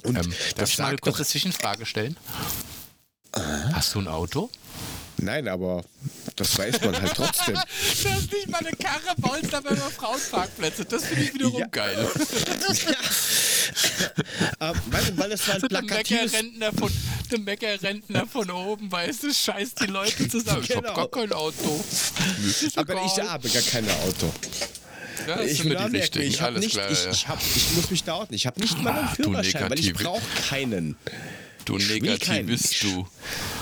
Und 0.02 0.16
ähm, 0.16 0.32
darf 0.56 0.70
ich 0.70 0.78
mal 0.78 0.88
eine 0.88 0.98
kurze 0.98 1.24
Zwischenfrage 1.24 1.86
stellen? 1.86 2.16
Äh? 3.34 3.40
Hast 3.72 3.94
du 3.94 4.00
ein 4.00 4.08
Auto? 4.08 4.50
Nein, 5.18 5.48
aber 5.48 5.84
das 6.36 6.58
weiß 6.58 6.80
man 6.82 7.00
halt 7.00 7.14
trotzdem. 7.14 7.54
du 8.02 8.10
hast 8.10 8.32
nicht 8.32 8.48
mal 8.48 8.58
eine 8.58 8.72
Karre, 8.72 9.14
baust 9.16 9.54
aber 9.54 9.70
immer 9.70 9.90
Frauenparkplätze. 9.90 10.84
Das 10.84 11.04
finde 11.04 11.24
ich 11.24 11.34
wiederum 11.34 11.58
ja. 11.58 11.66
geil. 11.66 11.96
ähm, 14.60 14.74
weil, 14.86 15.18
weil 15.18 15.32
es 15.32 15.48
ein 15.48 15.60
so 15.60 15.68
plakatives... 15.68 16.32
Der 17.30 17.40
Mecker-Rentner 17.40 18.26
von, 18.26 18.48
oben, 18.52 18.92
weißt 18.92 19.24
du, 19.24 19.34
scheiß 19.34 19.74
die 19.74 19.86
Leute 19.86 20.28
zusammen. 20.28 20.64
Genau. 20.66 20.80
Ich 20.80 20.90
habe 20.90 20.94
gar 20.94 21.08
kein 21.08 21.32
Auto. 21.32 21.84
Aber 22.76 23.04
ich 23.04 23.18
habe 23.18 23.48
gar 23.48 23.62
kein 23.62 23.90
Auto. 23.90 24.32
Ja, 25.26 25.40
ich, 25.40 25.62
bin 25.62 25.76
die 25.92 26.20
ich, 26.20 26.42
Alles 26.42 26.60
nicht, 26.60 26.72
klar, 26.72 26.90
ich, 26.90 27.04
ja. 27.04 27.10
ich, 27.10 27.28
hab, 27.28 27.40
ich 27.40 27.72
muss 27.74 27.90
mich 27.90 28.04
dauern. 28.04 28.28
Ich 28.30 28.46
habe 28.46 28.60
nicht 28.60 28.80
mal 28.80 28.92
einen 28.92 29.08
Führerschein, 29.08 29.70
weil 29.70 29.80
ich 29.80 29.92
brauche 29.92 30.22
keinen. 30.48 30.96
Du 31.64 31.78
Negativist, 31.78 32.82
du. 32.84 33.08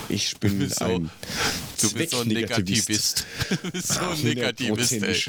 Ich 0.08 0.36
bin 0.38 0.58
Du 0.60 0.68
so, 0.68 0.84
ein 0.84 1.10
du 1.80 1.90
bist 1.92 2.10
so 2.12 2.20
ein 2.20 2.28
Negativist. 2.28 3.26
Du 3.62 3.70
bist 3.70 3.88
so 3.88 4.00
ein 4.00 4.20
Negativist, 4.22 4.92
ey. 4.92 5.00
Hundertprozentig. 5.00 5.28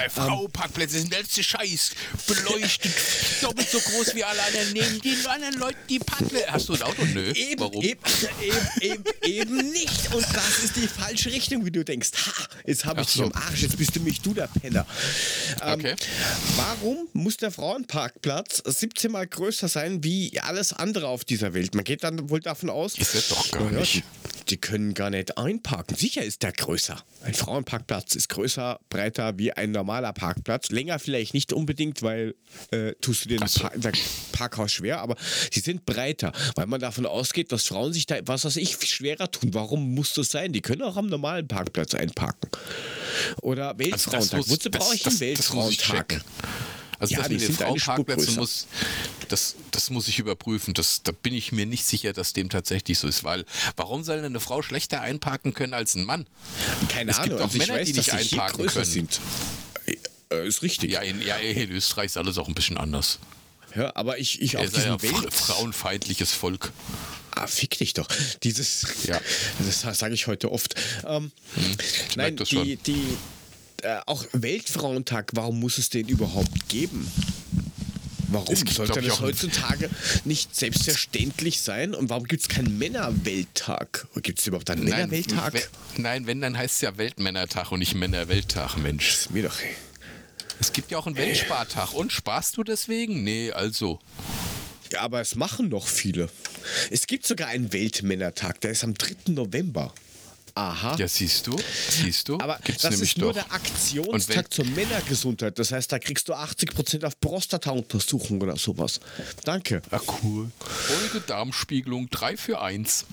Ey, 0.00 0.10
Frau, 0.10 0.48
Parkplätze 0.48 0.98
sind 1.00 1.12
der 1.12 1.20
letzte 1.20 1.42
Scheiß. 1.42 1.90
Beleuchtet, 2.26 2.92
doppelt 3.42 3.68
so 3.70 3.78
groß 3.80 4.14
wie 4.14 4.24
alle 4.24 4.42
anderen. 4.42 4.72
Nehmen 4.72 5.00
die 5.00 5.16
anderen 5.26 5.54
Leute 5.54 5.76
die 5.88 5.98
Parkplätze. 5.98 6.50
Hast 6.52 6.68
du 6.68 6.74
ein 6.74 6.82
Auto? 6.82 7.04
Nö. 7.06 7.32
Eben, 7.32 7.60
Warum? 7.60 7.82
Eben, 7.82 8.00
eben, 8.40 8.68
eben, 8.80 9.04
eben 9.24 9.70
nicht. 9.70 10.14
Und 10.14 10.26
das 10.34 10.64
ist 10.64 10.76
die 10.76 10.86
falsche 10.88 11.30
Richtung, 11.32 11.64
wie 11.64 11.70
du 11.70 11.84
denkst. 11.84 12.10
Ha, 12.26 12.32
jetzt 12.66 12.84
habe 12.84 13.00
ich 13.02 13.06
Ach 13.08 13.10
dich 13.12 13.16
so. 13.18 13.24
am 13.24 13.32
Arsch, 13.32 13.62
jetzt 13.62 13.76
bist 13.76 13.94
du 13.96 14.00
mich 14.00 14.20
du, 14.20 14.34
der 14.34 14.48
Penner. 14.48 14.86
Ähm, 15.62 15.78
Okay. 15.78 15.94
Warum 16.56 17.06
muss 17.12 17.36
der 17.36 17.50
Frauenparkplatz 17.52 18.62
17 18.64 19.12
Mal 19.12 19.26
größer 19.26 19.68
sein 19.68 20.02
wie 20.02 20.38
alles 20.40 20.72
andere 20.72 21.06
auf 21.08 21.24
dieser 21.24 21.54
Welt? 21.54 21.74
Man 21.74 21.84
geht 21.84 22.02
dann 22.02 22.30
wohl 22.30 22.40
davon 22.40 22.68
aus, 22.70 22.96
Ist 22.98 23.14
das 23.14 23.28
doch 23.28 23.50
gar 23.52 23.62
Ja, 23.70 23.78
nicht. 23.78 23.87
Die, 23.92 24.02
die 24.50 24.56
können 24.56 24.94
gar 24.94 25.10
nicht 25.10 25.36
einparken. 25.38 25.96
Sicher 25.96 26.22
ist 26.22 26.42
der 26.42 26.52
größer. 26.52 27.02
Ein 27.22 27.34
Frauenparkplatz 27.34 28.14
ist 28.14 28.28
größer, 28.28 28.78
breiter 28.88 29.36
wie 29.38 29.52
ein 29.52 29.72
normaler 29.72 30.12
Parkplatz. 30.12 30.70
Länger 30.70 30.98
vielleicht 30.98 31.34
nicht 31.34 31.52
unbedingt, 31.52 32.02
weil 32.02 32.34
äh, 32.70 32.92
tust 33.00 33.24
du 33.24 33.28
den 33.28 33.42
Ach 33.42 33.48
so. 33.48 33.60
Par 33.60 33.72
Parkhaus 34.32 34.72
schwer, 34.72 35.00
aber 35.00 35.16
sie 35.52 35.60
sind 35.60 35.84
breiter, 35.84 36.32
weil 36.54 36.66
man 36.66 36.80
davon 36.80 37.04
ausgeht, 37.06 37.50
dass 37.52 37.64
Frauen 37.66 37.92
sich 37.92 38.06
da, 38.06 38.16
was 38.24 38.44
weiß 38.44 38.56
ich, 38.56 38.76
schwerer 38.88 39.30
tun. 39.30 39.52
Warum 39.52 39.94
muss 39.94 40.14
das 40.14 40.28
sein? 40.28 40.52
Die 40.52 40.60
können 40.62 40.82
auch 40.82 40.96
am 40.96 41.06
normalen 41.08 41.46
Parkplatz 41.48 41.94
einparken. 41.94 42.50
Oder 43.42 43.70
Also 43.70 43.78
das 43.78 43.90
Weltfrauentag. 43.90 44.38
muss- 44.38 44.50
Wozu 44.50 44.68
das- 44.70 44.80
brauche 44.82 44.94
ich 44.94 45.02
das- 45.02 45.12
einen 45.20 45.34
das 45.34 45.50
Weltfrauentag? 45.54 46.20
Also 47.00 47.14
Ja, 47.14 47.20
das 47.20 47.28
die 47.28 47.34
mit 47.34 47.48
den 47.48 47.54
Frauenparkplätzen 47.54 48.34
muss, 48.36 48.66
das, 49.28 49.54
das 49.70 49.90
muss 49.90 50.08
ich 50.08 50.18
überprüfen. 50.18 50.74
Das, 50.74 51.02
da 51.02 51.12
bin 51.12 51.34
ich 51.34 51.52
mir 51.52 51.66
nicht 51.66 51.84
sicher, 51.84 52.12
dass 52.12 52.32
dem 52.32 52.48
tatsächlich 52.50 52.98
so 52.98 53.06
ist. 53.08 53.24
Weil 53.24 53.44
warum 53.76 54.02
soll 54.04 54.16
denn 54.16 54.26
eine 54.26 54.40
Frau 54.40 54.62
schlechter 54.62 55.00
einparken 55.00 55.54
können 55.54 55.74
als 55.74 55.94
ein 55.94 56.04
Mann? 56.04 56.26
Keine 56.88 57.10
Es 57.10 57.18
gibt 57.18 57.28
Ahnung. 57.34 57.40
auch 57.40 57.44
Also 57.46 57.58
Männer, 57.58 57.74
weiß, 57.74 57.86
die 57.86 57.92
nicht 57.94 58.12
einparken 58.12 58.66
können. 58.66 58.84
sind. 58.84 59.20
Äh, 60.30 60.46
ist 60.48 60.62
richtig. 60.62 60.90
Ja, 60.90 61.00
in, 61.00 61.22
ja, 61.22 61.36
in 61.36 61.70
Österreich 61.70 62.06
ist 62.06 62.16
alles 62.16 62.36
auch 62.38 62.48
ein 62.48 62.54
bisschen 62.54 62.76
anders. 62.76 63.18
Ja, 63.74 63.94
aber 63.94 64.18
ich, 64.18 64.40
ich 64.40 64.56
auf 64.56 64.66
seid 64.68 64.86
ja 64.86 65.00
Welt... 65.02 65.32
frauenfeindliches 65.32 66.32
Volk. 66.32 66.72
Ah, 67.34 67.46
fick 67.46 67.78
dich 67.78 67.92
doch. 67.94 68.08
Dieses, 68.42 69.04
Ja. 69.06 69.20
das 69.58 69.98
sage 69.98 70.14
ich 70.14 70.26
heute 70.26 70.50
oft. 70.50 70.74
Ähm, 71.06 71.30
nein, 72.16 72.36
das 72.36 72.48
die, 72.48 72.56
schon. 72.56 72.78
die, 72.86 73.16
äh, 73.82 74.00
auch 74.06 74.24
Weltfrauentag, 74.32 75.30
warum 75.34 75.60
muss 75.60 75.78
es 75.78 75.88
den 75.90 76.08
überhaupt 76.08 76.68
geben? 76.68 77.10
Warum 78.28 78.54
gibt, 78.54 78.70
sollte 78.70 79.00
das 79.00 79.20
heutzutage 79.20 79.88
nicht 80.24 80.54
selbstverständlich 80.54 81.60
sein? 81.60 81.94
Und 81.94 82.10
warum 82.10 82.24
gibt 82.24 82.42
es 82.42 82.48
keinen 82.48 82.76
Männerwelttag? 82.78 84.06
Gibt 84.22 84.38
es 84.38 84.46
überhaupt 84.46 84.68
einen 84.70 84.84
Männerwelttag? 84.84 85.54
we- 85.54 85.62
nein, 85.96 86.26
wenn, 86.26 86.40
dann 86.40 86.56
heißt 86.56 86.76
es 86.76 86.80
ja 86.82 86.96
Weltmännertag 86.98 87.72
und 87.72 87.78
nicht 87.80 87.94
Männerwelttag, 87.94 88.76
Mensch. 88.76 89.08
Ist 89.14 89.30
mir 89.30 89.44
doch. 89.44 89.56
Es 90.60 90.72
gibt 90.72 90.90
ja 90.90 90.98
auch 90.98 91.06
einen 91.06 91.16
Weltspartag. 91.16 91.94
Und 91.94 92.12
sparst 92.12 92.56
du 92.56 92.64
deswegen? 92.64 93.22
Nee, 93.24 93.52
also. 93.52 93.98
Ja, 94.92 95.00
aber 95.02 95.20
es 95.20 95.34
machen 95.34 95.68
noch 95.68 95.86
viele. 95.86 96.28
Es 96.90 97.06
gibt 97.06 97.26
sogar 97.26 97.48
einen 97.48 97.72
Weltmännertag, 97.72 98.60
der 98.62 98.72
ist 98.72 98.84
am 98.84 98.94
3. 98.94 99.32
November. 99.32 99.94
Aha. 100.58 100.96
Ja, 100.98 101.06
siehst 101.06 101.46
du? 101.46 101.56
Siehst 101.88 102.28
du? 102.28 102.34
Aber 102.40 102.58
Gibt's 102.64 102.82
das 102.82 102.90
nämlich 102.90 103.10
ist 103.10 103.18
nur 103.18 103.32
doch. 103.32 103.44
der 103.44 103.52
Aktionstag 103.52 104.52
zur 104.52 104.64
Männergesundheit. 104.64 105.56
Das 105.56 105.70
heißt, 105.70 105.92
da 105.92 106.00
kriegst 106.00 106.28
du 106.28 106.34
80% 106.34 107.04
auf 107.06 107.20
Prostata-Untersuchung 107.20 108.42
oder 108.42 108.56
sowas. 108.56 108.98
Danke. 109.44 109.82
Ah, 109.92 110.00
cool. 110.24 110.50
Folge 110.58 111.20
Darmspiegelung 111.24 112.10
3 112.10 112.36
für 112.36 112.60
1. 112.60 113.04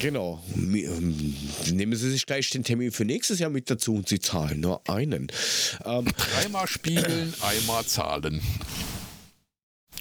Genau. 0.00 0.42
Ähm, 0.56 1.36
Nehmen 1.70 1.96
Sie 1.96 2.10
sich 2.10 2.26
gleich 2.26 2.50
den 2.50 2.64
Termin 2.64 2.90
für 2.90 3.04
nächstes 3.04 3.38
Jahr 3.38 3.50
mit 3.50 3.70
dazu 3.70 3.94
und 3.94 4.08
Sie 4.08 4.18
zahlen 4.18 4.58
nur 4.58 4.80
einen. 4.90 5.28
Ähm, 5.84 6.06
Dreimal 6.16 6.66
spiegeln, 6.66 7.32
einmal 7.42 7.84
zahlen. 7.84 8.42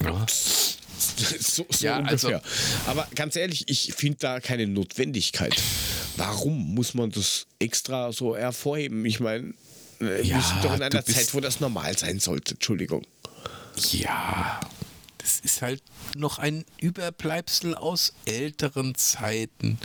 Ja. 0.01 0.25
so 1.39 1.65
so 1.69 1.85
Ja, 1.85 1.97
also- 1.99 2.27
ungefähr. 2.27 2.41
Aber 2.87 3.07
ganz 3.15 3.35
ehrlich, 3.35 3.65
ich 3.69 3.93
finde 3.95 4.17
da 4.19 4.39
keine 4.39 4.67
Notwendigkeit. 4.67 5.55
Warum 6.17 6.73
muss 6.75 6.93
man 6.93 7.11
das 7.11 7.45
extra 7.59 8.11
so 8.11 8.35
hervorheben? 8.35 9.05
Ich 9.05 9.19
meine, 9.19 9.49
äh, 9.99 10.05
wir 10.05 10.23
Ja, 10.23 10.41
sind 10.41 10.63
doch 10.63 10.75
in 10.75 10.81
einer 10.81 11.05
Zeit, 11.05 11.33
wo 11.33 11.39
das 11.39 11.59
normal 11.59 11.97
sein 11.97 12.19
sollte. 12.19 12.55
Entschuldigung. 12.55 13.05
ja, 13.91 14.59
das 15.19 15.39
ist 15.41 15.61
halt 15.61 15.83
noch 16.15 16.39
ein 16.39 16.63
Überbleibsel 16.79 17.75
aus 17.75 18.13
älteren 18.25 18.95
Zeiten, 18.95 19.77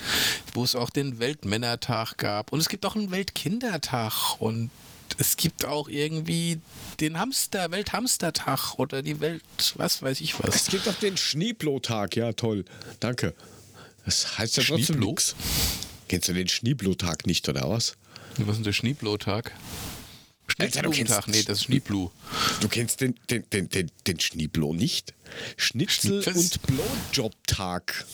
wo 0.54 0.62
es 0.64 0.74
auch 0.76 0.88
den 0.90 1.18
Weltmännertag 1.18 2.16
gab. 2.16 2.52
Und 2.52 2.60
es 2.60 2.68
gibt 2.68 2.86
auch 2.86 2.94
einen 2.94 3.10
Weltkindertag 3.10 4.40
und 4.40 4.70
es 5.18 5.36
gibt 5.36 5.64
auch 5.64 5.88
irgendwie 5.88 6.60
den 7.00 7.18
Hamster, 7.18 7.70
Welthamstertag 7.70 8.74
oder 8.78 9.02
die 9.02 9.20
Welt, 9.20 9.42
was 9.76 10.02
weiß 10.02 10.20
ich 10.20 10.38
was. 10.42 10.54
Es 10.54 10.66
gibt 10.66 10.88
auch 10.88 10.94
den 10.94 11.16
Schneeblo-Tag. 11.16 12.16
Ja, 12.16 12.32
toll. 12.32 12.64
Danke. 13.00 13.34
Das 14.04 14.38
heißt 14.38 14.56
ja 14.56 14.62
trotzdem 14.64 14.98
nichts. 15.00 15.34
Kennst 16.08 16.28
du 16.28 16.32
den 16.32 16.48
Schneeblo-Tag 16.48 17.26
nicht, 17.26 17.48
oder 17.48 17.68
was? 17.68 17.96
Was 18.38 18.48
ist 18.48 18.56
denn 18.56 18.64
der 18.64 18.72
Schneeblotag? 18.72 19.52
Schneeblotag, 20.48 21.28
nee, 21.28 21.42
das 21.42 21.58
ist 21.58 21.64
Schneeblu. 21.64 22.10
Du 22.60 22.68
kennst 22.68 23.00
den, 23.00 23.14
den, 23.30 23.44
den, 23.50 23.68
den, 23.70 23.90
den 24.06 24.20
Schneeblo 24.20 24.74
nicht? 24.74 25.14
Schnitzel- 25.56 26.26
Was? 26.26 26.36
und 26.36 26.62
Blowjob-Tag. 26.66 28.04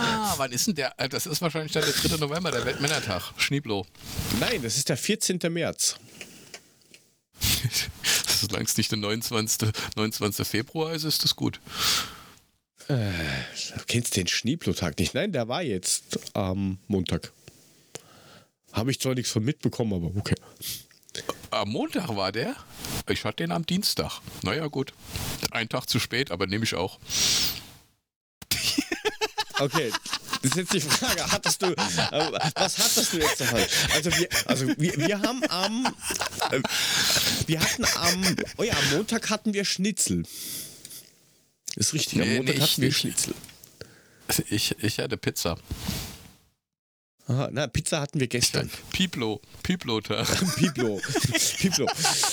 Ah, 0.00 0.34
wann 0.36 0.52
ist 0.52 0.66
denn 0.66 0.74
der? 0.74 0.94
äh, 0.98 1.08
Das 1.08 1.26
ist 1.26 1.40
wahrscheinlich 1.42 1.72
dann 1.72 1.84
der 1.84 1.92
3. 1.92 2.16
November, 2.18 2.50
der 2.50 2.64
Weltmännertag. 2.64 3.32
Schneeblo. 3.36 3.86
Nein, 4.40 4.62
das 4.62 4.76
ist 4.76 4.88
der 4.88 4.96
14. 4.96 5.38
März. 5.50 5.96
Solange 8.40 8.64
es 8.64 8.76
nicht 8.76 8.90
der 8.90 8.98
29. 8.98 9.70
29. 9.96 10.46
Februar 10.46 10.92
ist, 10.92 11.04
ist 11.04 11.24
das 11.24 11.34
gut. 11.36 11.60
Du 12.88 13.84
kennst 13.86 14.16
den 14.16 14.26
Schneeblo-Tag 14.26 14.98
nicht? 14.98 15.12
Nein, 15.14 15.32
der 15.32 15.46
war 15.48 15.62
jetzt 15.62 16.18
am 16.34 16.78
Montag. 16.86 17.32
Habe 18.72 18.90
ich 18.90 19.00
zwar 19.00 19.14
nichts 19.14 19.30
von 19.32 19.44
mitbekommen, 19.44 19.92
aber 19.92 20.18
okay. 20.18 20.36
Am 21.50 21.68
Montag 21.70 22.08
war 22.16 22.32
der? 22.32 22.54
Ich 23.08 23.24
hatte 23.24 23.38
den 23.44 23.52
am 23.52 23.66
Dienstag. 23.66 24.20
Naja, 24.42 24.66
gut. 24.68 24.92
Ein 25.50 25.68
Tag 25.68 25.86
zu 25.86 25.98
spät, 25.98 26.30
aber 26.30 26.46
nehme 26.46 26.64
ich 26.64 26.74
auch. 26.74 26.98
Okay, 29.60 29.92
das 30.42 30.50
ist 30.52 30.56
jetzt 30.56 30.72
die 30.72 30.80
Frage, 30.80 31.30
hattest 31.32 31.62
du, 31.62 31.66
äh, 31.66 31.76
was 32.54 32.78
hattest 32.78 33.12
du 33.12 33.18
jetzt 33.18 33.40
davon? 33.40 33.60
Also 33.94 34.10
wir, 34.16 34.28
also 34.46 34.66
wir, 34.68 34.96
wir 34.96 35.20
haben 35.20 35.42
am, 35.48 35.86
äh, 36.50 36.60
wir 37.46 37.60
hatten 37.60 37.84
am, 37.96 38.36
oh 38.56 38.62
ja, 38.62 38.74
am 38.74 38.96
Montag 38.96 39.30
hatten 39.30 39.52
wir 39.54 39.64
Schnitzel. 39.64 40.24
Ist 41.76 41.92
richtig, 41.92 42.20
am 42.22 42.28
Nee, 42.28 42.36
Montag 42.38 42.56
nee, 42.56 42.60
hatten 42.62 42.82
wir. 42.82 42.92
Schnitzel. 42.92 43.34
Ich, 44.50 44.76
ich 44.82 44.98
hatte 44.98 45.16
Pizza. 45.16 45.56
Aha, 47.26 47.48
na, 47.52 47.66
Pizza 47.66 48.00
hatten 48.00 48.20
wir 48.20 48.26
gestern. 48.26 48.70
Piplo. 48.90 49.40
Piplo-Tag. 49.62 50.26
Piplo. 50.56 51.00
Piplo. 51.58 51.86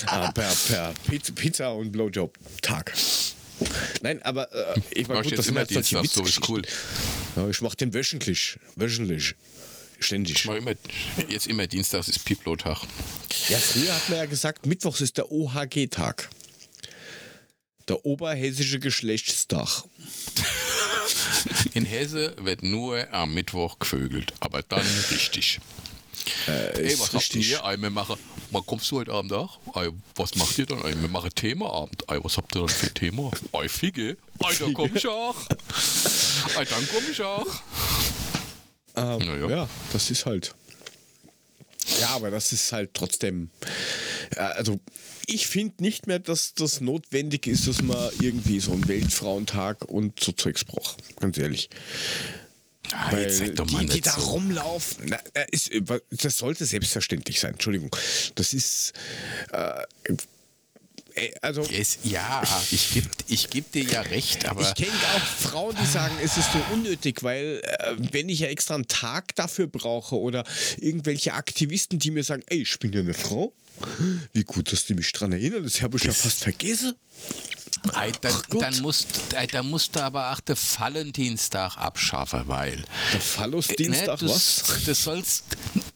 Ah, 0.06 0.30
per, 0.32 0.52
per 0.68 0.94
Pizza, 1.06 1.32
Pizza 1.32 1.72
und 1.72 1.92
Blowjob-Tag. 1.92 2.92
Nein, 4.02 4.22
aber 4.22 4.52
äh, 4.52 4.80
ich 4.90 5.08
war 5.08 5.22
gut, 5.22 5.26
jetzt 5.30 5.38
das 5.38 5.46
sind 5.46 5.54
immer 5.54 5.60
halt 5.60 5.70
Dienstag, 5.70 6.06
so 6.06 6.24
ist 6.24 6.48
cool. 6.48 6.62
Ja, 7.36 7.48
ich 7.48 7.60
mach 7.60 7.74
den 7.74 7.94
wöchentlich. 7.94 8.58
Wöchentlich. 8.76 9.34
Ständig. 9.98 10.44
Ich 10.44 10.44
immer, 10.44 10.72
jetzt 11.28 11.46
immer 11.46 11.66
Dienstags 11.66 12.08
ist 12.08 12.24
Piplo-Tag. 12.24 12.82
Ja, 13.48 13.58
früher 13.58 13.94
hat 13.94 14.08
man 14.08 14.18
ja 14.18 14.26
gesagt, 14.26 14.66
Mittwochs 14.66 15.00
ist 15.00 15.16
der 15.16 15.32
OHG-Tag. 15.32 16.28
Der 17.88 18.04
Oberhessische 18.04 18.78
Geschlechtstag. 18.78 19.84
In 21.74 21.84
Hesse 21.84 22.34
wird 22.40 22.62
nur 22.62 23.12
am 23.12 23.32
Mittwoch 23.32 23.78
gevögelt, 23.78 24.34
aber 24.40 24.62
dann 24.62 24.84
richtig. 25.10 25.60
Äh, 26.48 26.80
Ey, 26.80 26.92
ist 26.92 27.00
was 27.00 27.12
habt 27.14 27.34
ihr? 27.34 27.62
Ey, 27.64 27.80
wir 27.80 27.90
machen, 27.90 28.16
mal 28.50 28.62
kommst 28.62 28.90
du 28.90 28.98
heute 28.98 29.12
Abend 29.12 29.32
auch? 29.32 29.58
Ey, 29.74 29.90
was 30.14 30.34
macht 30.36 30.58
ihr 30.58 30.66
dann? 30.66 30.82
Ey, 30.84 31.00
wir 31.00 31.08
machen 31.08 31.30
Themaabend. 31.34 32.04
Ey, 32.08 32.18
was 32.22 32.36
habt 32.36 32.54
ihr 32.54 32.60
dann 32.60 32.68
für 32.68 32.86
ein 32.86 32.94
Thema? 32.94 33.30
Ey, 33.52 33.68
Fige. 33.68 34.16
Ey, 34.40 34.56
da 34.58 34.66
komm 34.72 34.94
ich 34.94 35.06
auch. 35.06 35.36
Ey, 36.58 36.64
dann 36.66 36.88
komm 36.92 37.04
ich 37.10 37.22
auch. 37.22 37.46
Ähm, 38.96 39.18
Naja. 39.18 39.48
Ja, 39.48 39.68
das 39.92 40.10
ist 40.10 40.26
halt. 40.26 40.54
Ja, 42.00 42.08
aber 42.10 42.30
das 42.30 42.52
ist 42.52 42.72
halt 42.72 42.94
trotzdem. 42.94 43.50
Also, 44.36 44.80
ich 45.26 45.46
finde 45.46 45.82
nicht 45.82 46.06
mehr, 46.06 46.18
dass 46.18 46.54
das 46.54 46.80
notwendig 46.80 47.46
ist, 47.46 47.68
dass 47.68 47.82
man 47.82 48.10
irgendwie 48.20 48.60
so 48.60 48.72
einen 48.72 48.88
Weltfrauentag 48.88 49.84
und 49.84 50.18
so 50.22 50.32
Zeugs 50.32 50.64
braucht. 50.64 50.96
Ganz 51.20 51.38
ehrlich. 51.38 51.68
Ah, 52.92 53.12
Weil 53.12 53.22
jetzt 53.22 53.58
doch 53.58 53.70
mal 53.70 53.84
die, 53.86 53.94
die 53.94 54.00
da 54.00 54.12
so. 54.12 54.20
rumlaufen, 54.32 55.06
na, 55.08 55.18
äh, 55.34 55.46
ist, 55.50 55.70
das 56.10 56.38
sollte 56.38 56.64
selbstverständlich 56.66 57.40
sein. 57.40 57.52
Entschuldigung. 57.52 57.94
Das 58.34 58.52
ist. 58.52 58.92
Äh, 59.52 59.82
Äh, 61.14 61.30
Also, 61.40 61.62
Es, 61.72 61.98
ja, 62.04 62.42
ich 62.70 62.90
gebe 62.92 63.08
ich 63.28 63.48
geb 63.48 63.72
dir 63.72 63.84
ja 63.84 64.02
recht, 64.02 64.44
aber 64.46 64.60
ich 64.60 64.74
kenne 64.74 64.92
auch 65.14 65.24
Frauen, 65.50 65.74
die 65.80 65.86
sagen, 65.86 66.14
es 66.22 66.36
ist 66.36 66.52
so 66.52 66.58
unnötig, 66.74 67.22
weil 67.22 67.62
äh, 67.64 67.94
wenn 68.12 68.28
ich 68.28 68.40
ja 68.40 68.48
extra 68.48 68.74
einen 68.74 68.86
Tag 68.86 69.34
dafür 69.34 69.66
brauche 69.66 70.16
oder 70.18 70.44
irgendwelche 70.78 71.32
Aktivisten, 71.32 71.98
die 71.98 72.10
mir 72.10 72.22
sagen, 72.22 72.42
ey, 72.48 72.62
ich 72.62 72.78
bin 72.78 72.92
ja 72.92 73.00
eine 73.00 73.14
Frau. 73.14 73.52
Wie 74.32 74.44
gut, 74.44 74.72
dass 74.72 74.86
du 74.86 74.94
mich 74.94 75.10
dran 75.12 75.32
erinnerst, 75.32 75.64
das 75.64 75.82
habe 75.82 75.96
ich 75.98 76.04
ja 76.04 76.12
fast 76.12 76.40
vergessen. 76.40 76.94
Ei, 77.94 78.12
dann, 78.58 78.80
musst, 78.82 79.06
dann 79.50 79.70
musst 79.70 79.94
du 79.94 80.00
aber 80.02 80.32
auch 80.32 80.40
den 80.40 80.56
Valentinstag 80.56 81.76
abschaffen, 81.76 82.42
weil. 82.46 82.84
Der 83.12 83.20
Phallusdienstag, 83.20 84.20
ne, 84.20 84.26
du, 84.28 84.34
was? 84.34 84.64
Du 84.84 84.94
sollst. 84.94 85.44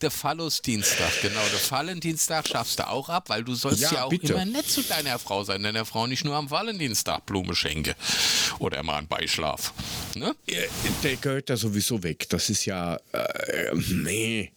Der 0.01 0.11
Phallusdienstag, 0.11 1.21
genau. 1.21 1.41
Der 1.51 1.71
Valentinstag 1.71 2.47
schaffst 2.47 2.79
du 2.79 2.87
auch 2.87 3.09
ab, 3.09 3.29
weil 3.29 3.43
du 3.43 3.55
sollst 3.55 3.81
ja, 3.81 3.91
Ja, 3.91 4.03
auch 4.05 4.09
bitte. 4.09 4.33
immer 4.33 4.45
nett 4.45 4.69
zu 4.69 4.81
deiner 4.83 5.19
Frau 5.19 5.43
sein, 5.43 5.63
deiner 5.63 5.85
Frau 5.85 6.07
nicht 6.07 6.23
nur 6.23 6.35
am 6.35 6.49
Valentinstag 6.49 7.25
Blume 7.25 7.55
schenke. 7.55 7.95
Oder 8.59 8.83
mal 8.83 8.97
einen 8.97 9.07
Beischlaf. 9.07 9.73
Ne? 10.15 10.35
Der 11.03 11.15
gehört 11.17 11.49
ja 11.49 11.57
sowieso 11.57 12.01
weg. 12.03 12.29
Das 12.29 12.49
ist 12.49 12.65
ja. 12.65 12.95
Äh, 13.11 13.75
nee. 13.75 14.51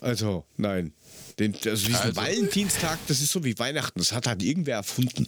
Also, 0.00 0.44
nein. 0.56 0.92
Den, 1.38 1.54
also 1.54 1.70
diesen 1.86 1.94
Also- 1.96 2.16
Valentinstag, 2.16 2.98
das 3.08 3.20
ist 3.20 3.30
so 3.30 3.44
wie 3.44 3.58
Weihnachten. 3.58 3.98
Das 3.98 4.12
hat 4.12 4.26
halt 4.26 4.42
irgendwer 4.42 4.76
erfunden. 4.76 5.26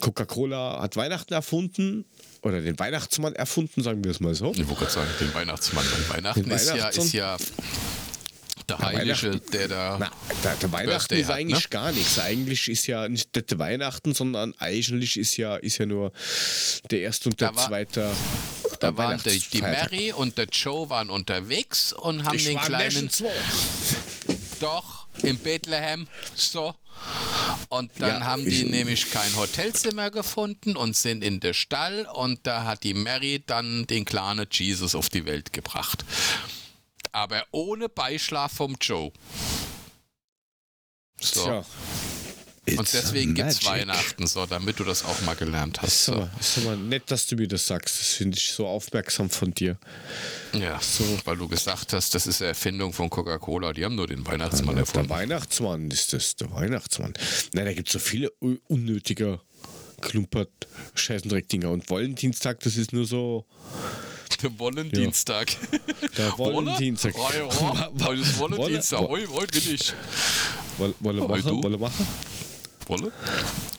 Coca-Cola 0.00 0.80
hat 0.80 0.96
Weihnachten 0.96 1.32
erfunden 1.34 2.04
oder 2.42 2.60
den 2.60 2.78
Weihnachtsmann 2.78 3.34
erfunden, 3.34 3.82
sagen 3.82 4.04
wir 4.04 4.10
es 4.10 4.20
mal 4.20 4.34
so. 4.34 4.52
Ich 4.52 4.66
wollte 4.68 4.80
gerade 4.80 4.92
sagen, 4.92 5.10
den 5.20 5.34
Weihnachtsmann. 5.34 5.84
Weihnachten 6.08 6.42
Den 6.42 6.52
ist 6.52 6.68
ja, 6.74 6.88
ist 6.88 7.12
ja 7.12 7.36
der 8.68 8.78
Heilige, 8.78 9.40
der 9.52 9.68
da. 9.68 9.96
Na, 9.98 10.10
der, 10.44 10.56
der 10.56 10.72
Weihnachten 10.72 11.14
ist 11.14 11.28
hat, 11.28 11.36
eigentlich 11.36 11.64
ne? 11.64 11.68
gar 11.70 11.92
nichts. 11.92 12.18
Eigentlich 12.18 12.68
ist 12.68 12.86
ja 12.86 13.08
nicht 13.08 13.34
der 13.34 13.58
Weihnachten, 13.58 14.14
sondern 14.14 14.54
eigentlich 14.58 15.16
ist 15.16 15.36
ja, 15.36 15.56
ist 15.56 15.78
ja 15.78 15.86
nur 15.86 16.12
der 16.90 17.00
erste 17.00 17.30
und 17.30 17.40
der 17.40 17.54
war- 17.54 17.66
zweite. 17.66 18.10
Da 18.80 18.96
waren 18.96 19.20
die, 19.24 19.40
die. 19.52 19.60
Mary 19.60 20.12
und 20.12 20.38
der 20.38 20.46
Joe 20.46 20.88
waren 20.88 21.10
unterwegs 21.10 21.92
und 21.92 22.24
haben 22.24 22.36
Ich 22.36 22.44
den 22.44 22.58
kleinen 22.58 23.06
Nation 23.06 23.10
2. 23.10 24.37
doch 24.60 25.06
in 25.22 25.38
Bethlehem 25.38 26.06
so. 26.34 26.74
Und 27.68 27.92
dann 27.98 28.20
Ja, 28.20 28.24
haben 28.26 28.44
die 28.44 28.62
ich- 28.64 28.70
nämlich 28.70 29.10
kein 29.10 29.34
Hotelzimmer 29.36 30.10
gefunden 30.10 30.76
und 30.76 30.96
sind 30.96 31.22
in 31.22 31.38
den 31.40 31.54
Stall 31.54 32.06
und 32.12 32.46
da 32.46 32.64
hat 32.64 32.82
die 32.82 32.94
Mary 32.94 33.42
dann 33.46 33.86
den 33.86 34.04
kleinen 34.04 34.46
Jesus 34.50 34.94
auf 34.94 35.08
die 35.08 35.24
Welt 35.24 35.52
gebracht. 35.52 36.04
Aber 37.12 37.44
ohne 37.52 37.88
Beischlaf 37.88 38.52
vom 38.52 38.76
Joe. 38.80 39.12
So. 41.20 41.44
Tja. 41.44 41.64
Und 42.76 42.80
It's 42.82 42.92
deswegen 42.92 43.34
gibt 43.34 43.48
es. 43.48 43.64
Weihnachten, 43.64 44.26
so, 44.26 44.44
damit 44.46 44.78
du 44.80 44.84
das 44.84 45.04
auch 45.04 45.20
mal 45.22 45.34
gelernt 45.36 45.80
hast. 45.80 45.88
Ist 45.88 46.04
So. 46.06 46.12
aber, 46.14 46.30
ist 46.40 46.58
aber 46.58 46.76
nett, 46.76 47.04
dass 47.10 47.26
du 47.26 47.36
mir 47.36 47.46
das 47.48 47.66
sagst. 47.66 48.00
Das 48.00 48.08
finde 48.08 48.36
ich 48.36 48.52
so 48.52 48.66
aufmerksam 48.66 49.30
von 49.30 49.54
dir. 49.54 49.78
Ja, 50.52 50.80
weil 51.24 51.36
du 51.36 51.46
gesagt 51.48 51.92
hast, 51.92 52.14
das 52.14 52.26
ist 52.26 52.40
eine 52.42 52.48
Erfindung 52.48 52.92
von 52.92 53.08
Coca-Cola. 53.10 53.72
Die 53.72 53.84
haben 53.84 53.94
nur 53.94 54.06
den 54.08 54.26
Weihnachtsmann 54.26 54.74
Der 54.74 54.82
erfunden. 54.84 55.08
Weihnachtsmann 55.10 55.90
ist 55.90 56.12
das, 56.12 56.36
der 56.36 56.50
Weihnachtsmann. 56.52 57.14
Nein, 57.52 57.64
da 57.66 57.72
gibt 57.72 57.88
es 57.88 57.92
so 57.92 57.98
viele 57.98 58.30
unnötige 58.68 59.40
Klumpert, 60.00 60.50
Scheißendreck-Dinger. 60.94 61.70
Und 61.70 61.88
Valentinstag, 61.90 62.60
das 62.60 62.76
ist 62.76 62.92
nur 62.92 63.04
so. 63.06 63.44
Der 64.42 64.56
Wollendienstag. 64.58 65.48
Der 66.16 66.32
Wollendienstag. 66.38 67.14
Wolle? 67.16 67.48
Oh, 67.60 67.74
ja, 67.74 67.90
heute 68.06 68.20
ist 68.20 68.38
Wollendienstag. 68.38 69.00
Wolle- 69.00 69.22
Heute, 69.28 69.32
heute 69.32 69.60
bin 69.60 69.74
ich. 69.74 69.92
Wolle, 70.78 70.94
wolle? 71.00 71.28
Wolle 71.62 71.78
machen? 71.78 72.06
Wolle? 72.88 73.12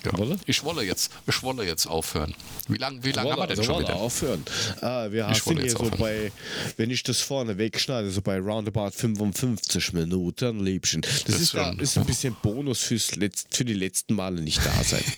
Ja. 0.05 0.18
Wolle? 0.18 0.38
Ich 0.45 0.64
wolle 0.64 0.84
jetzt, 0.84 1.12
ich 1.28 1.43
wolle 1.43 1.66
jetzt 1.66 1.88
aufhören. 1.88 2.34
Wie 2.68 2.78
lange 2.78 3.03
wie 3.03 3.12
lang 3.12 3.30
haben 3.30 3.39
wir 3.39 3.47
denn 3.47 3.60
also 3.60 3.64
schon 3.74 3.84
wieder? 3.84 3.95
aufhören. 3.95 4.43
Ah, 4.82 5.07
wir 5.10 5.28
Ich 5.32 5.43
sind 5.43 5.60
hier 5.60 5.72
so 5.72 5.78
aufhören. 5.80 5.97
bei, 5.99 6.32
wenn 6.78 6.89
ich 6.91 7.03
das 7.03 7.20
vorne 7.22 7.57
wegschneide, 7.57 8.10
so 8.12 8.22
bei 8.22 8.38
roundabout 8.39 8.91
55 8.91 9.93
Minuten, 9.93 10.64
Liebchen. 10.64 11.01
Das, 11.01 11.24
Das 11.26 11.39
ist, 11.41 11.53
da, 11.53 11.72
ist 11.72 11.97
ein 11.97 12.05
bisschen 12.05 12.36
Bonus 12.41 12.80
fürs 12.84 13.16
Letz-, 13.16 13.45
für 13.51 13.66
die 13.66 13.74
letzten 13.74 14.14
Male 14.16 14.41
nicht 14.41 14.66
da 14.66 14.84
sein. 14.84 15.03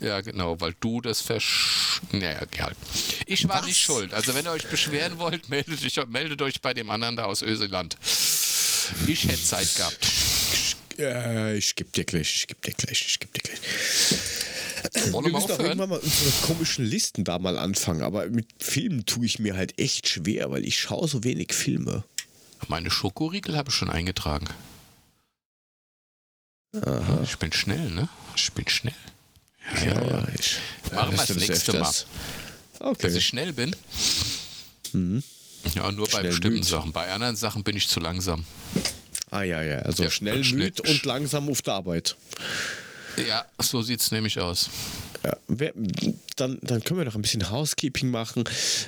Ja, 0.00 0.20
genau, 0.20 0.60
weil 0.60 0.72
du 0.78 1.00
das 1.00 1.20
versch... 1.20 2.00
Naja, 2.12 2.42
halt. 2.60 2.76
Ich 3.26 3.48
war 3.48 3.58
Was? 3.58 3.66
nicht 3.66 3.80
schuld. 3.80 4.14
Also 4.14 4.32
wenn 4.36 4.44
ihr 4.44 4.52
euch 4.52 4.68
beschweren 4.68 5.18
wollt, 5.18 5.48
meldet 5.48 5.82
euch, 5.84 6.06
meldet 6.06 6.42
euch 6.42 6.60
bei 6.62 6.74
dem 6.74 6.90
anderen 6.90 7.16
da 7.16 7.24
aus 7.24 7.42
Öseland. 7.42 7.96
Ich 9.08 9.24
hätte 9.26 9.42
Zeit 9.42 9.74
gehabt. 9.74 10.06
Ja, 10.96 11.52
ich 11.52 11.74
geb 11.74 11.92
dir 11.92 12.04
gleich, 12.04 12.34
ich 12.34 12.46
geb 12.46 12.62
dir 12.62 12.72
gleich, 12.72 13.04
ich 13.06 13.18
geb 13.20 13.32
dir 13.34 13.42
gleich. 13.42 13.58
Wollen 15.12 15.24
Wir 15.26 15.32
mal 15.32 15.40
müssen 15.40 15.52
auch 15.52 15.58
irgendwann 15.58 15.88
mal 15.88 15.98
unsere 15.98 16.30
komischen 16.46 16.84
Listen 16.84 17.24
da 17.24 17.38
mal 17.38 17.58
anfangen, 17.58 18.02
aber 18.02 18.26
mit 18.28 18.46
Filmen 18.60 19.04
tue 19.06 19.26
ich 19.26 19.38
mir 19.38 19.56
halt 19.56 19.78
echt 19.78 20.08
schwer, 20.08 20.50
weil 20.50 20.64
ich 20.64 20.78
schaue 20.78 21.08
so 21.08 21.24
wenig 21.24 21.52
Filme. 21.52 22.04
Meine 22.68 22.90
Schokoriegel 22.90 23.56
habe 23.56 23.70
ich 23.70 23.74
schon 23.74 23.90
eingetragen. 23.90 24.46
Ich 27.22 27.38
bin 27.38 27.52
schnell, 27.52 27.90
ne? 27.90 28.08
Ich 28.36 28.52
bin 28.52 28.68
schnell. 28.68 28.94
Ja, 29.84 30.02
ja, 30.02 30.26
ich. 30.38 30.58
Machen 30.92 31.12
wir 31.12 31.24
das 31.24 31.36
nächste 31.36 31.72
Mal. 31.72 31.80
öfters? 31.82 32.06
Dass 32.78 32.86
Okay. 32.88 33.16
ich 33.16 33.26
schnell 33.26 33.52
bin. 33.52 33.74
Ja, 35.74 35.90
nur 35.92 36.06
bei 36.06 36.18
Schnell 36.18 36.30
bestimmten 36.30 36.58
müde. 36.58 36.68
Sachen. 36.68 36.92
Bei 36.92 37.10
anderen 37.12 37.36
Sachen 37.36 37.62
bin 37.64 37.76
ich 37.76 37.88
zu 37.88 38.00
langsam. 38.00 38.44
Ah 39.34 39.42
ja, 39.42 39.62
ja, 39.62 39.78
also 39.78 40.04
Ja, 40.04 40.10
schnell 40.10 40.44
müde 40.44 40.80
und 40.82 41.04
langsam 41.04 41.48
auf 41.48 41.60
der 41.60 41.74
Arbeit. 41.74 42.14
Ja, 43.28 43.44
so 43.60 43.82
sieht 43.82 44.00
es 44.00 44.12
nämlich 44.12 44.38
aus. 44.38 44.70
Ja, 45.24 45.36
wer, 45.48 45.72
dann, 46.36 46.60
dann 46.62 46.84
können 46.84 47.00
wir 47.00 47.04
noch 47.04 47.16
ein 47.16 47.22
bisschen 47.22 47.50
Housekeeping 47.50 48.12
machen, 48.12 48.44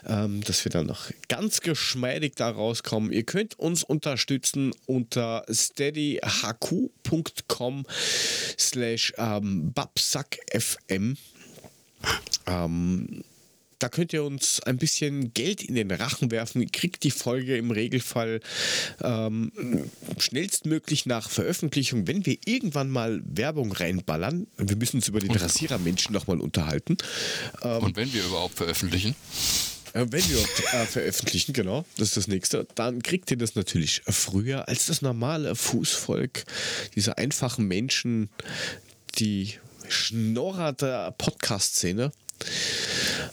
ähm, 0.06 0.44
dass 0.44 0.64
wir 0.64 0.70
dann 0.70 0.86
noch 0.86 1.10
ganz 1.28 1.62
geschmeidig 1.62 2.34
da 2.36 2.48
rauskommen. 2.48 3.10
Ihr 3.10 3.24
könnt 3.24 3.58
uns 3.58 3.82
unterstützen 3.82 4.72
unter 4.86 5.44
steadyhq.com 5.50 7.86
slash 8.56 9.14
ähm, 9.18 9.72
babsackfm. 9.72 11.16
Ähm, 12.46 13.24
da 13.78 13.88
könnt 13.88 14.12
ihr 14.12 14.24
uns 14.24 14.60
ein 14.60 14.78
bisschen 14.78 15.34
Geld 15.34 15.62
in 15.62 15.74
den 15.74 15.90
Rachen 15.90 16.30
werfen. 16.30 16.62
Ihr 16.62 16.68
kriegt 16.68 17.04
die 17.04 17.10
Folge 17.10 17.56
im 17.56 17.70
Regelfall 17.70 18.40
ähm, 19.02 19.52
schnellstmöglich 20.18 21.06
nach 21.06 21.30
Veröffentlichung, 21.30 22.06
wenn 22.06 22.24
wir 22.24 22.38
irgendwann 22.44 22.90
mal 22.90 23.22
Werbung 23.24 23.72
reinballern. 23.72 24.46
Wir 24.56 24.76
müssen 24.76 24.96
uns 24.96 25.08
über 25.08 25.20
den 25.20 25.32
Rasierermenschen 25.32 26.12
nochmal 26.12 26.40
unterhalten. 26.40 26.96
Ähm, 27.62 27.82
Und 27.82 27.96
wenn 27.96 28.12
wir 28.12 28.24
überhaupt 28.24 28.56
veröffentlichen, 28.56 29.14
äh, 29.92 30.06
wenn 30.10 30.22
wir 30.28 30.38
äh, 30.38 30.86
veröffentlichen, 30.86 31.52
genau, 31.52 31.84
das 31.96 32.08
ist 32.08 32.16
das 32.16 32.28
nächste, 32.28 32.66
dann 32.74 33.02
kriegt 33.02 33.30
ihr 33.30 33.36
das 33.36 33.54
natürlich 33.54 34.02
früher 34.06 34.68
als 34.68 34.86
das 34.86 35.02
normale 35.02 35.54
Fußvolk, 35.54 36.44
diese 36.94 37.18
einfachen 37.18 37.66
Menschen, 37.66 38.30
die 39.18 39.54
Schnorrer 39.88 40.72
der 40.72 41.12
Podcast-Szene. 41.12 42.12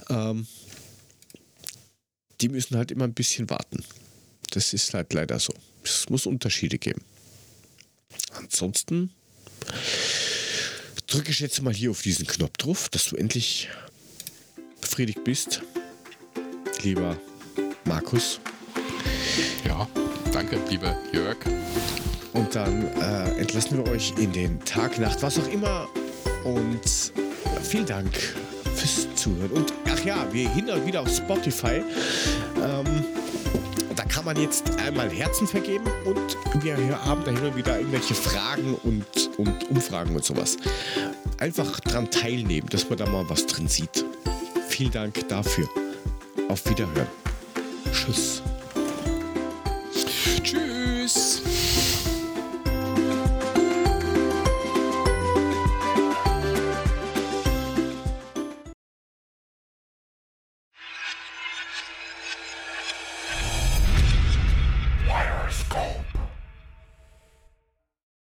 Ähm, 0.10 0.48
die 2.41 2.50
müssen 2.50 2.78
halt 2.78 2.91
immer 2.91 3.06
ein 3.06 3.14
bisschen 3.14 3.50
warten. 3.50 3.84
Das 4.52 4.74
ist 4.74 4.94
halt 4.94 5.14
leider 5.14 5.39
so. 5.39 5.54
Es 5.84 6.10
muss 6.10 6.26
Unterschiede 6.26 6.78
geben. 6.78 7.02
Ansonsten 8.34 9.12
drücke 11.08 11.32
ich 11.32 11.39
jetzt 11.39 11.62
mal 11.62 11.74
hier 11.74 11.91
auf 11.91 12.02
diesen 12.02 12.28
Knopf 12.28 12.58
drauf, 12.58 12.89
dass 12.89 13.06
du 13.06 13.16
endlich 13.16 13.70
befriedigt 14.82 15.24
bist 15.24 15.62
lieber 16.84 17.18
Markus. 17.86 18.39
ja, 19.66 19.88
danke, 20.32 20.60
lieber 20.70 20.96
Jörg. 21.12 21.38
Und 22.34 22.56
dann 22.56 22.88
äh, 23.00 23.39
entlassen 23.39 23.78
wir 23.78 23.91
euch 23.91 24.14
in 24.18 24.32
den 24.34 24.60
Tag, 24.66 25.00
Nacht, 25.00 25.22
was 25.22 25.39
auch 25.39 25.48
immer. 25.48 25.88
Und 26.44 26.82
vielen 27.64 27.86
Dank 27.86 28.12
fürs 28.84 29.16
Zuhören. 29.16 29.52
Und 29.52 29.74
ach 29.90 30.04
ja, 30.04 30.28
wir 30.32 30.50
hin 30.50 30.68
wieder 30.86 31.02
auf 31.02 31.10
Spotify. 31.10 31.84
Ähm, 32.58 33.06
da 33.96 34.04
kann 34.06 34.26
man 34.26 34.38
jetzt 34.42 34.72
einmal 34.80 35.10
Herzen 35.10 35.48
vergeben 35.48 35.86
und 36.06 36.64
wir 36.64 36.76
haben 37.06 37.24
da 37.24 37.32
hin 37.32 37.44
und 37.44 37.56
wieder 37.56 37.78
irgendwelche 37.78 38.16
Fragen 38.16 38.76
und, 38.84 39.06
und 39.38 39.70
Umfragen 39.70 40.16
und 40.16 40.24
sowas. 40.24 40.58
Einfach 41.40 41.80
dran 41.82 42.10
teilnehmen, 42.10 42.68
dass 42.70 42.90
man 42.90 42.98
da 42.98 43.06
mal 43.06 43.30
was 43.30 43.46
drin 43.46 43.68
sieht. 43.68 44.06
Vielen 44.68 44.92
Dank 44.92 45.28
dafür. 45.30 45.68
Auf 46.50 46.68
Wiederhören. 46.70 47.08
Tschüss. 47.92 48.42